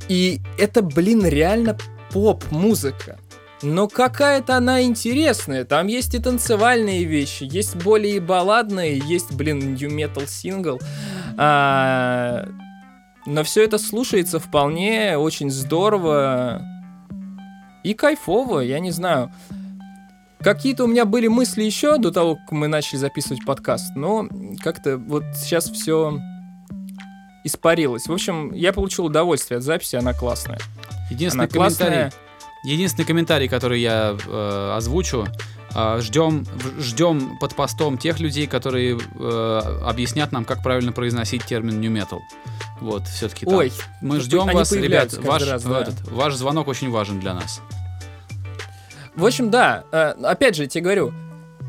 И 0.08 0.40
это, 0.58 0.82
блин, 0.82 1.24
реально 1.24 1.78
поп-музыка. 2.10 3.18
Но 3.62 3.88
какая-то 3.88 4.56
она 4.56 4.82
интересная. 4.82 5.64
Там 5.64 5.86
есть 5.86 6.14
и 6.14 6.18
танцевальные 6.18 7.04
вещи, 7.04 7.44
есть 7.44 7.76
более 7.76 8.18
балладные, 8.20 8.98
есть, 8.98 9.32
блин, 9.32 9.74
new 9.74 9.90
metal 9.90 10.26
сингл. 10.26 10.80
А, 11.36 12.48
но 13.26 13.44
все 13.44 13.62
это 13.64 13.76
слушается 13.78 14.40
вполне 14.40 15.18
очень 15.18 15.50
здорово 15.50 16.62
и 17.84 17.92
кайфово, 17.94 18.60
я 18.60 18.80
не 18.80 18.90
знаю. 18.90 19.30
Какие-то 20.42 20.84
у 20.84 20.86
меня 20.86 21.04
были 21.04 21.26
мысли 21.28 21.62
еще 21.62 21.98
до 21.98 22.10
того, 22.10 22.36
как 22.36 22.52
мы 22.52 22.66
начали 22.66 22.96
записывать 22.96 23.44
подкаст, 23.44 23.94
но 23.94 24.26
как-то 24.62 24.96
вот 24.96 25.22
сейчас 25.36 25.70
все 25.70 26.18
испарилось. 27.44 28.06
В 28.06 28.12
общем, 28.12 28.52
я 28.54 28.72
получил 28.72 29.06
удовольствие 29.06 29.58
от 29.58 29.64
записи, 29.64 29.96
она 29.96 30.14
классная. 30.14 30.58
Единственный 31.10 31.44
Она 31.44 31.52
классная. 31.52 31.86
комментарий, 31.88 32.12
единственный 32.64 33.04
комментарий, 33.04 33.48
который 33.48 33.80
я 33.80 34.16
э, 34.26 34.72
озвучу, 34.76 35.26
э, 35.74 36.00
ждем, 36.00 36.44
в- 36.44 36.80
ждем 36.80 37.36
под 37.38 37.54
постом 37.54 37.98
тех 37.98 38.20
людей, 38.20 38.46
которые 38.46 38.98
э, 38.98 39.60
объяснят 39.84 40.32
нам, 40.32 40.44
как 40.44 40.62
правильно 40.62 40.92
произносить 40.92 41.44
термин 41.44 41.80
new 41.80 41.90
metal. 41.92 42.20
Вот, 42.80 43.06
все-таки 43.08 43.44
Ой, 43.46 43.72
мы 44.00 44.20
ждем 44.20 44.46
вас, 44.46 44.72
ребят. 44.72 45.12
Ваш, 45.18 45.46
раз, 45.46 45.64
да. 45.64 45.82
этот, 45.82 46.00
ваш 46.10 46.34
звонок 46.34 46.68
очень 46.68 46.90
важен 46.90 47.20
для 47.20 47.34
нас. 47.34 47.60
В 49.14 49.26
общем, 49.26 49.50
да, 49.50 49.84
э, 49.92 50.14
опять 50.22 50.56
же, 50.56 50.62
я 50.62 50.68
тебе 50.68 50.84
говорю, 50.84 51.12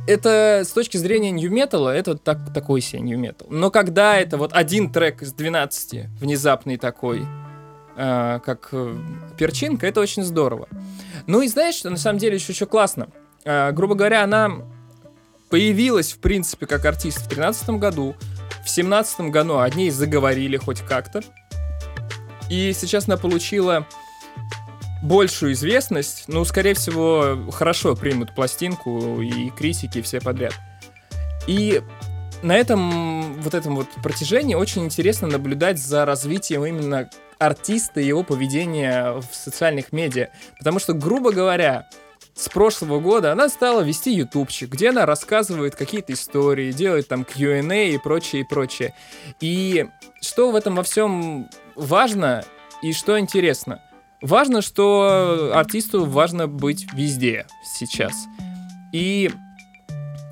это 0.08 0.64
с 0.66 0.72
точки 0.72 0.98
зрения 0.98 1.32
нью 1.32 1.52
металла 1.52 1.90
это 1.90 2.16
так, 2.16 2.54
такой 2.54 2.82
себе 2.82 3.02
нью 3.02 3.18
метал. 3.20 3.48
Но 3.50 3.70
когда 3.72 4.18
это 4.18 4.38
вот 4.38 4.54
один 4.54 4.92
трек 4.92 5.22
из 5.22 5.34
12, 5.34 6.08
внезапный 6.20 6.78
такой, 6.78 7.26
э, 7.96 8.40
как 8.44 8.70
э, 8.72 8.96
перчинка, 9.38 9.88
это 9.88 10.02
очень 10.02 10.24
здорово. 10.24 10.68
Ну 11.28 11.42
и 11.42 11.48
знаешь, 11.48 11.76
что 11.76 11.90
на 11.90 11.98
самом 11.98 12.20
деле 12.20 12.36
еще, 12.36 12.52
еще 12.52 12.66
классно. 12.66 13.10
Э, 13.44 13.72
грубо 13.72 13.96
говоря, 13.96 14.24
она 14.24 14.52
появилась, 15.50 16.14
в 16.14 16.20
принципе, 16.20 16.66
как 16.66 16.86
артист 16.86 17.18
в 17.18 17.28
2013 17.28 17.70
году. 17.72 18.16
В 18.50 18.74
2017 18.74 19.22
году 19.32 19.60
о 19.60 19.70
ней 19.70 19.92
заговорили 19.92 20.58
хоть 20.58 20.82
как-то. 20.82 21.22
И 22.50 22.74
сейчас 22.74 23.08
она 23.08 23.18
получила 23.18 23.88
большую 25.02 25.54
известность, 25.54 26.26
ну, 26.28 26.46
скорее 26.46 26.74
всего, 26.74 27.52
хорошо 27.52 27.96
примут 27.96 28.36
пластинку 28.36 29.22
и 29.22 29.50
критики, 29.50 30.02
все 30.02 30.22
подряд. 30.22 30.54
И 31.48 31.82
на 32.44 32.56
этом 32.56 33.40
вот 33.42 33.54
этом 33.54 33.76
вот 33.76 33.88
протяжении 34.04 34.56
очень 34.56 34.84
интересно 34.86 35.28
наблюдать 35.28 35.80
за 35.80 36.06
развитием 36.06 36.66
именно 36.66 37.10
артиста 37.40 38.00
и 38.00 38.06
его 38.06 38.24
поведения 38.24 39.14
в 39.14 39.36
социальных 39.36 39.92
медиа. 39.92 40.30
Потому 40.58 40.80
что, 40.80 40.94
грубо 40.94 41.32
говоря, 41.32 41.88
с 42.34 42.48
прошлого 42.50 43.00
года 43.00 43.32
она 43.32 43.50
стала 43.50 43.82
вести 43.82 44.14
ютубчик, 44.14 44.70
где 44.70 44.90
она 44.90 45.06
рассказывает 45.06 45.76
какие-то 45.76 46.14
истории, 46.14 46.72
делает 46.72 47.08
там 47.08 47.26
Q&A 47.26 47.90
и 47.90 47.98
прочее, 47.98 48.44
и 48.44 48.46
прочее. 48.46 48.94
И 49.40 49.88
что 50.22 50.52
в 50.52 50.56
этом 50.56 50.76
во 50.76 50.84
всем 50.84 51.50
важно 51.76 52.46
и 52.82 52.94
что 52.94 53.20
интересно? 53.20 53.82
Важно, 54.22 54.62
что 54.62 55.52
артисту 55.54 56.06
важно 56.06 56.48
быть 56.48 56.86
везде 56.94 57.48
сейчас. 57.64 58.14
И 58.94 59.32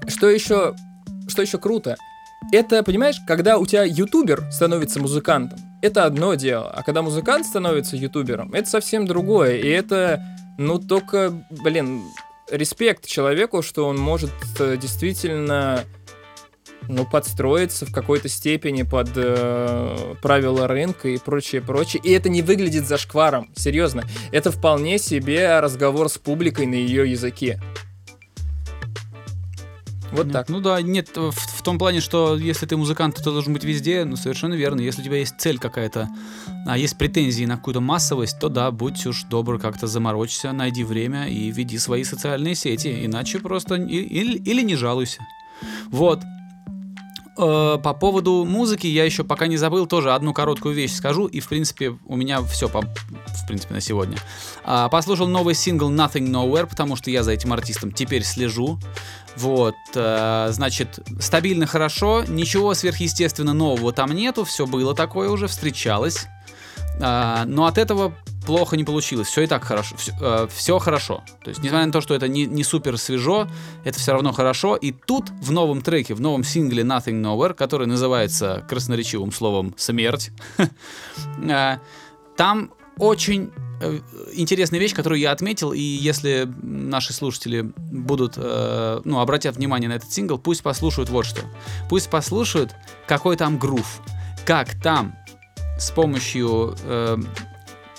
что 0.07 0.29
еще, 0.29 0.75
что 1.27 1.41
еще 1.41 1.57
круто, 1.57 1.95
это, 2.51 2.83
понимаешь, 2.83 3.19
когда 3.27 3.57
у 3.57 3.65
тебя 3.65 3.83
ютубер 3.83 4.43
становится 4.51 4.99
музыкантом, 4.99 5.59
это 5.81 6.05
одно 6.05 6.35
дело, 6.35 6.69
а 6.71 6.83
когда 6.83 7.01
музыкант 7.01 7.45
становится 7.45 7.95
ютубером, 7.95 8.53
это 8.53 8.69
совсем 8.69 9.05
другое, 9.05 9.57
и 9.57 9.67
это, 9.67 10.23
ну, 10.57 10.77
только, 10.77 11.31
блин, 11.49 12.03
респект 12.51 13.05
человеку, 13.05 13.61
что 13.61 13.87
он 13.87 13.97
может 13.97 14.31
э, 14.59 14.77
действительно, 14.77 15.83
ну, 16.89 17.05
подстроиться 17.05 17.85
в 17.85 17.91
какой-то 17.91 18.27
степени 18.27 18.81
под 18.81 19.11
э, 19.15 20.15
правила 20.21 20.67
рынка 20.67 21.07
и 21.07 21.17
прочее, 21.17 21.61
прочее, 21.61 22.01
и 22.03 22.11
это 22.11 22.29
не 22.29 22.41
выглядит 22.41 22.87
зашкваром, 22.87 23.49
серьезно, 23.55 24.03
это 24.31 24.51
вполне 24.51 24.97
себе 24.97 25.59
разговор 25.59 26.09
с 26.09 26.17
публикой 26.17 26.65
на 26.65 26.73
ее 26.75 27.09
языке. 27.09 27.61
Вот 30.11 30.25
Нет, 30.25 30.33
так. 30.33 30.49
Ну 30.49 30.59
да, 30.59 30.81
нет, 30.81 31.15
в, 31.15 31.31
в 31.31 31.61
том 31.61 31.77
плане, 31.77 32.01
что 32.01 32.35
если 32.35 32.65
ты 32.65 32.75
музыкант, 32.75 33.15
то 33.15 33.23
ты 33.23 33.29
должен 33.29 33.53
быть 33.53 33.63
везде, 33.63 34.05
ну 34.05 34.15
совершенно 34.15 34.55
верно. 34.55 34.81
Если 34.81 35.01
у 35.01 35.05
тебя 35.05 35.17
есть 35.17 35.35
цель 35.37 35.59
какая-то, 35.59 36.09
а 36.65 36.79
есть 36.79 36.97
претензии 36.97 37.45
на 37.45 37.57
какую-то 37.57 37.79
массовость, 37.79 38.39
то 38.39 38.49
да, 38.49 38.71
будь 38.71 39.05
уж 39.05 39.25
добр, 39.25 39.59
как-то 39.59 39.85
заморочься, 39.85 40.51
найди 40.51 40.83
время 40.83 41.27
и 41.27 41.51
веди 41.51 41.77
свои 41.77 42.03
социальные 42.03 42.55
сети, 42.55 43.05
иначе 43.05 43.37
просто 43.37 43.75
и- 43.75 43.97
или, 43.97 44.39
или 44.39 44.63
не 44.63 44.75
жалуйся. 44.75 45.21
Вот. 45.89 46.21
Э, 47.39 47.77
По 47.81 47.93
поводу 47.93 48.43
музыки 48.45 48.85
я 48.85 49.05
еще 49.05 49.23
пока 49.23 49.47
не 49.47 49.55
забыл 49.55 49.87
тоже 49.87 50.13
одну 50.13 50.33
короткую 50.33 50.75
вещь 50.75 50.93
скажу, 50.93 51.25
и 51.25 51.39
в 51.39 51.47
принципе 51.47 51.97
у 52.05 52.17
меня 52.17 52.41
все 52.41 52.67
по, 52.67 52.81
в 52.81 53.47
принципе 53.47 53.73
на 53.73 53.81
сегодня. 53.81 54.17
А, 54.65 54.89
Послушал 54.89 55.27
новый 55.27 55.55
сингл 55.55 55.89
Nothing 55.89 56.27
Nowhere, 56.29 56.67
потому 56.67 56.97
что 56.97 57.09
я 57.09 57.23
за 57.23 57.31
этим 57.31 57.53
артистом 57.53 57.93
теперь 57.93 58.23
слежу. 58.23 58.77
Вот, 59.37 59.75
э, 59.95 60.49
значит, 60.51 60.99
стабильно 61.19 61.65
хорошо, 61.65 62.25
ничего 62.27 62.73
сверхъестественно 62.73 63.53
нового 63.53 63.93
там 63.93 64.11
нету, 64.11 64.43
все 64.43 64.65
было 64.65 64.93
такое 64.93 65.29
уже, 65.29 65.47
встречалось. 65.47 66.27
А, 67.01 67.45
но 67.45 67.67
от 67.67 67.77
этого 67.77 68.13
плохо 68.49 68.75
не 68.75 68.83
получилось, 68.83 69.27
все 69.27 69.43
и 69.43 69.47
так 69.47 69.63
хорошо, 69.63 69.95
все, 70.49 70.79
хорошо. 70.79 71.23
То 71.43 71.49
есть, 71.49 71.61
несмотря 71.61 71.85
на 71.85 71.91
то, 71.91 72.01
что 72.01 72.15
это 72.15 72.27
не, 72.27 72.47
не 72.47 72.63
супер 72.63 72.97
свежо, 72.97 73.47
это 73.83 73.99
все 73.99 74.11
равно 74.11 74.31
хорошо. 74.31 74.75
И 74.75 74.91
тут 74.91 75.29
в 75.29 75.51
новом 75.51 75.83
треке, 75.83 76.15
в 76.15 76.21
новом 76.21 76.43
сингле 76.43 76.81
Nothing 76.81 77.21
Nowhere, 77.21 77.53
который 77.53 77.85
называется 77.85 78.65
красноречивым 78.67 79.31
словом 79.31 79.75
«Смерть», 79.77 80.31
э, 81.47 81.77
там 82.37 82.71
очень 82.97 83.51
э, 83.81 83.99
интересная 84.33 84.79
вещь, 84.79 84.95
которую 84.95 85.19
я 85.19 85.31
отметил, 85.31 85.71
и 85.71 85.79
если 85.79 86.51
наши 86.63 87.13
слушатели 87.13 87.71
будут, 87.77 88.33
э, 88.35 89.01
ну, 89.03 89.19
обратят 89.19 89.57
внимание 89.57 89.89
на 89.89 89.93
этот 89.93 90.11
сингл, 90.11 90.39
пусть 90.39 90.63
послушают 90.63 91.11
вот 91.11 91.27
что. 91.27 91.41
Пусть 91.87 92.09
послушают, 92.09 92.71
какой 93.05 93.37
там 93.37 93.59
грув, 93.59 94.01
как 94.43 94.73
там 94.81 95.13
с 95.77 95.91
помощью 95.91 96.75
э, 96.83 97.17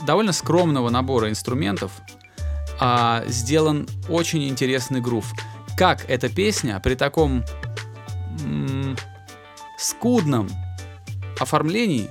довольно 0.07 0.33
скромного 0.33 0.91
набора 0.91 1.29
инструментов 1.31 1.93
а, 2.79 3.25
сделан 3.27 3.89
очень 4.09 4.49
интересный 4.49 5.01
грув. 5.01 5.33
Как 5.77 6.09
эта 6.09 6.29
песня 6.29 6.81
при 6.81 6.95
таком 6.95 7.45
м, 8.45 8.97
скудном 9.79 10.49
оформлении 11.39 12.09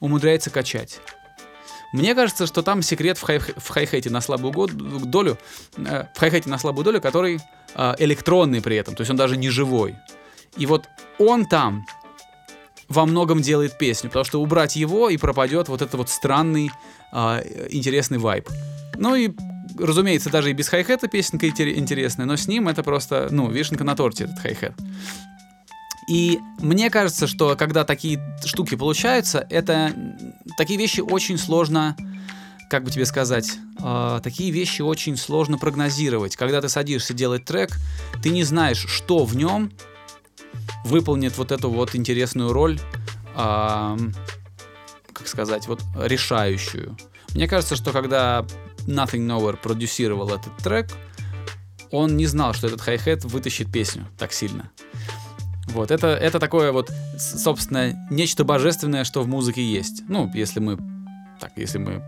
умудряется 0.00 0.50
качать. 0.50 1.00
Мне 1.92 2.14
кажется, 2.14 2.46
что 2.46 2.62
там 2.62 2.82
секрет 2.82 3.18
в, 3.18 3.22
хай- 3.22 3.38
в 3.40 3.68
хай-хете 3.68 4.10
на 4.10 4.20
слабую 4.20 4.52
го- 4.52 4.66
долю, 4.68 5.38
э, 5.76 6.04
в 6.14 6.18
хай-хете 6.18 6.48
на 6.48 6.56
слабую 6.58 6.84
долю, 6.84 7.00
который 7.00 7.40
э, 7.74 7.94
электронный 7.98 8.62
при 8.62 8.76
этом, 8.76 8.94
то 8.94 9.00
есть 9.00 9.10
он 9.10 9.16
даже 9.16 9.36
не 9.36 9.48
живой. 9.50 9.96
И 10.56 10.66
вот 10.66 10.88
он 11.18 11.46
там 11.46 11.84
во 12.90 13.06
многом 13.06 13.40
делает 13.40 13.78
песню, 13.78 14.10
потому 14.10 14.24
что 14.24 14.42
убрать 14.42 14.76
его 14.76 15.08
и 15.08 15.16
пропадет 15.16 15.68
вот 15.68 15.80
этот 15.80 15.94
вот 15.94 16.10
странный, 16.10 16.70
э, 17.12 17.66
интересный 17.70 18.18
вайб. 18.18 18.48
Ну 18.96 19.14
и, 19.14 19.30
разумеется, 19.78 20.28
даже 20.28 20.50
и 20.50 20.52
без 20.52 20.68
хай-хета 20.68 21.06
песенка 21.06 21.46
интер- 21.46 21.72
интересная, 21.72 22.26
но 22.26 22.36
с 22.36 22.48
ним 22.48 22.68
это 22.68 22.82
просто, 22.82 23.28
ну, 23.30 23.48
вишенка 23.48 23.84
на 23.84 23.94
торте 23.94 24.24
этот 24.24 24.40
хай-хет. 24.40 24.74
И 26.08 26.40
мне 26.58 26.90
кажется, 26.90 27.28
что 27.28 27.54
когда 27.54 27.84
такие 27.84 28.20
штуки 28.44 28.74
получаются, 28.74 29.46
это 29.48 29.94
такие 30.58 30.76
вещи 30.76 31.00
очень 31.00 31.38
сложно, 31.38 31.96
как 32.68 32.82
бы 32.82 32.90
тебе 32.90 33.06
сказать, 33.06 33.52
э, 33.78 34.20
такие 34.20 34.50
вещи 34.50 34.82
очень 34.82 35.16
сложно 35.16 35.58
прогнозировать. 35.58 36.34
Когда 36.34 36.60
ты 36.60 36.68
садишься 36.68 37.14
делать 37.14 37.44
трек, 37.44 37.70
ты 38.20 38.30
не 38.30 38.42
знаешь, 38.42 38.84
что 38.88 39.24
в 39.24 39.36
нем 39.36 39.70
выполнит 40.84 41.36
вот 41.38 41.52
эту 41.52 41.70
вот 41.70 41.94
интересную 41.94 42.52
роль, 42.52 42.78
ам, 43.34 44.12
как 45.12 45.28
сказать, 45.28 45.66
вот 45.68 45.82
решающую. 45.96 46.96
Мне 47.34 47.46
кажется, 47.46 47.76
что 47.76 47.92
когда 47.92 48.44
Nothing 48.86 49.26
Nowhere 49.26 49.56
продюсировал 49.56 50.32
этот 50.34 50.56
трек, 50.58 50.90
он 51.90 52.16
не 52.16 52.26
знал, 52.26 52.54
что 52.54 52.66
этот 52.66 52.80
хай-хет 52.80 53.24
вытащит 53.24 53.72
песню 53.72 54.06
так 54.18 54.32
сильно. 54.32 54.70
Вот, 55.66 55.90
это, 55.90 56.08
это 56.08 56.40
такое 56.40 56.72
вот, 56.72 56.90
собственно, 57.16 58.08
нечто 58.10 58.44
божественное, 58.44 59.04
что 59.04 59.22
в 59.22 59.28
музыке 59.28 59.62
есть. 59.62 60.02
Ну, 60.08 60.30
если 60.34 60.58
мы, 60.58 60.78
так, 61.38 61.52
если 61.56 61.78
мы 61.78 62.02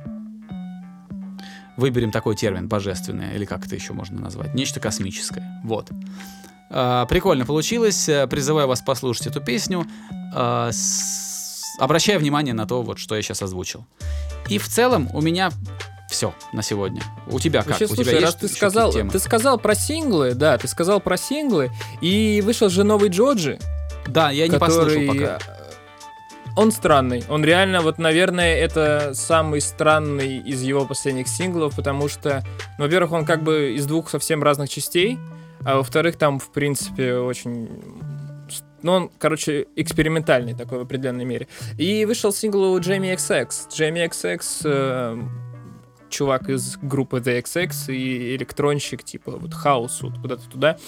выберем 1.77 2.11
такой 2.11 2.35
термин, 2.35 2.69
божественное, 2.69 3.35
или 3.35 3.45
как 3.45 3.67
это 3.67 3.77
еще 3.77 3.93
можно 3.93 4.21
назвать, 4.21 4.55
нечто 4.55 4.81
космическое. 4.81 5.61
Вот. 5.63 5.91
А, 6.73 7.07
Прикольно 7.07 7.45
получилось. 7.45 8.09
Э, 8.09 8.27
Призываю 8.27 8.67
вас 8.67 8.81
послушать 8.81 9.27
эту 9.29 9.41
песню. 9.41 9.87
А, 10.35 10.71
Обращая 11.79 12.19
внимание 12.19 12.55
на 12.55 12.67
то, 12.67 12.83
вот, 12.83 12.99
что 12.99 13.17
я 13.17 13.23
сейчас 13.23 13.43
озвучил. 13.43 13.85
И 14.49 14.59
в 14.59 14.69
целом 14.69 15.09
у 15.15 15.21
меня 15.21 15.51
все 16.11 16.35
на 16.53 16.63
сегодня. 16.63 17.03
У 17.27 17.41
тебя 17.41 17.61
как? 17.61 17.71
Вообще, 17.71 17.87
у 17.87 17.89
слушай, 17.89 18.11
тебя 18.11 18.21
раз 18.21 18.31
есть 18.35 18.41
ты 18.41 18.49
сказал, 18.49 18.93
темы? 18.93 19.11
ты 19.11 19.19
сказал 19.19 19.59
про 19.59 19.75
синглы, 19.75 20.35
да, 20.35 20.59
ты 20.59 20.69
сказал 20.69 21.01
про 21.01 21.17
синглы, 21.17 21.71
и 22.03 22.43
вышел 22.45 22.69
же 22.69 22.85
новый 22.85 23.09
Джоджи, 23.09 23.59
Да, 24.07 24.31
я 24.31 24.47
не 24.47 24.59
который... 24.59 25.07
послушал 25.07 25.07
пока. 25.15 25.39
Он 26.55 26.71
странный. 26.71 27.25
Он 27.31 27.43
реально, 27.43 27.81
вот, 27.81 27.97
наверное, 27.99 28.57
это 28.57 29.13
самый 29.15 29.63
странный 29.63 30.37
из 30.37 30.61
его 30.61 30.85
последних 30.85 31.29
синглов, 31.29 31.75
потому 31.75 32.09
что, 32.09 32.45
ну, 32.77 32.85
во-первых, 32.85 33.13
он 33.13 33.25
как 33.25 33.43
бы 33.43 33.73
из 33.75 33.87
двух 33.87 34.11
совсем 34.11 34.43
разных 34.43 34.69
частей, 34.69 35.19
а 35.65 35.77
во-вторых, 35.77 36.17
там, 36.17 36.39
в 36.39 36.51
принципе, 36.53 37.15
очень... 37.15 37.69
Ну, 38.83 38.93
он, 38.93 39.11
короче, 39.19 39.67
экспериментальный 39.77 40.55
такой 40.55 40.79
в 40.79 40.83
определенной 40.83 41.25
мере. 41.25 41.47
И 41.79 42.05
вышел 42.05 42.33
сингл 42.33 42.73
у 42.73 42.81
Джейми 42.81 43.15
XX. 43.15 43.49
Джейми 43.73 44.05
XX 44.05 44.43
э, 44.65 45.23
чувак 46.13 46.49
из 46.49 46.77
группы 46.79 47.19
The 47.19 47.43
XX 47.43 47.95
и 47.95 48.37
электронщик, 48.37 49.05
типа, 49.05 49.33
вот, 49.33 49.55
хаос, 49.55 50.03
вот, 50.03 50.19
куда-то 50.19 50.49
туда. 50.49 50.79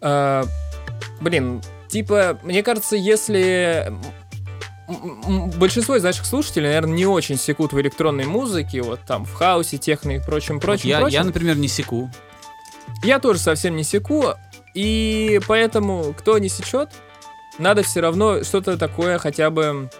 А, 0.00 0.44
блин, 1.22 1.62
типа, 1.88 2.38
мне 2.42 2.62
кажется, 2.62 2.96
если 2.96 3.92
большинство 5.56 5.96
из 5.96 6.02
наших 6.02 6.26
слушателей, 6.26 6.68
наверное, 6.68 6.94
не 6.94 7.06
очень 7.06 7.36
секут 7.36 7.72
в 7.72 7.80
электронной 7.80 8.26
музыке, 8.26 8.82
вот 8.82 9.00
там 9.06 9.24
в 9.24 9.32
хаосе, 9.32 9.78
техно 9.78 10.12
и 10.12 10.20
прочем, 10.20 10.60
прочем, 10.60 10.88
я, 10.88 11.00
прочем. 11.00 11.14
я, 11.14 11.24
например, 11.24 11.56
не 11.56 11.68
секу. 11.68 12.10
Я 13.04 13.18
тоже 13.18 13.38
совсем 13.38 13.76
не 13.76 13.84
секу, 13.84 14.32
и 14.72 15.38
поэтому, 15.46 16.14
кто 16.18 16.38
не 16.38 16.48
сечет, 16.48 16.88
надо 17.58 17.82
все 17.82 18.00
равно 18.00 18.42
что-то 18.42 18.78
такое 18.78 19.18
хотя 19.18 19.50
бы 19.50 19.90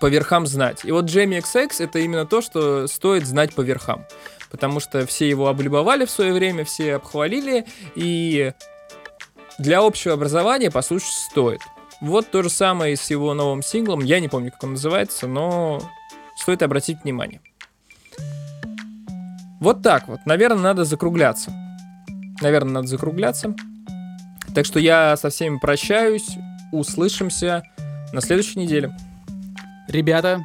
по 0.00 0.06
верхам 0.06 0.48
знать. 0.48 0.80
И 0.84 0.90
вот 0.90 1.04
Джейми 1.04 1.36
XX 1.36 1.70
это 1.78 2.00
именно 2.00 2.26
то, 2.26 2.40
что 2.40 2.88
стоит 2.88 3.26
знать 3.26 3.54
по 3.54 3.60
верхам. 3.60 4.04
Потому 4.50 4.80
что 4.80 5.06
все 5.06 5.28
его 5.28 5.46
облюбовали 5.46 6.04
в 6.04 6.10
свое 6.10 6.32
время, 6.32 6.64
все 6.64 6.96
обхвалили, 6.96 7.64
и 7.94 8.52
для 9.60 9.78
общего 9.78 10.14
образования 10.14 10.72
послушать 10.72 11.14
стоит. 11.30 11.60
Вот 12.00 12.28
то 12.32 12.42
же 12.42 12.50
самое 12.50 12.94
и 12.94 12.96
с 12.96 13.08
его 13.08 13.34
новым 13.34 13.62
синглом. 13.62 14.00
Я 14.00 14.18
не 14.18 14.26
помню, 14.26 14.50
как 14.50 14.64
он 14.64 14.72
называется, 14.72 15.28
но 15.28 15.80
стоит 16.36 16.62
обратить 16.62 17.04
внимание. 17.04 17.40
Вот 19.60 19.80
так 19.80 20.08
вот. 20.08 20.18
Наверное, 20.26 20.62
надо 20.64 20.84
закругляться. 20.84 21.52
Наверное, 22.42 22.72
надо 22.72 22.88
закругляться. 22.88 23.54
Так 24.54 24.66
что 24.66 24.80
я 24.80 25.16
со 25.16 25.30
всеми 25.30 25.58
прощаюсь. 25.58 26.36
Услышимся 26.72 27.62
на 28.12 28.20
следующей 28.20 28.58
неделе. 28.58 28.96
Ребята, 29.88 30.44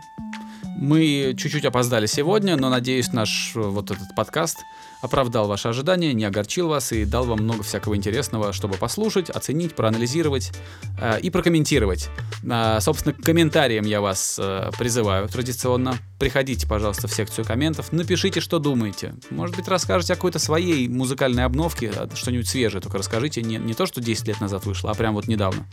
мы 0.78 1.34
чуть-чуть 1.38 1.66
опоздали 1.66 2.06
сегодня, 2.06 2.56
но 2.56 2.70
надеюсь, 2.70 3.14
наш 3.14 3.54
э, 3.56 3.60
вот 3.60 3.90
этот 3.90 4.14
подкаст 4.16 4.60
оправдал 5.02 5.48
ваши 5.48 5.68
ожидания, 5.68 6.14
не 6.14 6.26
огорчил 6.26 6.68
вас 6.68 6.92
и 6.92 7.06
дал 7.06 7.26
вам 7.26 7.40
много 7.40 7.64
всякого 7.64 7.96
интересного, 7.96 8.54
чтобы 8.54 8.76
послушать, 8.76 9.30
оценить, 9.30 9.76
проанализировать 9.76 10.52
э, 11.00 11.20
и 11.22 11.30
прокомментировать. 11.30 12.10
А, 12.50 12.80
собственно, 12.80 13.14
к 13.14 13.22
комментариям 13.22 13.86
я 13.86 14.02
вас 14.02 14.38
э, 14.42 14.72
призываю 14.78 15.28
традиционно. 15.28 15.98
Приходите, 16.20 16.68
пожалуйста, 16.68 17.08
в 17.08 17.14
секцию 17.14 17.46
комментов, 17.46 17.92
напишите, 17.92 18.40
что 18.40 18.60
думаете. 18.60 19.16
Может 19.30 19.56
быть, 19.56 19.68
расскажете 19.68 20.14
о 20.14 20.16
какой-то 20.16 20.40
своей 20.40 20.88
музыкальной 20.88 21.46
обновке, 21.46 21.92
а, 21.96 22.10
что-нибудь 22.14 22.48
свежее, 22.48 22.82
только 22.82 22.98
расскажите. 22.98 23.42
Не, 23.42 23.58
не 23.58 23.74
то, 23.74 23.86
что 23.86 24.02
10 24.02 24.28
лет 24.28 24.42
назад 24.42 24.66
вышло, 24.66 24.92
а 24.92 24.94
прям 24.96 25.14
вот 25.14 25.28
недавно. 25.28 25.66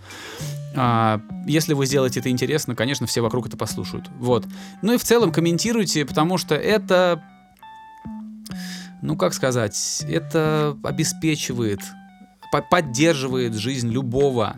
А, 0.76 1.20
если 1.46 1.74
вы 1.74 1.86
сделаете 1.86 2.20
это 2.20 2.30
интересно, 2.30 2.74
конечно, 2.74 3.06
все 3.06 3.20
вокруг 3.20 3.46
это 3.46 3.56
послушают. 3.56 4.08
Вот. 4.18 4.46
Ну 4.82 4.94
и 4.94 4.98
в 4.98 5.04
целом 5.04 5.32
комментируйте, 5.32 6.04
потому 6.04 6.38
что 6.38 6.54
это, 6.54 7.22
ну 9.04 9.16
как 9.16 9.34
сказать, 9.34 10.02
это 10.08 10.76
обеспечивает, 10.82 11.80
по- 12.50 12.62
поддерживает 12.62 13.52
жизнь 13.54 13.90
любого 13.90 14.56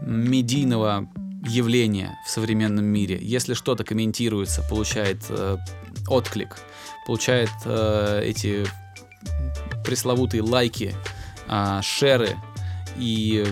медийного 0.00 1.08
явления 1.44 2.16
в 2.24 2.30
современном 2.30 2.84
мире. 2.84 3.18
Если 3.20 3.54
что-то 3.54 3.82
комментируется, 3.82 4.62
получает 4.62 5.24
э, 5.28 5.56
отклик, 6.06 6.56
получает 7.04 7.50
э, 7.64 8.22
эти 8.24 8.64
пресловутые 9.84 10.42
лайки, 10.42 10.94
а, 11.48 11.82
шеры 11.82 12.36
и 12.96 13.44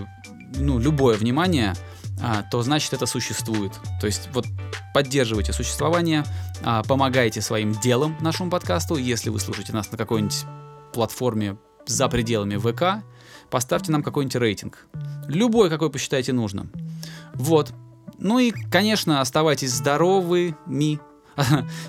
ну, 0.55 0.79
любое 0.79 1.17
внимание, 1.17 1.75
а, 2.23 2.43
то 2.43 2.63
значит 2.63 2.93
это 2.93 3.07
существует. 3.07 3.73
То 4.01 4.07
есть 4.07 4.29
вот 4.33 4.47
поддерживайте 4.95 5.53
существование, 5.53 6.25
а, 6.63 6.83
помогайте 6.83 7.41
своим 7.41 7.73
делом 7.73 8.17
нашему 8.21 8.51
подкасту. 8.51 8.97
Если 8.97 9.31
вы 9.31 9.41
слушаете 9.41 9.73
нас 9.73 9.91
на 9.91 9.99
какой-нибудь 9.99 10.45
платформе 10.93 11.57
за 11.87 12.09
пределами 12.09 12.57
ВК, 12.57 13.05
поставьте 13.51 13.93
нам 13.93 14.03
какой-нибудь 14.03 14.37
рейтинг. 14.37 14.87
Любой, 15.27 15.71
какой 15.71 15.91
посчитаете 15.91 16.33
нужным. 16.33 16.71
Вот. 17.35 17.73
Ну 18.19 18.39
и, 18.39 18.51
конечно, 18.51 19.21
оставайтесь 19.21 19.73
здоровыми. 19.73 21.01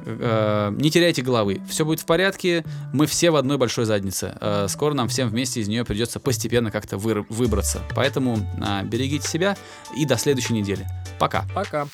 Э, 0.06 0.72
Не 0.78 0.92
теряйте 0.92 1.22
головы. 1.22 1.62
Все 1.70 1.86
будет 1.86 2.00
в 2.00 2.06
порядке. 2.06 2.64
Мы 2.94 3.06
все 3.08 3.32
в 3.32 3.36
одной 3.36 3.58
большой 3.58 3.86
заднице. 3.86 4.38
Э, 4.40 4.68
Скоро 4.70 4.94
нам 4.94 5.08
всем 5.08 5.30
вместе 5.30 5.60
из 5.62 5.68
нее 5.68 5.84
придется 5.86 6.20
постепенно 6.20 6.72
как-то 6.72 6.96
выр- 6.98 7.26
выбраться. 7.30 7.82
Поэтому 7.96 8.38
а, 8.62 8.84
берегите 8.84 9.28
себя 9.28 9.58
и 9.98 10.06
до 10.06 10.18
следующей 10.18 10.54
недели. 10.54 10.88
Пока. 11.20 11.46
Пока. 11.54 11.88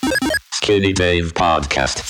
Skinny 0.63 0.93
Dave 0.93 1.33
Podcast. 1.33 2.05